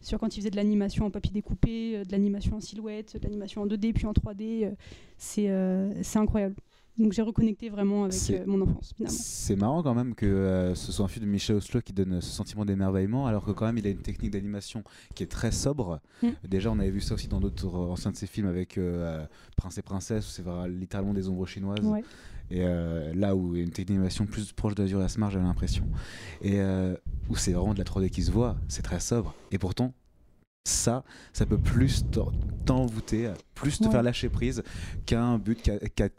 [0.00, 3.62] sur quand il faisait de l'animation en papier découpé, de l'animation en silhouette, de l'animation
[3.62, 4.64] en 2D puis en 3D.
[4.66, 4.70] euh,
[5.18, 6.54] c'est euh, c'est incroyable.
[6.98, 8.94] Donc j'ai reconnecté vraiment avec euh, mon enfance.
[9.06, 12.20] C'est marrant quand même que euh, ce soit un film de Michel Oslo qui donne
[12.20, 15.52] ce sentiment d'émerveillement, alors que quand même il a une technique d'animation qui est très
[15.52, 16.00] sobre.
[16.22, 16.28] Mm.
[16.46, 19.24] Déjà, on avait vu ça aussi dans d'autres euh, anciens de ses films avec euh,
[19.56, 21.84] Prince et Princesse, où c'est littéralement des ombres chinoises.
[21.84, 22.04] Ouais.
[22.50, 22.64] Et
[23.14, 25.86] là où il y a une technique d'animation plus proche d'Azur et Asmar, j'avais l'impression.
[26.42, 26.60] Et
[27.30, 29.34] où c'est vraiment de la 3D qui se voit, c'est très sobre.
[29.52, 29.94] Et pourtant,
[30.64, 32.30] ça, ça peut plus t'en-
[32.64, 33.90] t'envoûter, plus te Ouais.
[33.90, 34.62] faire lâcher prise
[35.06, 35.60] qu'un but
[35.96, 36.14] 4,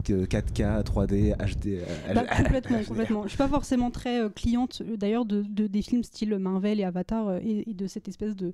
[0.52, 1.80] k 3D, HD.
[2.14, 2.88] Bah, complètement, HDR.
[2.88, 3.22] complètement.
[3.24, 6.78] Je suis pas forcément très euh, cliente euh, d'ailleurs de, de- des films style Marvel
[6.80, 8.52] et Avatar euh, et, et de cette espèce de,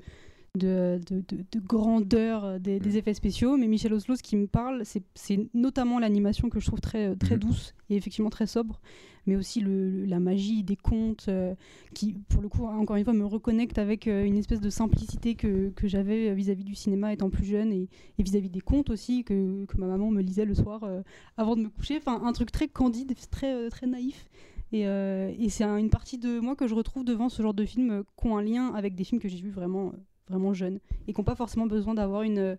[0.57, 2.83] de, de- de- de grandeur des, Mm.
[2.83, 3.57] des effets spéciaux.
[3.57, 7.35] Mais Michel Oslo, ce qui me parle, c'est- notamment l'animation que je trouve très, très
[7.35, 7.41] Mhm.
[7.41, 8.81] douce et effectivement très sobre,
[9.27, 11.55] mais aussi le, la magie des contes euh,
[11.95, 15.35] qui, pour le coup, encore une fois, me reconnecte avec euh, une espèce de simplicité
[15.35, 17.89] que, que j'avais vis-à-vis du cinéma étant plus jeune et,
[18.19, 21.03] et vis-à-vis des contes aussi que, que ma maman me lisait le soir euh,
[21.37, 21.97] avant de me coucher.
[21.99, 24.29] Enfin, un truc très candide, très, très naïf.
[24.73, 27.65] Et, et c'est un- une partie de moi que je retrouve devant ce genre de
[27.65, 29.93] films qui ont un lien avec des films que j'ai vus vraiment,
[30.29, 30.79] vraiment jeunes
[31.09, 32.57] et qui n'ont pas forcément besoin d'avoir une,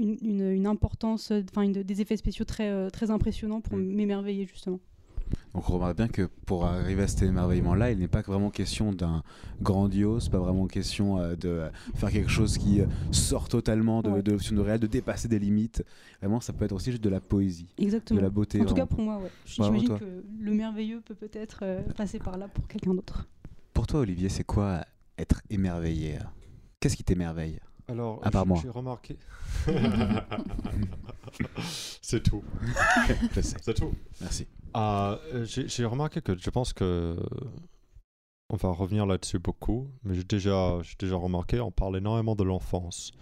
[0.00, 3.82] une, une- une importance, enfin des effets spéciaux très, très impressionnants pour Mm.
[3.82, 4.78] m'émerveiller justement.
[5.54, 8.92] Donc on remarque bien que pour arriver à cet émerveillement-là, il n'est pas vraiment question
[8.92, 9.22] d'un
[9.62, 14.10] grandiose, pas vraiment question euh, de euh, faire quelque chose qui euh, sort totalement de,
[14.10, 14.22] Ouais.
[14.22, 15.84] de l'option de réel, de dépasser des limites.
[16.20, 18.18] Vraiment, ça peut être aussi juste de la poésie, Exactement.
[18.18, 18.60] de la beauté.
[18.60, 19.30] En tout cas pour moi, ouais.
[19.46, 23.28] J'imagine que le merveilleux peut peut-être euh, passer par là pour quelqu'un d'autre.
[23.72, 24.84] Pour toi, Olivier, c'est quoi
[25.18, 26.18] être émerveillé?
[26.80, 27.60] Qu'est-ce qui t'émerveille?
[27.86, 28.58] Alors, À part j- moi.
[28.62, 29.18] j'ai remarqué.
[32.02, 32.42] C'est tout.
[33.34, 33.56] Je sais.
[33.62, 33.92] C'est tout.
[34.20, 34.46] Merci.
[34.74, 37.16] Ah, euh, j'ai remarqué que je pense que
[38.50, 43.12] on va revenir là-dessus beaucoup, mais j'ai déjà, déjà remarqué, on parle énormément de l'enfance.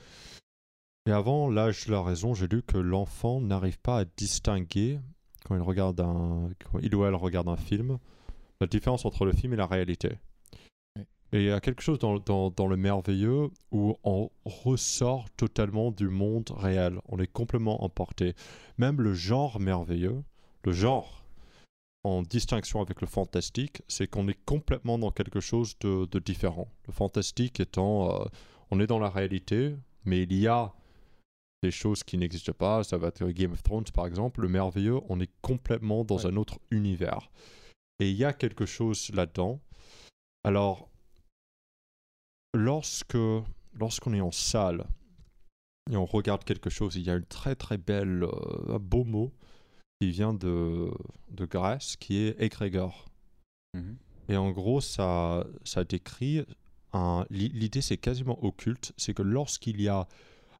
[1.06, 5.00] Et avant l'âge de la raison, j'ai lu que l'enfant n'arrive pas à distinguer
[5.44, 7.98] quand il regarde un, quand il ou elle regarde un film,
[8.60, 10.18] la différence entre le film et la réalité.
[10.96, 11.02] Oui.
[11.32, 15.90] Et il y a quelque chose dans, dans, dans le merveilleux où on ressort totalement
[15.90, 16.98] du monde réel.
[17.08, 18.34] On est complètement emporté.
[18.78, 20.22] Même le genre merveilleux,
[20.64, 21.21] le genre
[22.04, 26.68] en distinction avec le fantastique, c'est qu'on est complètement dans quelque chose de, de différent.
[26.86, 28.24] Le fantastique étant, euh,
[28.70, 30.72] on est dans la réalité, mais il y a
[31.62, 32.82] des choses qui n'existent pas.
[32.82, 34.40] Ça va être Game of Thrones par exemple.
[34.42, 36.26] Le merveilleux, on est complètement dans Ouais.
[36.26, 37.30] un autre univers.
[38.00, 39.60] Et il y a quelque chose là-dedans.
[40.42, 40.88] Alors,
[42.54, 43.16] lorsque
[43.74, 44.86] lorsqu'on est en salle
[45.90, 49.04] et on regarde quelque chose, il y a une très très belle, euh, un beau
[49.04, 49.32] mot
[50.02, 50.90] qui vient de,
[51.30, 53.04] de Grèce, qui est égrégore.
[53.72, 53.96] Mhm.
[54.30, 56.44] Et en gros, ça, ça décrit
[56.92, 57.24] un.
[57.30, 58.92] l'i- L'idée, c'est quasiment occulte.
[58.96, 60.08] C'est que lorsqu'il y a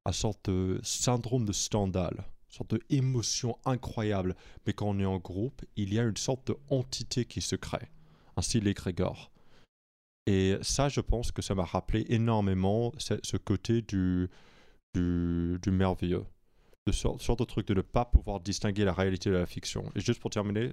[0.04, 5.18] un sorte de syndrome de Stendhal, une sorte d'émotion incroyable, mais quand on est en
[5.18, 7.88] groupe, il y a une sorte d'entité qui se crée,
[8.36, 9.32] un style égrégore.
[10.26, 14.30] Et ça, je pense que ça m'a rappelé énormément ce, ce côté du,
[14.94, 16.24] du, du merveilleux.
[16.86, 19.84] De sorte, sorte de truc de ne pas pouvoir distinguer la réalité de la fiction.
[19.94, 20.72] Et juste pour terminer,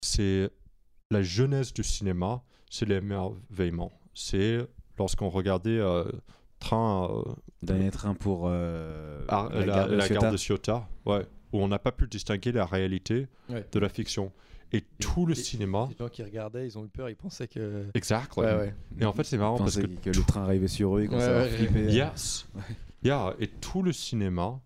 [0.00, 0.48] c'est
[1.10, 3.92] la jeunesse du cinéma, c'est l'émerveillement.
[4.14, 4.66] C'est
[4.98, 6.04] lorsqu'on regardait euh,
[6.58, 11.26] Train, euh, Dernier train pour euh, à- la, gare de la gare de Ciotat, ouais,
[11.52, 13.66] où on n'a pas pu distinguer la réalité Ouais.
[13.70, 14.32] de la fiction.
[14.72, 17.48] Et tout le les- cinéma, Les gens qui regardaient, ils ont eu peur, ils pensaient
[17.48, 17.88] que.
[17.92, 18.46] exactement.
[18.46, 18.74] Ouais, ouais.
[18.98, 21.18] Et en fait, c'est marrant parce que, que, le train arrivait sur eux et qu'on
[21.18, 21.92] Ouais, s'est.
[21.92, 22.48] Yes.
[23.02, 24.58] Yeah, et tout le cinéma,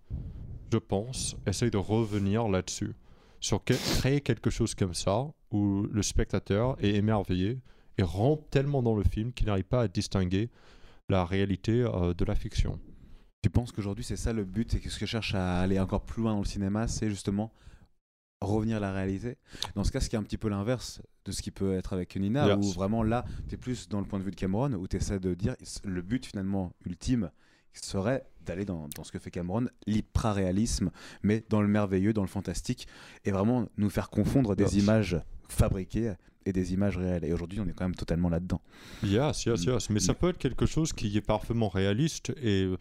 [0.77, 2.95] je pense, essaye de revenir là-dessus.
[3.41, 7.61] Sur que- créer quelque chose comme ça, où le spectateur est émerveillé
[7.99, 10.51] et rentre tellement dans le film qu'il n'arrive pas à distinguer
[11.09, 12.79] la réalité euh, de la fiction.
[13.43, 15.79] Tu penses qu'aujourd'hui c'est ça le but et que ce que je cherche à aller
[15.79, 17.53] encore plus loin dans le cinéma, c'est justement
[18.43, 19.37] revenir à la réalité?
[19.75, 21.93] Dans ce cas, ce qui est un petit peu l'inverse de ce qui peut être
[21.95, 22.57] avec Nina, Yes.
[22.59, 24.97] où vraiment là, tu es plus dans le point de vue de Cameron, où tu
[24.97, 25.55] essaies de dire
[25.85, 27.31] le but finalement ultime
[27.73, 30.91] serait d'aller dans, dans ce que fait Cameron, l'hyper-réalisme,
[31.23, 32.87] mais dans le merveilleux, dans le fantastique,
[33.25, 35.17] et vraiment nous faire confondre des images
[35.49, 36.15] fabriquées
[36.45, 37.25] et des images réelles.
[37.25, 38.61] Et aujourd'hui, on est quand même totalement là-dedans.
[39.03, 39.91] Yes, yes, yes.
[39.91, 42.73] Mais ça peut être quelque chose qui est parfaitement réaliste et,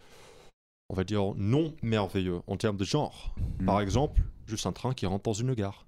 [0.88, 3.34] on va dire, non merveilleux en termes de genre.
[3.64, 3.82] Par Mm.
[3.82, 5.84] exemple, juste un train qui rentre dans une gare.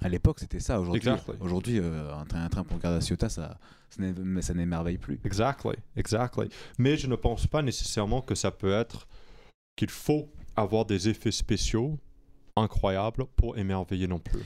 [0.00, 0.80] À l'époque, c'était ça.
[0.80, 1.34] Aujourd'hui, Exactly.
[1.40, 3.58] aujourd'hui euh, un, train, un train pour regarder à Ciotat, ça,
[3.90, 5.20] ça n'émerveille plus.
[5.24, 6.48] Exactly, exactly.
[6.78, 9.06] Mais je ne pense pas nécessairement que ça peut être
[9.76, 11.98] qu'il faut avoir des effets spéciaux
[12.56, 14.42] incroyables pour émerveiller non plus.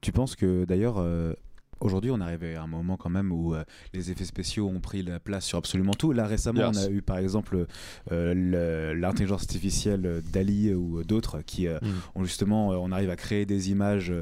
[0.00, 1.34] Tu penses que d'ailleurs, euh,
[1.80, 5.02] aujourd'hui, on arrive à un moment quand même où euh, les effets spéciaux ont pris
[5.02, 6.12] la place sur absolument tout.
[6.12, 6.76] Là, récemment, Yes.
[6.78, 7.66] on a eu par exemple
[8.12, 11.78] euh, l'intelligence artificielle d'Ali ou d'autres qui euh,
[12.14, 14.12] ont justement, on arrive à créer des images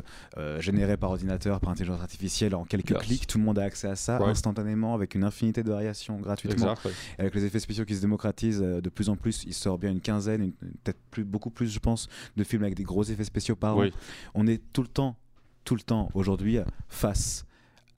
[0.61, 3.03] générées par ordinateur, par intelligence artificielle en quelques Yes.
[3.03, 3.27] clics.
[3.27, 6.75] Tout le monde a accès à ça instantanément avec une infinité de variations gratuitement.
[7.19, 10.01] Avec les effets spéciaux qui se démocratisent de plus en plus, il sort bien une
[10.01, 10.53] quinzaine,
[10.85, 13.85] peut-être plus, beaucoup plus, je pense, de films avec des gros effets spéciaux par an.
[14.35, 15.17] On est tout le temps,
[15.65, 16.59] tout le temps aujourd'hui
[16.89, 17.45] face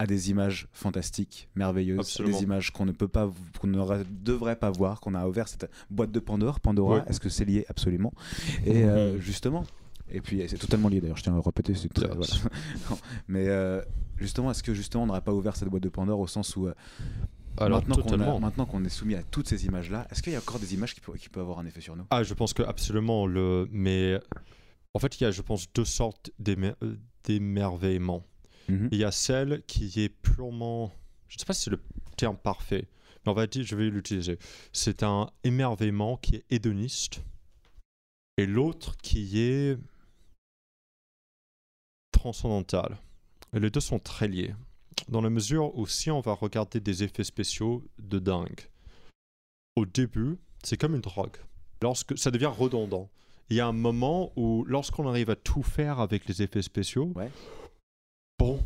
[0.00, 2.38] à des images fantastiques, merveilleuses, Absolument.
[2.38, 5.70] des images qu'on ne peut pas, qu'on ne devrait pas voir, qu'on a ouvert cette
[5.90, 6.58] boîte de Pandore.
[6.58, 7.02] Pandora, Ouais.
[7.06, 7.66] est-ce que c'est lié?
[7.68, 8.14] Absolument
[8.64, 9.62] Et euh, justement.
[10.10, 12.16] Et puis c'est totalement lié d'ailleurs, je tiens à le répéter, c'est très- Yes.
[12.16, 12.56] voilà.
[12.90, 12.98] Non,
[13.28, 13.82] mais euh,
[14.16, 16.66] justement, est-ce que justement on n'aurait pas ouvert cette boîte de Pandore au sens où
[16.66, 16.72] euh,
[17.58, 18.40] alors maintenant qu'on a- totalement.
[18.40, 20.94] maintenant qu'on est soumis à toutes ces images-là, est-ce qu'il y a encore des images
[20.94, 22.04] qui, peuvent- qui peuvent avoir un effet sur nous?
[22.08, 23.68] Ah, je pense que absolument le.
[23.70, 24.18] Mais
[24.94, 26.72] en fait, il y a, je pense, deux sortes d'émer-
[27.24, 28.24] d'émerveillement.
[28.70, 28.88] Mhm.
[28.92, 30.92] Il y a celle qui est purement.
[31.28, 31.80] Je ne sais pas si c'est le
[32.16, 32.88] terme parfait,
[33.24, 34.38] mais on va dire, je vais l'utiliser.
[34.72, 37.22] C'est un émerveillement qui est hédoniste,
[38.36, 39.78] et l'autre qui est
[42.12, 42.98] transcendantal.
[43.54, 44.54] Et les deux sont très liés.
[45.08, 48.68] Dans la mesure où si on va regarder des effets spéciaux de dingue,
[49.76, 51.36] au début, c'est comme une drogue.
[51.82, 53.08] Lorsque ça devient redondant.
[53.48, 57.12] Il y a un moment où, lorsqu'on arrive à tout faire avec les effets spéciaux,
[57.16, 57.30] Ouais.
[58.40, 58.58] Bon,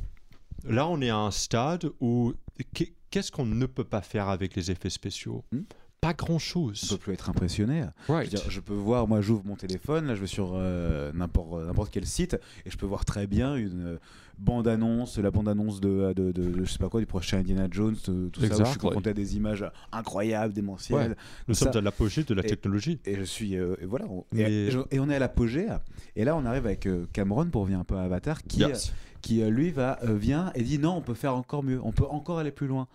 [0.68, 2.32] là on est à un stade où
[2.72, 5.44] qu'est- qu'est-ce qu'on ne peut pas faire avec les effets spéciaux?
[5.52, 5.62] Hmm?
[6.01, 6.86] pas On grand-chose.
[6.90, 7.84] peut plus être impressionné.
[8.10, 11.90] Je, dire, peux voir, moi j'ouvre mon téléphone, là je vais sur euh, n'importe n'importe
[11.90, 12.36] quel site
[12.66, 13.98] et je peux voir très bien une euh,
[14.38, 17.96] bande-annonce, la bande-annonce de, de, de- de je sais pas quoi, du prochain Indiana Jones,
[17.96, 21.12] tout ça, où je suis confronté à des images incroyables, démentielles.
[21.12, 21.16] Ouais.
[21.48, 22.98] Nous Ça- sommes à l'apogée de la et- technologie.
[23.06, 23.56] Et je suis.
[23.56, 24.05] euh, et voilà.
[24.06, 25.68] on- Mais- et, on est à l'apogée.
[26.16, 28.92] Et là, on arrive avec euh, Cameron, pour revenir un peu à Avatar, qui, Yes.
[29.24, 31.92] Qui euh, lui va, euh, vient et dit non, on peut faire encore mieux, on
[31.92, 32.86] peut encore aller plus loin.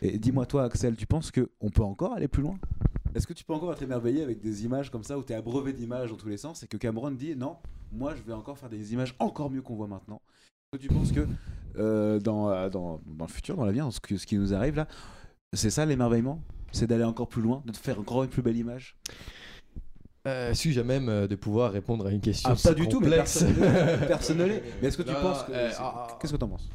[0.00, 2.56] Et dis-moi, toi, Axel, tu penses qu'on peut encore aller plus loin?
[3.14, 5.36] Est-ce que tu peux encore être émerveillé avec des images comme ça où tu es
[5.36, 7.56] abreuvé d'images dans tous les sens et que Cameron dit non,
[7.92, 10.20] moi je vais encore faire des images encore mieux qu'on voit maintenant?
[10.72, 11.26] Est-ce que tu penses que
[11.78, 14.76] euh, dans, dans, dans le futur, dans l'avenir, dans ce, que- ce qui nous arrive
[14.76, 14.88] là,
[15.52, 16.40] c'est ça l'émerveillement?
[16.72, 18.96] C'est d'aller encore plus loin, de te faire encore une plus belle image?
[20.26, 22.98] Euh, Suis-je à même euh, de pouvoir répondre à une question Ah, pas du tout,
[23.00, 23.54] mais complexe personne
[24.08, 24.62] personne ne l'est.
[24.80, 25.52] Mais est-ce que tu Non, penses que.
[25.52, 26.68] euh, c'est- ah, Qu'est-ce que tu en penses?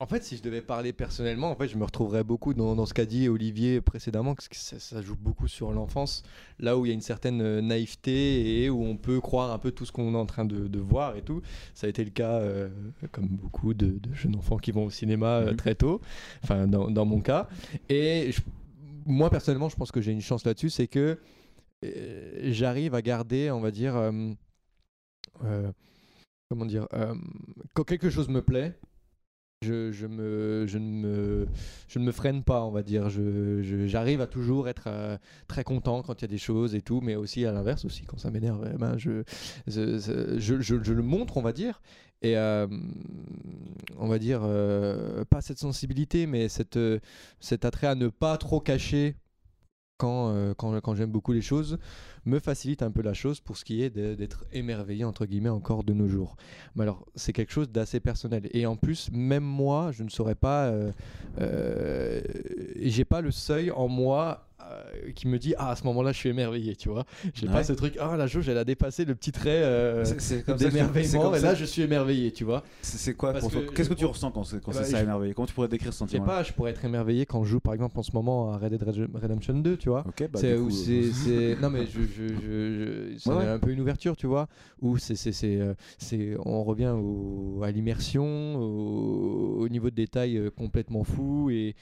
[0.00, 2.86] En fait, si je devais parler personnellement, en fait, je me retrouverais beaucoup dans, dans
[2.86, 6.22] ce qu'a dit Olivier précédemment, parce que ça, ça joue beaucoup sur l'enfance,
[6.60, 9.58] là où il y a une certaine euh, naïveté et où on peut croire un
[9.58, 11.42] peu tout ce qu'on est en train de, de voir et tout.
[11.74, 12.68] Ça a été le cas, euh,
[13.10, 15.56] comme beaucoup de, de jeunes enfants qui vont au cinéma euh, Mhm.
[15.56, 16.00] très tôt,
[16.44, 17.48] enfin dans, dans mon cas.
[17.88, 18.40] Et je-
[19.04, 21.16] moi, personnellement, je pense que j'ai une chance là-dessus, c'est que euh,
[21.82, 24.12] j'arrive à garder, on va dire, euh,
[25.44, 25.72] euh,
[26.50, 27.14] comment dire, euh,
[27.74, 28.78] quand quelque chose me plaît,
[29.62, 31.48] je, me, je, ne me,
[31.88, 33.08] je ne me freine pas, on va dire.
[33.10, 35.18] J'arrive à toujours être
[35.48, 38.04] très content quand il y a des choses et tout, mais aussi à l'inverse aussi,
[38.04, 39.24] quand ça m'énerve, eh ben, je,
[39.66, 41.82] je, le montre, on va dire.
[42.22, 44.42] Et on va dire,
[45.28, 46.78] pas cette sensibilité, mais cette,
[47.40, 49.16] cet attrait à ne pas trop cacher
[49.98, 51.78] quand, euh, quand, quand j'aime beaucoup les choses,
[52.24, 55.84] me facilite un peu la chose pour ce qui est d'être émerveillé, entre guillemets, encore
[55.84, 56.36] de nos jours.
[56.76, 58.48] Mais alors, c'est quelque chose d'assez personnel.
[58.52, 60.66] Et en plus, même moi, je ne saurais pas.
[60.66, 60.92] Euh,
[61.40, 62.20] euh,
[62.76, 66.18] j'ai pas le seuil en moi euh, qui me dit Ah, à ce moment-là, je
[66.18, 67.04] suis émerveillé, tu vois.
[67.34, 67.52] J'ai Ouais.
[67.52, 70.04] pas ce truc Ah, la jauge, elle a dépassé le petit trait euh,
[70.58, 72.62] d'émerveillement, et là, je suis émerveillé, tu vois.
[72.82, 73.38] C'est quoi que
[73.74, 75.34] Qu'est-ce que je- tu ressens quand c'est quand Bah, c'est ça je- émerveillé?
[75.34, 77.50] Comment tu pourrais décrire ce Je sais sentiment pas, je pourrais être émerveillé quand je
[77.50, 78.82] joue, par exemple, en ce moment à Red Dead
[79.14, 80.04] Redemption 2, tu vois.
[80.06, 81.10] Ok, bah, c'est du où coup, c'est, euh,
[81.56, 82.34] c'est- non mais je, je, je,
[83.14, 84.48] je- c'est Ouais, un peu une ouverture tu vois
[84.82, 90.40] où c'est c'est c'est, euh, on revient au, à l'immersion au, au niveau de détail
[90.56, 91.74] complètement fou et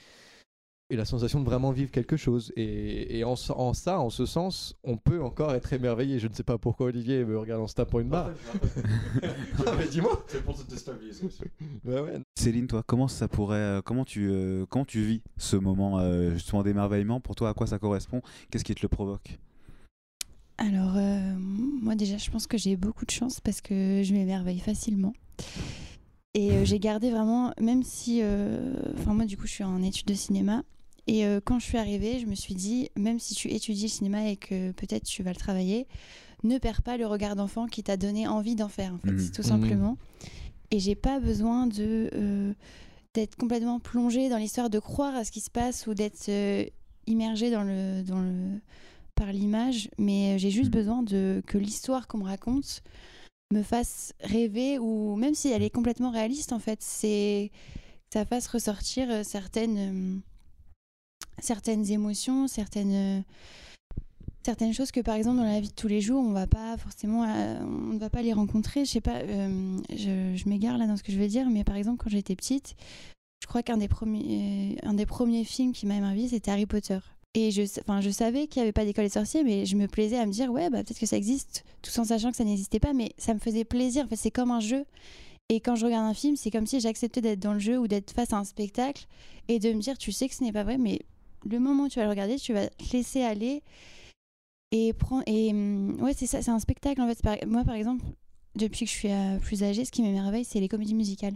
[0.89, 4.77] et la sensation de vraiment vivre quelque chose et, et en, ça en ce sens
[4.85, 7.75] on peut encore être émerveillé je ne sais pas pourquoi Olivier me regarde en se
[7.75, 8.31] tapant une barre
[9.67, 11.27] ah mais dis-moi C'est pour te déstabiliser.
[11.85, 12.21] ouais, ouais.
[12.39, 16.35] Céline, toi, comment ça pourrait, euh, comment tu, euh, comment tu vis ce moment euh,
[16.35, 17.21] justement d'émerveillement?
[17.21, 18.23] Pour toi, à quoi ça correspond?
[18.51, 19.39] Qu'est-ce qui te le provoque?
[20.59, 24.61] Alors, euh, moi déjà, je pense que j'ai beaucoup de chance parce que je m'émerveille
[24.61, 25.13] facilement.
[26.35, 28.21] Et euh, j'ai gardé vraiment, même si.
[28.23, 30.63] euh, Enfin, moi, du coup, je suis en études de cinéma.
[31.07, 33.89] Et euh, quand je suis arrivée, je me suis dit, même si tu étudies le
[33.89, 35.87] cinéma et que peut-être tu vas le travailler,
[36.43, 39.31] ne perds pas le regard d'enfant qui t'a donné envie d'en faire, en fait, Mhm.
[39.31, 39.49] tout Mhm.
[39.49, 39.97] simplement.
[40.71, 42.11] Et j'ai pas besoin de.
[42.13, 42.53] euh,
[43.15, 46.65] d'être complètement plongée dans l'histoire, de croire à ce qui se passe ou d'être euh,
[47.07, 48.61] immergée dans le, dans le,
[49.15, 50.81] par l'image, mais j'ai juste Mhm.
[50.81, 52.83] besoin de que l'histoire qu'on me raconte
[53.55, 57.51] me fasse rêver ou même si elle est complètement réaliste en fait, c'est
[58.11, 60.19] que ça fasse ressortir euh, certaines euh,
[61.39, 63.21] certaines émotions, certaines euh,
[64.45, 66.77] certaines choses que par exemple dans la vie de tous les jours on va pas
[66.77, 70.87] forcément euh, on ne va pas les rencontrer je sais pas euh, je, m'égare là
[70.87, 72.77] dans ce que je veux dire mais par exemple quand j'étais petite
[73.43, 77.01] je crois qu'un des premiers un des premiers films qui m'a émerveillée c'était Harry Potter
[77.37, 79.89] et je, enfin, je savais qu'il n'y avait pas d'école des sorciers, mais je me
[79.89, 82.45] plaisais à me dire, ouais, bah, peut-être que ça existe, tout en sachant que ça
[82.45, 84.07] n'existait pas, mais ça me faisait plaisir.
[84.07, 84.87] En fait, c'est comme un jeu.
[85.51, 87.89] Et quand je regarde un film, c'est comme si j'acceptais d'être dans le jeu ou
[87.89, 89.07] d'être face à un spectacle
[89.49, 91.03] et de me dire, tu sais que ce n'est pas vrai, mais
[91.51, 93.63] le moment où tu vas le regarder, tu vas te laisser aller
[94.73, 95.23] et prendre.
[95.27, 97.21] Et hum, ouais, c'est ça, c'est un spectacle en fait.
[97.23, 98.05] Par- Moi, par exemple,
[98.57, 101.35] depuis que je suis euh, plus âgée, ce qui m'émerveille, c'est les comédies musicales.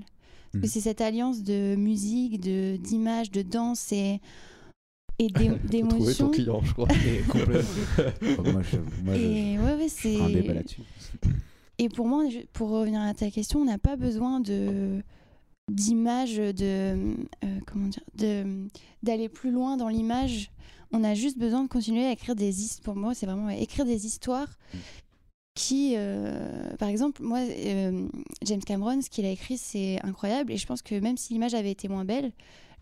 [0.52, 0.72] Parce que Mhm.
[0.72, 4.20] c'est cette alliance de musique, de d'images, de danse et
[5.18, 5.56] et d'é- Faut
[5.88, 6.30] trouver ton d'émotions.
[6.30, 7.68] client je crois Et complètement.
[8.38, 10.80] Oh, moi, je, moi, je- Et ouais, ouais, je un débat là-dessus.
[11.78, 15.02] Et pour moi, je- pour revenir à ta question, on n'a pas besoin de
[15.74, 17.14] d'images, de
[17.44, 18.68] euh, comment dire, de
[19.02, 20.50] d'aller plus loin dans l'image.
[20.92, 22.84] On a juste besoin de continuer à écrire des histoires.
[22.84, 24.48] Pour moi, c'est vraiment ouais, écrire des histoires
[25.54, 28.08] qui, euh, par exemple, moi, euh,
[28.42, 30.52] James Cameron, ce qu'il a écrit, c'est incroyable.
[30.52, 32.32] Et je pense que même si l'image avait été moins belle,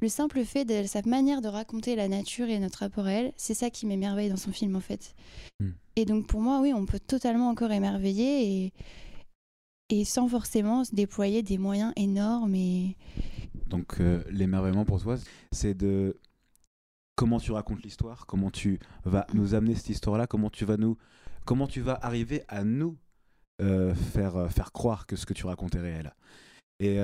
[0.01, 3.33] le simple fait de sa manière de raconter la nature et notre rapport à elle,
[3.37, 5.15] c'est ça qui m'émerveille dans son film, en fait.
[5.61, 5.71] Hmm.
[5.97, 8.73] Et donc, pour moi, oui, on peut totalement encore émerveiller et,
[9.89, 12.55] et sans forcément se déployer des moyens énormes.
[12.55, 12.97] Et...
[13.67, 15.17] Donc euh, l'émerveillement pour toi,
[15.53, 16.17] c'est de
[17.17, 20.97] comment tu racontes l'histoire, comment tu vas nous amener cette histoire-là, comment tu vas nous,
[21.45, 22.97] comment tu vas arriver à nous
[23.61, 26.15] euh, faire euh, faire croire que ce que tu racontes est réel.
[26.81, 27.01] Et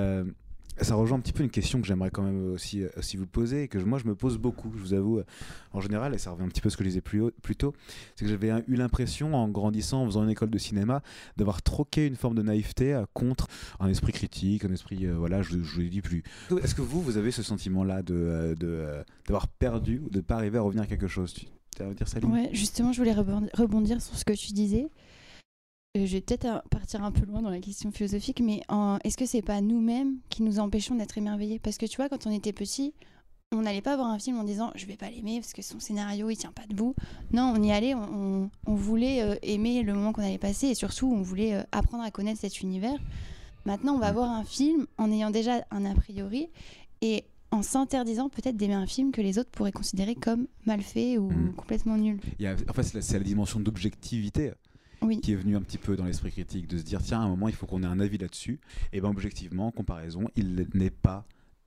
[0.81, 3.65] ça rejoint un petit peu une question que j'aimerais quand même aussi, euh, vous poser
[3.65, 5.25] et que moi je me pose beaucoup, je vous avoue, euh,
[5.73, 7.75] en général, et ça revient un petit peu à ce que je disais plus, tôt,
[8.17, 11.03] c'est que j'avais eu l'impression en grandissant, en faisant une école de cinéma,
[11.37, 13.49] d'avoir troqué une forme de naïveté euh, contre
[13.81, 16.23] un esprit critique, un esprit, voilà, je, vous l'ai dit plus.
[16.63, 20.37] Est-ce que vous, vous avez ce sentiment-là euh, de, d'avoir perdu ou de ne pas
[20.37, 21.33] arriver à revenir à quelque chose?
[21.33, 21.47] Tu
[21.77, 24.89] tu dire ça, Ouais, justement, je voulais rebondir sur ce que tu disais.
[25.97, 28.63] Euh, je vais peut-être euh, partir un peu loin dans la question philosophique, mais
[29.05, 31.59] est-ce que c'est pas nous-mêmes qui nous empêchons d'être émerveillés?
[31.61, 32.95] Parce que tu vois, quand on était petit,
[33.53, 35.79] on n'allait pas voir un film en disant je vais pas l'aimer parce que son
[35.79, 36.95] scénario il tient pas debout.
[37.33, 41.07] Non, on y allait, on, voulait euh, aimer le moment qu'on allait passer et surtout
[41.13, 42.99] on voulait euh, apprendre à connaître cet univers.
[43.65, 46.49] Maintenant, on va voir un film en ayant déjà un a priori
[47.01, 51.17] et en s'interdisant peut-être d'aimer un film que les autres pourraient considérer comme mal fait
[51.19, 51.55] ou Mhm.
[51.55, 52.19] complètement nul.
[52.41, 54.53] Il y a, en fait, c'est la, c'est la dimension d'objectivité
[55.05, 55.21] Oui.
[55.21, 57.29] qui est venue un petit peu dans l'esprit critique, de se dire tiens, à un
[57.29, 58.59] moment, il faut qu'on ait un avis là-dessus.
[58.93, 61.25] Et bien, objectivement, en comparaison, il n'est pas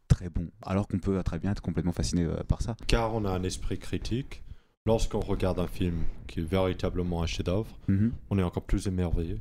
[0.08, 0.48] très bon.
[0.62, 2.76] Alors qu'on peut très bien être complètement fasciné euh, par ça.
[2.88, 4.44] Car on a un esprit critique.
[4.86, 5.96] Lorsqu'on regarde un film
[6.28, 8.12] qui est véritablement un chef-d'œuvre, Mhm.
[8.30, 9.38] on est encore plus émerveillé.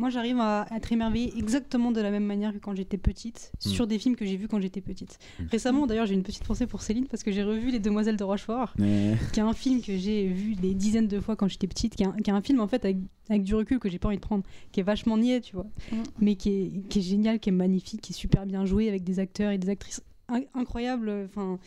[0.00, 3.68] Moi, j'arrive à être émerveillée exactement de la même manière que quand j'étais petite, Mm.
[3.68, 5.18] sur des films que j'ai vus quand j'étais petite.
[5.38, 5.42] Mm.
[5.50, 8.24] Récemment, d'ailleurs, j'ai une petite pensée pour Céline parce que j'ai revu Les Demoiselles de
[8.24, 11.66] Rochefort, Mais- qui est un film que j'ai vu des dizaines de fois quand j'étais
[11.66, 12.96] petite, qui est un, qui est un film en fait avec,
[13.28, 15.66] avec du recul que j'ai pas envie de prendre, qui est vachement niais, tu vois,
[15.92, 15.96] Mm.
[16.20, 19.04] mais qui est, qui est génial, qui est magnifique, qui est super bien joué avec
[19.04, 21.28] des acteurs et des actrices in- incroyables.
[21.28, 21.58] Enfin.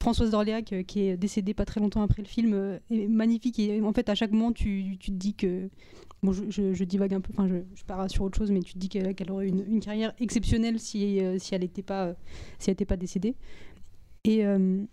[0.00, 3.58] Françoise d'Orléac, euh, qui est décédée pas très longtemps après le film, euh, est magnifique.
[3.58, 5.68] Et en fait, à chaque moment, tu, tu te dis que.
[6.22, 8.78] Bon, je, divague un peu, enfin, je, je pars sur autre chose, mais tu te
[8.78, 12.14] dis qu'elle aurait une, une carrière exceptionnelle si, euh, si elle n'était pas, euh,
[12.58, 13.36] si pas décédée.
[14.24, 14.84] Et, euh,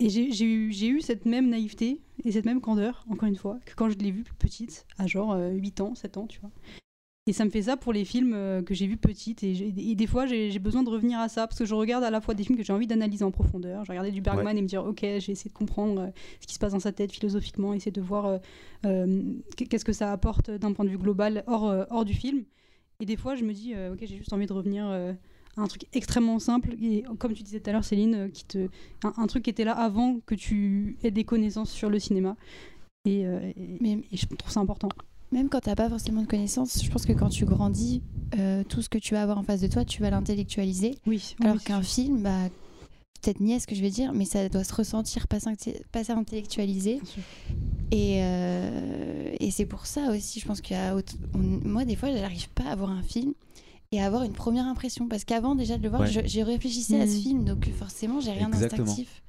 [0.00, 3.74] et j'ai eu, eu cette même naïveté et cette même candeur, encore une fois, que
[3.74, 6.50] quand je l'ai vue plus petite, à genre euh, 8 ans, 7 ans, tu vois.
[7.28, 9.42] Et ça me fait ça pour les films euh, que j'ai vus petite.
[9.44, 12.22] Et, des fois, j'ai besoin de revenir à ça, parce que je regarde à la
[12.22, 13.84] fois des films que j'ai envie d'analyser en profondeur.
[13.84, 16.06] Je regardais du Bergman et me dire, ok, j'ai essayé de comprendre euh,
[16.40, 18.40] ce qui se passe dans sa tête philosophiquement, essayer de voir
[18.86, 19.22] euh,
[19.56, 22.44] qu'est-ce que ça apporte d'un point de vue global hors, hors du film.
[23.00, 25.12] Et des fois, je me dis, euh, ok, j'ai juste envie de revenir euh,
[25.58, 26.74] à un truc extrêmement simple.
[26.82, 28.68] Et comme tu disais tout à l'heure, Céline, qui te,
[29.04, 32.36] un, un truc qui était là avant que tu aies des connaissances sur le cinéma.
[33.04, 34.88] Et, et- Mais et je trouve ça important.
[35.32, 38.02] Même quand t'as pas forcément de connaissances, je pense que quand tu grandis,
[38.38, 40.98] euh, tout ce que tu vas avoir en face de toi, tu vas l'intellectualiser.
[41.06, 41.34] Oui.
[41.40, 42.48] Alors oui, qu'un film, bah,
[43.22, 45.40] peut-être niais ce que je vais dire, mais ça doit se ressentir, pas
[45.92, 46.04] pas
[47.04, 47.22] sûr.
[47.90, 50.94] Et, euh, et c'est pour ça aussi, je pense qu'il y a.
[50.94, 53.32] autre- on- moi, des fois, j'arrive pas à voir un film
[53.92, 55.08] et à avoir une première impression.
[55.08, 56.10] Parce qu'avant, déjà, de le voir, Ouais.
[56.10, 57.22] je- j'ai réfléchissé à ce Mhm.
[57.22, 59.22] film, donc forcément, j'ai rien d'instinctif.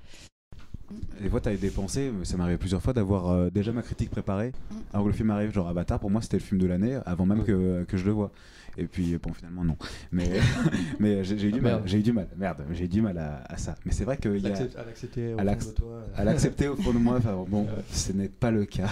[1.21, 4.09] Des fois, tu as des pensées, ça arrivé plusieurs fois d'avoir euh, déjà ma critique
[4.09, 4.75] préparée Mm.
[4.93, 5.51] avant que le film arrive.
[5.53, 8.11] Genre Avatar, pour moi, c'était le film de l'année avant même que, que je le
[8.11, 8.31] vois.
[8.77, 9.75] Et puis, bon, finalement, non.
[10.11, 10.29] Mais,
[10.99, 11.73] mais j'ai eu du mal.
[11.73, 11.83] merde.
[11.85, 12.27] J'ai eu du mal.
[12.37, 13.75] Merde, j'ai eu du mal à, à ça.
[13.85, 14.55] Mais c'est vrai qu'il y a.
[14.77, 16.03] À l'accepter au à fond l'acc- de toi.
[16.15, 17.83] À l'accepter au fond de moi, enfin, bon, Ouais.
[17.91, 18.89] ce n'est pas le cas.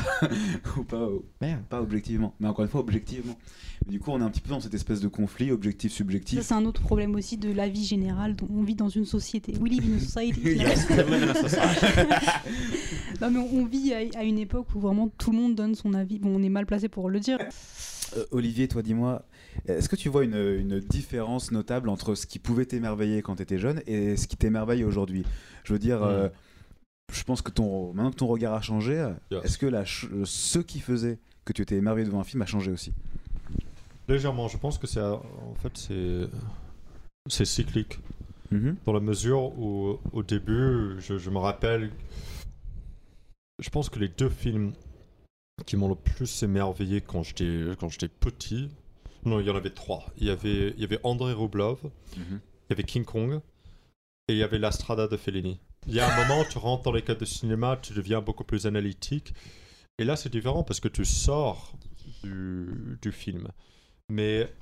[0.77, 1.07] Ou pas,
[1.41, 1.61] Merde.
[1.69, 2.33] pas objectivement.
[2.39, 3.37] Mais encore une fois, objectivement.
[3.85, 6.41] Mais du coup, on est un petit peu dans cette espèce de conflit Ça, objectif-subjectif.
[6.41, 8.35] c'est un autre problème aussi de la vie générale.
[8.35, 9.53] dont On vit dans une société.
[9.61, 10.41] We live in a society.
[10.57, 10.87] Yes.
[13.21, 15.73] non, mais on on vit à, à une époque où vraiment tout le monde donne
[15.75, 16.19] son avis.
[16.19, 17.39] Bon, on est mal placé pour le dire.
[18.15, 19.25] Euh, Olivier, toi, dis-moi,
[19.67, 23.43] est-ce que tu vois une, une différence notable entre ce qui pouvait t'émerveiller quand tu
[23.43, 25.23] étais jeune et ce qui t'émerveille aujourd'hui?
[25.63, 26.03] Je veux dire, Mm.
[26.03, 26.29] euh,
[27.13, 28.95] je pense que ton, maintenant que ton regard a changé,
[29.31, 29.43] Yes.
[29.45, 32.71] est-ce que la ce qui faisait que tu étais émerveillé devant un film a changé
[32.71, 32.91] aussi?
[34.07, 36.27] Légèrement, je pense que c'est en fait c'est
[37.29, 37.99] c'est cyclique
[38.85, 41.91] dans la mesure où au début, je, je me rappelle,
[43.59, 44.71] je pense que les deux films
[45.65, 48.69] qui m'ont le plus émerveillé quand j'étais quand j'étais petit,
[49.27, 50.05] non, il y en avait trois.
[50.17, 51.77] Il y avait il y avait André Rublev,
[52.15, 52.21] il
[52.69, 53.39] y avait King Kong
[54.27, 55.59] et il y avait La Strada de Fellini.
[55.87, 58.43] Il y a un moment, tu rentres dans les cadres de cinéma, tu deviens beaucoup
[58.43, 59.33] plus analytique.
[59.99, 61.73] Et là, c'est différent parce que tu sors
[62.23, 63.47] du, du film.
[64.09, 64.53] Mais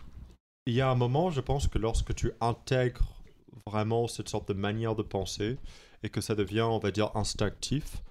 [0.65, 3.21] il y a un moment, je pense que lorsque tu intègres
[3.67, 5.57] vraiment cette sorte de manière de penser
[6.03, 8.01] et que ça devient, on va dire, instinctif,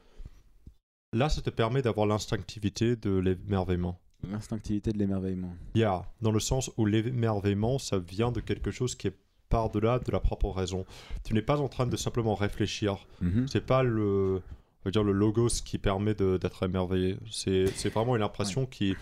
[1.12, 4.00] là, ça te permet d'avoir l'instinctivité de l'émerveillement.
[4.30, 5.54] L'instinctivité de l'émerveillement.
[5.74, 9.16] Yeah, dans le sens où l'émerveillement, ça vient de quelque chose qui est
[9.48, 10.84] par-delà de la propre raison.
[11.24, 13.06] Tu n'es pas en train de simplement réfléchir.
[13.20, 13.46] Mhm.
[13.46, 17.18] C'est pas le, on va dire le logos qui permet d'être émerveillé.
[17.30, 18.94] C'est c'est vraiment une impression qui,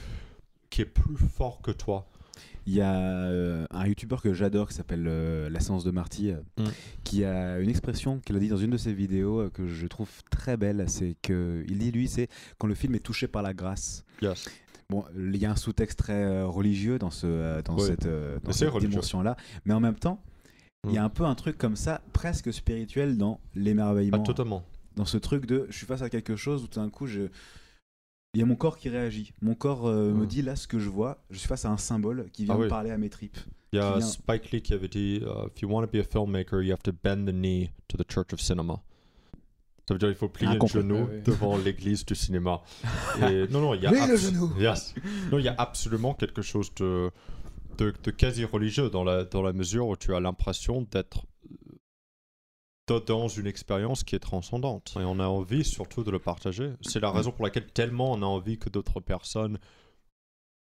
[0.68, 2.06] qui est plus fort que toi.
[2.64, 6.30] Il y a euh, un youtubeur que j'adore qui s'appelle euh, La Séance de Marty,
[6.30, 6.68] euh, Mm.
[7.02, 9.86] qui a une expression qu'il a dit dans une de ses vidéos euh, que je
[9.88, 10.84] trouve très belle.
[10.86, 12.28] C'est que il dit lui, c'est
[12.58, 14.04] quand le film est touché par la grâce.
[14.20, 14.48] Yes.
[14.92, 18.38] Bon, il y a un sous-texte très euh, religieux dans, ce, euh, dans cette, euh,
[18.44, 20.20] dans cette dimension-là, mais en même temps,
[20.86, 21.06] il y a Mm.
[21.06, 24.62] un peu un truc comme ça, presque spirituel dans l'émerveillement Ah, totalement.
[24.96, 27.22] dans ce truc de je suis face à quelque chose où tout d'un coup je
[28.34, 29.32] il y a mon corps qui réagit.
[29.42, 30.26] Mon corps euh, me Mm.
[30.26, 31.18] dit là ce que je vois.
[31.30, 32.68] Je suis face à un symbole qui vient Ah me oui.
[32.68, 33.38] parler à mes tripes.
[33.72, 36.02] Il y a Spike Lee qui avait dit uh, If you want to be a
[36.04, 38.80] filmmaker, you have to bend the knee to the church of cinema.
[39.88, 41.22] Ça veut dire qu'il faut plier Ah, le genou Ah oui.
[41.24, 42.62] devant l'église du cinéma.
[43.22, 44.50] Et non, non, il y a Plier le abs- genou.
[44.58, 44.94] Yes.
[45.30, 47.10] Non, il y a absolument quelque chose de,
[47.78, 51.26] de, de quasi religieux dans la, dans la mesure où tu as l'impression d'être
[52.90, 54.94] euh, dans une expérience qui est transcendante.
[55.00, 56.72] Et on a envie surtout de le partager.
[56.82, 59.58] C'est la raison pour laquelle tellement on a envie que d'autres personnes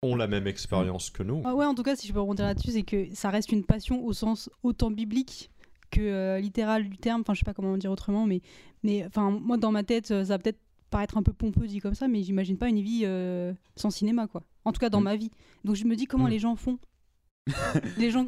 [0.02, 1.42] ont la même expérience que nous.
[1.44, 3.66] Ah ouais, en tout cas, si je peux rebondir là-dessus, c'est que ça reste une
[3.66, 5.50] passion au sens autant biblique
[5.90, 7.22] que euh, littéral du terme.
[7.22, 8.42] Enfin, je sais pas comment dire autrement, mais,
[8.84, 10.60] mais enfin, moi, dans ma tête, euh, ça va peut-être
[10.90, 14.28] paraître un peu pompeux dit comme ça, mais j'imagine pas une vie euh, sans cinéma,
[14.28, 14.44] quoi.
[14.66, 15.04] En tout cas, dans Mm.
[15.04, 15.32] ma vie.
[15.64, 16.30] Donc, je me dis comment Mm.
[16.30, 16.80] les gens font.
[17.98, 18.26] Les gens,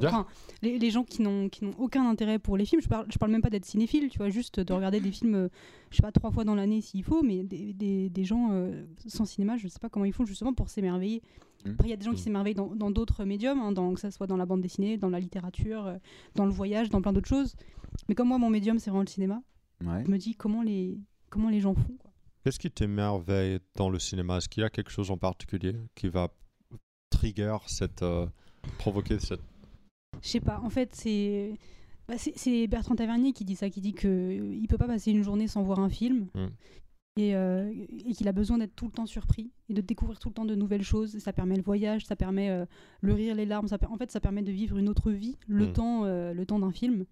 [0.61, 2.81] les, les gens qui n'ont qui n'ont aucun intérêt pour les films.
[2.81, 5.49] Je parle, je parle même pas d'être cinéphile, tu vois, juste de regarder des films,
[5.91, 8.83] je sais pas trois fois dans l'année s'il faut, mais des, des, des gens euh,
[9.07, 11.21] sans cinéma, je sais pas comment ils font justement pour s'émerveiller.
[11.65, 11.69] Mm.
[11.71, 12.23] Après, il y a des gens qui Mm.
[12.23, 15.09] s'émerveillent dans dans d'autres médiums, hein, dans, que ça soit dans la bande dessinée, dans
[15.09, 15.97] la littérature, euh,
[16.35, 17.55] dans le voyage, dans plein d'autres choses.
[18.09, 19.41] Mais comme moi, mon médium, c'est vraiment le cinéma,
[19.85, 20.03] Ouais.
[20.05, 21.95] je me dis comment les, comment les gens font.
[21.99, 22.11] Quoi.
[22.43, 24.37] Qu'est-ce qui t'émerveille dans le cinéma?
[24.37, 26.29] Est-ce qu'il y a quelque chose en particulier qui va
[27.11, 28.01] trigger cette.
[28.01, 28.25] euh,
[28.77, 29.41] provoquer cette.
[30.21, 31.53] Je sais pas, en fait, c'est.
[32.07, 34.87] bah, c'est- c'est Bertrand Tavernier qui dit ça, qui dit que euh, il peut pas
[34.87, 36.47] passer une journée sans voir un film Mm.
[37.17, 37.71] et, euh,
[38.05, 40.45] et qu'il a besoin d'être tout le temps surpris et de découvrir tout le temps
[40.45, 41.17] de nouvelles choses.
[41.19, 42.65] Ça permet le voyage, ça permet euh,
[43.01, 43.67] le rire, les larmes.
[43.67, 45.73] Ça En fait, ça permet de vivre une autre vie le Mm.
[45.73, 47.05] temps, euh, le temps d'un film.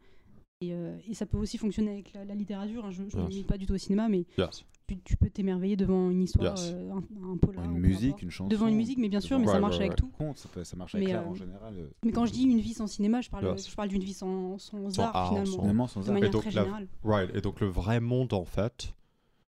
[0.62, 2.84] Et, euh, et ça peut aussi fonctionner avec la, la littérature.
[2.86, 2.92] hein.
[2.92, 3.44] Je ne me Yes.
[3.46, 4.66] pas du tout au cinéma, mais Yes.
[4.90, 6.74] tu, tu peux t'émerveiller devant une histoire, Yes.
[6.76, 7.64] euh, un, un polar.
[7.64, 8.50] Une musique, une chanson.
[8.50, 10.10] Devant une musique, mais bien sûr, mais ça marche ouais, avec tout.
[10.18, 11.74] Compte, ça, peut- ça marche avec Mais, l'art euh, en général.
[11.78, 13.70] euh, Mais quand je dis une vie sans cinéma, je parle, Yes.
[13.70, 15.88] je parle d'une vie sans, sans, Sans art, art, finalement.
[15.88, 16.14] sans- sans De art.
[16.16, 16.88] manière donc très la- générale.
[17.06, 17.34] Right.
[17.34, 18.94] Et donc le vrai monde, en fait,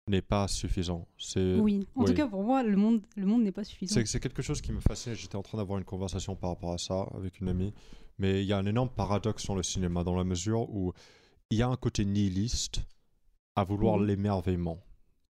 [0.07, 1.07] n'est pas suffisant.
[1.17, 1.55] C'est.
[1.59, 1.87] Oui.
[1.95, 2.05] En oui.
[2.05, 3.95] tout cas, pour moi, le monde, le monde n'est pas suffisant.
[3.95, 5.13] C'est c'est quelque chose qui me fascine.
[5.15, 7.73] J'étais en train d'avoir une conversation par rapport à ça avec une amie.
[8.22, 10.93] Mais il y a un énorme paradoxe dans le cinéma, dans la mesure où
[11.49, 12.84] il y a un côté nihiliste
[13.56, 14.06] à vouloir Mhm.
[14.06, 14.77] l'émerveillement.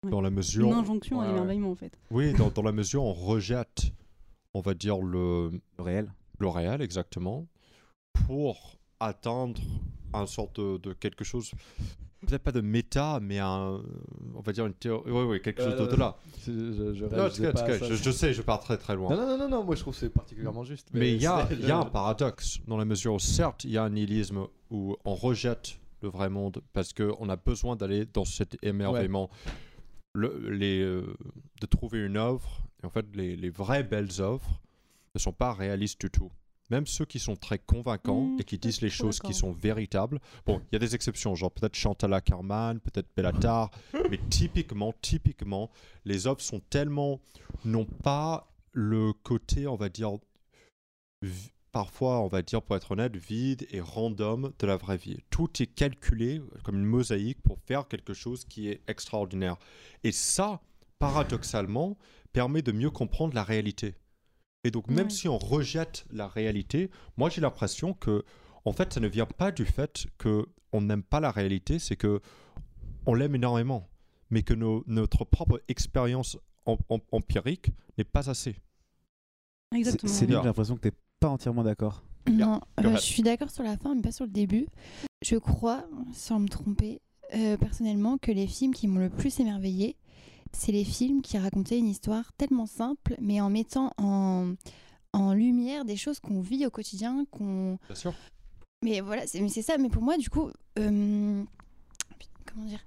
[0.04, 0.12] Ouais.
[0.12, 0.68] Dans la mesure.
[0.68, 1.98] Une injonction Ouais, à l'émerveillement, en fait.
[2.12, 3.88] Oui, dans, dans la mesure où on rejette,
[4.54, 5.50] on va dire, le,
[5.80, 6.14] Le réel.
[6.38, 7.48] le réel, exactement,
[8.28, 9.60] pour atteindre
[10.14, 11.52] un sorte de, de quelque chose,
[12.26, 13.82] peut-être pas de méta, mais un,
[14.36, 16.18] on va dire une théorie, oui, oui, quelque chose Euh, d'au-delà.
[16.46, 16.52] Je,
[16.94, 19.16] je Non, pas sais, je pars très très loin.
[19.16, 20.90] Non, non, non, non, moi je trouve que c'est particulièrement juste.
[20.94, 23.78] Mais il y a, y a un paradoxe dans la mesure où, certes, il y
[23.78, 28.26] a un nihilisme où on rejette le vrai monde parce qu'on a besoin d'aller dans
[28.26, 29.30] cet émerveillement,
[30.14, 31.16] le- les, euh,
[31.62, 32.60] de trouver une œuvre.
[32.84, 34.62] Et en fait, les, les vraies belles œuvres
[35.14, 36.32] ne sont pas réalistes du tout.
[36.70, 40.20] Même ceux qui sont très convaincants Mmh, et qui disent les choses qui sont véritables.
[40.46, 43.72] Bon, il y a des exceptions, genre peut-être Chantal Ackerman, peut-être Bellatar,
[44.10, 45.70] mais typiquement, typiquement,
[46.06, 47.20] les œuvres sont tellement
[47.64, 50.12] n'ont pas le côté, on va dire,
[51.72, 55.18] parfois, on va dire, pour être honnête, vide et random de la vraie vie.
[55.30, 59.58] Tout est calculé comme une mosaïque pour faire quelque chose qui est extraordinaire.
[60.04, 60.62] Et ça,
[61.00, 61.98] paradoxalement,
[62.34, 63.96] permet de mieux comprendre la réalité.
[64.66, 65.10] Et donc, même Ouais.
[65.12, 68.24] si on rejette la réalité, moi j'ai l'impression que,
[68.66, 71.96] en fait, ça ne vient pas du fait que on n'aime pas la réalité, c'est
[71.96, 72.20] que
[73.06, 73.88] on l'aime énormément,
[74.32, 77.70] mais que nos- notre propre expérience em- em- empirique
[78.00, 78.56] n'est pas assez.
[79.72, 80.12] Exactement.
[80.12, 82.04] C'est j'ai l'impression que t'es pas entièrement d'accord.
[82.28, 82.96] Non, euh, ahead.
[82.98, 84.66] je suis d'accord sur la fin, mais pas sur le début.
[85.22, 87.02] Je crois, sans me tromper,
[87.36, 89.96] euh, personnellement, que les films qui m'ont le plus émerveillé,
[90.54, 94.54] c'est les films qui racontaient une histoire tellement simple, mais en mettant en,
[95.14, 97.78] en lumière des choses qu'on vit au quotidien, qu'on...
[97.88, 98.14] Bien sûr.
[98.84, 99.78] Mais voilà, c'est mais c'est ça.
[99.78, 100.50] Mais pour moi, du coup,
[100.80, 101.44] euh,
[102.52, 102.80] comment dire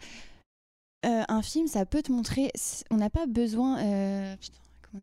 [1.06, 2.50] Euh, Un film, ça peut te montrer...
[2.90, 3.78] On n'a pas besoin...
[3.84, 5.02] euh, putain, comment-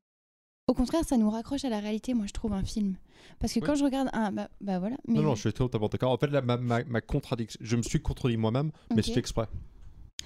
[0.67, 2.95] Au contraire, ça nous raccroche à la réalité, moi, je trouve, un film.
[3.39, 3.65] Parce que Oui.
[3.65, 4.31] quand je regarde un...
[4.31, 4.95] Bah, bah voilà.
[5.07, 6.11] Mais Non, non, je suis totalement d'accord.
[6.11, 9.05] En fait, là, ma, ma, ma contradiction, je me suis contredit moi-même, mais Ok.
[9.05, 9.47] c'est exprès.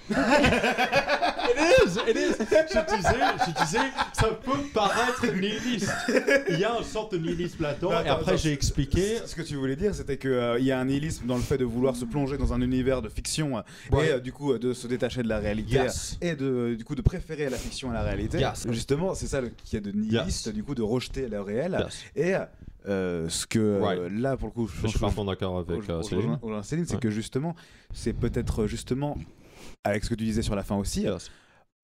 [1.50, 2.34] It is, it is.
[2.40, 3.78] Je disais, je disais,
[4.12, 5.90] ça peut paraître nihiliste.
[6.48, 9.18] Il y a une sorte de nihilisme là-dedans, Attends, et après j'ai expliqué.
[9.26, 11.64] Ce que tu voulais dire, c'était qu'il y a un nihilisme dans le fait de
[11.64, 14.06] vouloir se plonger dans un univers de fiction euh, Ouais.
[14.08, 16.18] et euh, du coup euh, de se détacher de la réalité Yes.
[16.20, 18.38] et de, du coup de préférer la fiction à la réalité.
[18.38, 18.66] Yes.
[18.70, 20.54] Justement, c'est ça le- qu'il y a de nihiliste, Yes.
[20.54, 21.76] du coup de rejeter le réel.
[21.84, 22.04] Yes.
[22.16, 22.44] Et euh,
[22.88, 26.00] Euh, ce que euh, là, pour le coup, Je suis pas d'accord avec je- euh,
[26.02, 26.38] je- Céline.
[26.42, 27.00] je- je- Céline, c'est Ouais.
[27.00, 27.54] que justement,
[27.92, 29.18] c'est peut-être justement,
[29.84, 31.18] avec ce que tu disais sur la fin aussi, euh,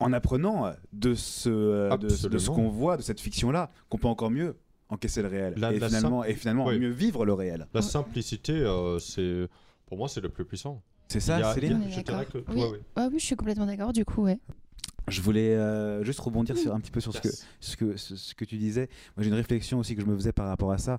[0.00, 2.54] en apprenant de ce, euh, de, de ce Absolument.
[2.54, 4.56] qu'on voit, de cette fiction-là, qu'on peut encore mieux
[4.88, 6.78] encaisser le réel La- et, la finalement, et finalement Oui.
[6.78, 7.66] mieux vivre le réel.
[7.74, 9.48] La simplicité, euh, c'est
[9.86, 10.82] pour moi, c'est le plus puissant.
[11.08, 12.56] C'est ça, a- Céline On est Je que- Oui.
[12.62, 12.80] ouais, ouais.
[12.96, 13.92] Ah oui, je suis complètement d'accord.
[13.92, 14.38] Du coup, ouais.
[15.08, 17.46] Je voulais euh, juste rebondir sur, un petit peu sur ce que, Yes.
[17.60, 18.88] ce que, ce, ce que tu disais.
[19.16, 20.98] Moi, j'ai une réflexion aussi que je me faisais par rapport à ça.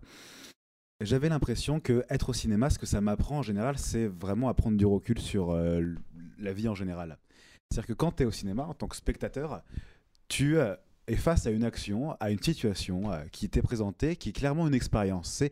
[1.02, 4.53] J'avais l'impression que être au cinéma, ce que ça m'apprend en général, c'est vraiment à
[4.53, 5.82] prendre du recul sur euh,
[6.40, 7.18] la vie en général.
[7.70, 9.64] C'est-à-dire que quand tu es au cinéma, en tant que spectateur,
[10.28, 10.76] tu euh,
[11.08, 14.68] es face à une action, à une situation euh, qui t'est présentée, qui est clairement
[14.68, 15.30] une expérience.
[15.32, 15.52] C'est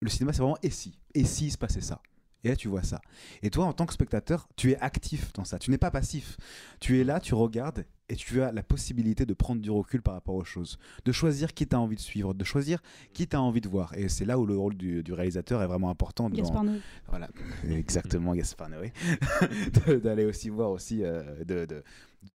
[0.00, 2.00] le cinéma, c'est vraiment et si, et si se passait ça?
[2.44, 3.00] Et là, tu vois ça.
[3.42, 5.58] Et toi, en tant que spectateur, tu es actif dans ça.
[5.58, 6.36] Tu n'es pas passif.
[6.78, 10.14] Tu es là, tu regardes et tu as la possibilité de prendre du recul par
[10.14, 12.82] rapport aux choses, de choisir qui tu as envie de suivre, de choisir
[13.12, 13.94] qui tu as envie de voir.
[13.94, 16.30] Et c'est là où le rôle du, du réalisateur est vraiment important.
[16.30, 16.80] Gaspard Noé.
[17.08, 17.28] voilà,
[17.70, 18.92] exactement, Gaspard Noé.
[20.02, 21.82] D'aller aussi voir aussi, euh, de, de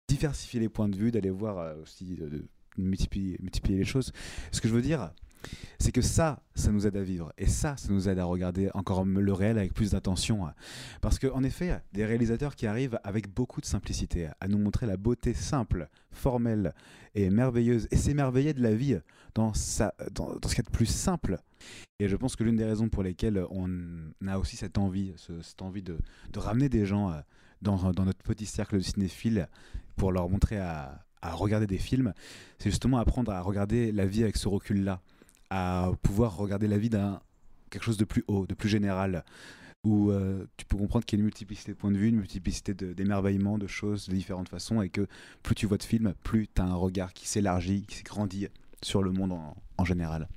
[0.08, 2.46] diversifier les points de vue, d'aller voir euh, aussi, de, de
[2.78, 4.12] multiplier, multiplier les choses.
[4.52, 5.12] Ce que je veux dire,
[5.80, 7.32] c'est que ça, ça nous aide à vivre.
[7.38, 10.48] Et ça, ça nous aide à regarder encore le réel avec plus d'attention.
[11.02, 14.98] Parce qu'en effet, des réalisateurs qui arrivent avec beaucoup de simplicité à nous montrer la
[14.98, 16.74] beauté simple, formelle
[17.16, 18.98] et merveilleuse, et s'émerveiller de la vie
[19.36, 21.38] dans, sa, dans, dans ce de plus simple.
[22.00, 23.68] Et je pense que l'une des raisons pour lesquelles on
[24.28, 25.98] a aussi cette envie, ce- cette envie de,
[26.36, 27.20] ramener des gens euh,
[27.62, 29.48] dans, notre petit cercle de cinéphiles
[29.96, 32.14] pour leur montrer à regarder des films,
[32.60, 35.02] c'est justement apprendre à regarder la vie avec ce recul-là,
[35.50, 37.22] à pouvoir regarder la vie d'un
[37.70, 39.26] quelque chose de plus haut, de plus général,
[39.84, 42.18] où euh, tu peux comprendre qu'il y a une multiplicité de points de vue, une
[42.18, 45.08] multiplicité d'émerveillements, de choses de différentes façons, et que
[45.42, 48.48] plus tu vois de films, plus tu as un regard qui s'élargit, qui grandit
[48.82, 49.34] sur le monde
[49.78, 50.28] en général.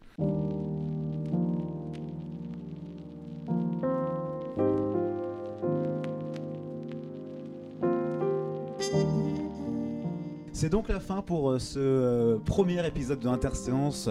[10.57, 14.09] C'est donc la fin pour euh, ce euh, premier épisode de Interséance.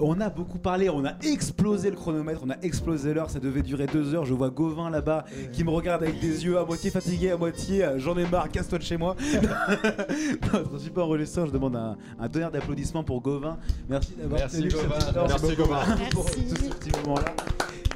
[0.00, 3.60] On a beaucoup parlé, on a explosé le chronomètre, on a explosé l'heure, ça devait
[3.60, 4.24] durer deux heures.
[4.24, 7.84] Je vois Gauvin là-bas qui me regarde avec des yeux à moitié fatigués, à moitié
[7.84, 9.14] euh, j'en ai marre, casse-toi de chez moi.
[10.54, 13.58] Notre super enregistreur, je demande un, un tonnerre d'applaudissements pour Gauvin.
[13.90, 15.26] Merci d'avoir Merci, tenu cette Gauvin.
[15.28, 15.84] Merci, Gauvin.
[16.12, 16.48] pour Merci.
[16.48, 17.24] ce petit moment-là.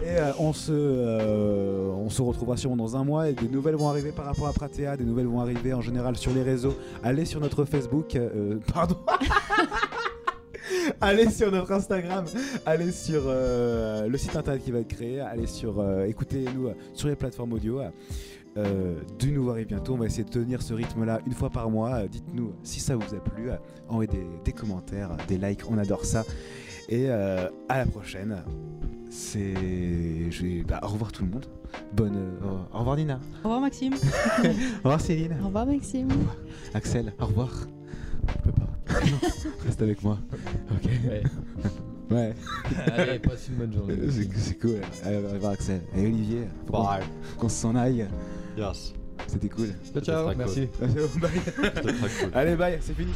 [0.03, 3.77] Et euh, on, se, euh, on se retrouvera sûrement dans un mois et des nouvelles
[3.77, 6.75] vont arriver par rapport à Pratea, des nouvelles vont arriver en général sur les réseaux.
[7.05, 8.97] Allez sur notre Facebook, euh, pardon.
[11.01, 12.25] allez sur notre Instagram,
[12.67, 17.53] allez sur le site internet qui va être créé, allez sur, écoutez-nous sur les plateformes
[17.53, 17.81] audio.
[18.59, 21.71] Euh, du nouveau arrive bientôt, on va essayer de tenir ce rythme-là une fois par
[21.71, 22.07] mois.
[22.07, 23.51] Dites-nous si ça vous a plu,
[23.89, 26.25] envoyez des, des commentaires, des likes, on adore ça.
[26.93, 28.37] Et euh, à la prochaine.
[29.09, 29.55] C'est.
[30.31, 31.47] je vais- bah, au revoir tout le monde.
[31.95, 32.17] Bonne.
[32.17, 33.19] euh, au revoir Nina.
[33.41, 33.95] Au revoir Maxime.
[34.45, 34.49] Au
[34.85, 35.37] revoir Céline.
[35.43, 36.09] Au revoir, Maxime.
[36.75, 37.15] Axel.
[37.19, 37.51] Au revoir.
[38.29, 38.69] Je peux pas.
[39.07, 39.19] Non,
[39.65, 40.19] Reste avec moi.
[40.71, 40.91] Ok.
[41.09, 41.23] Ouais.
[42.11, 42.35] Ouais.
[42.95, 43.95] Allez, passe une bonne journée.
[44.11, 44.81] C'est c'est cool.
[45.03, 45.81] Allez, au revoir Axel.
[45.97, 46.43] Et Olivier.
[46.71, 47.03] Bye.
[47.39, 48.07] qu'on s'en aille.
[48.59, 48.93] Yes.
[49.29, 49.69] C'était cool.
[49.95, 50.69] Ciao, ciao, merci.
[50.79, 51.31] Cool.
[52.35, 52.77] Allez, bye.
[52.83, 53.13] C'est fini.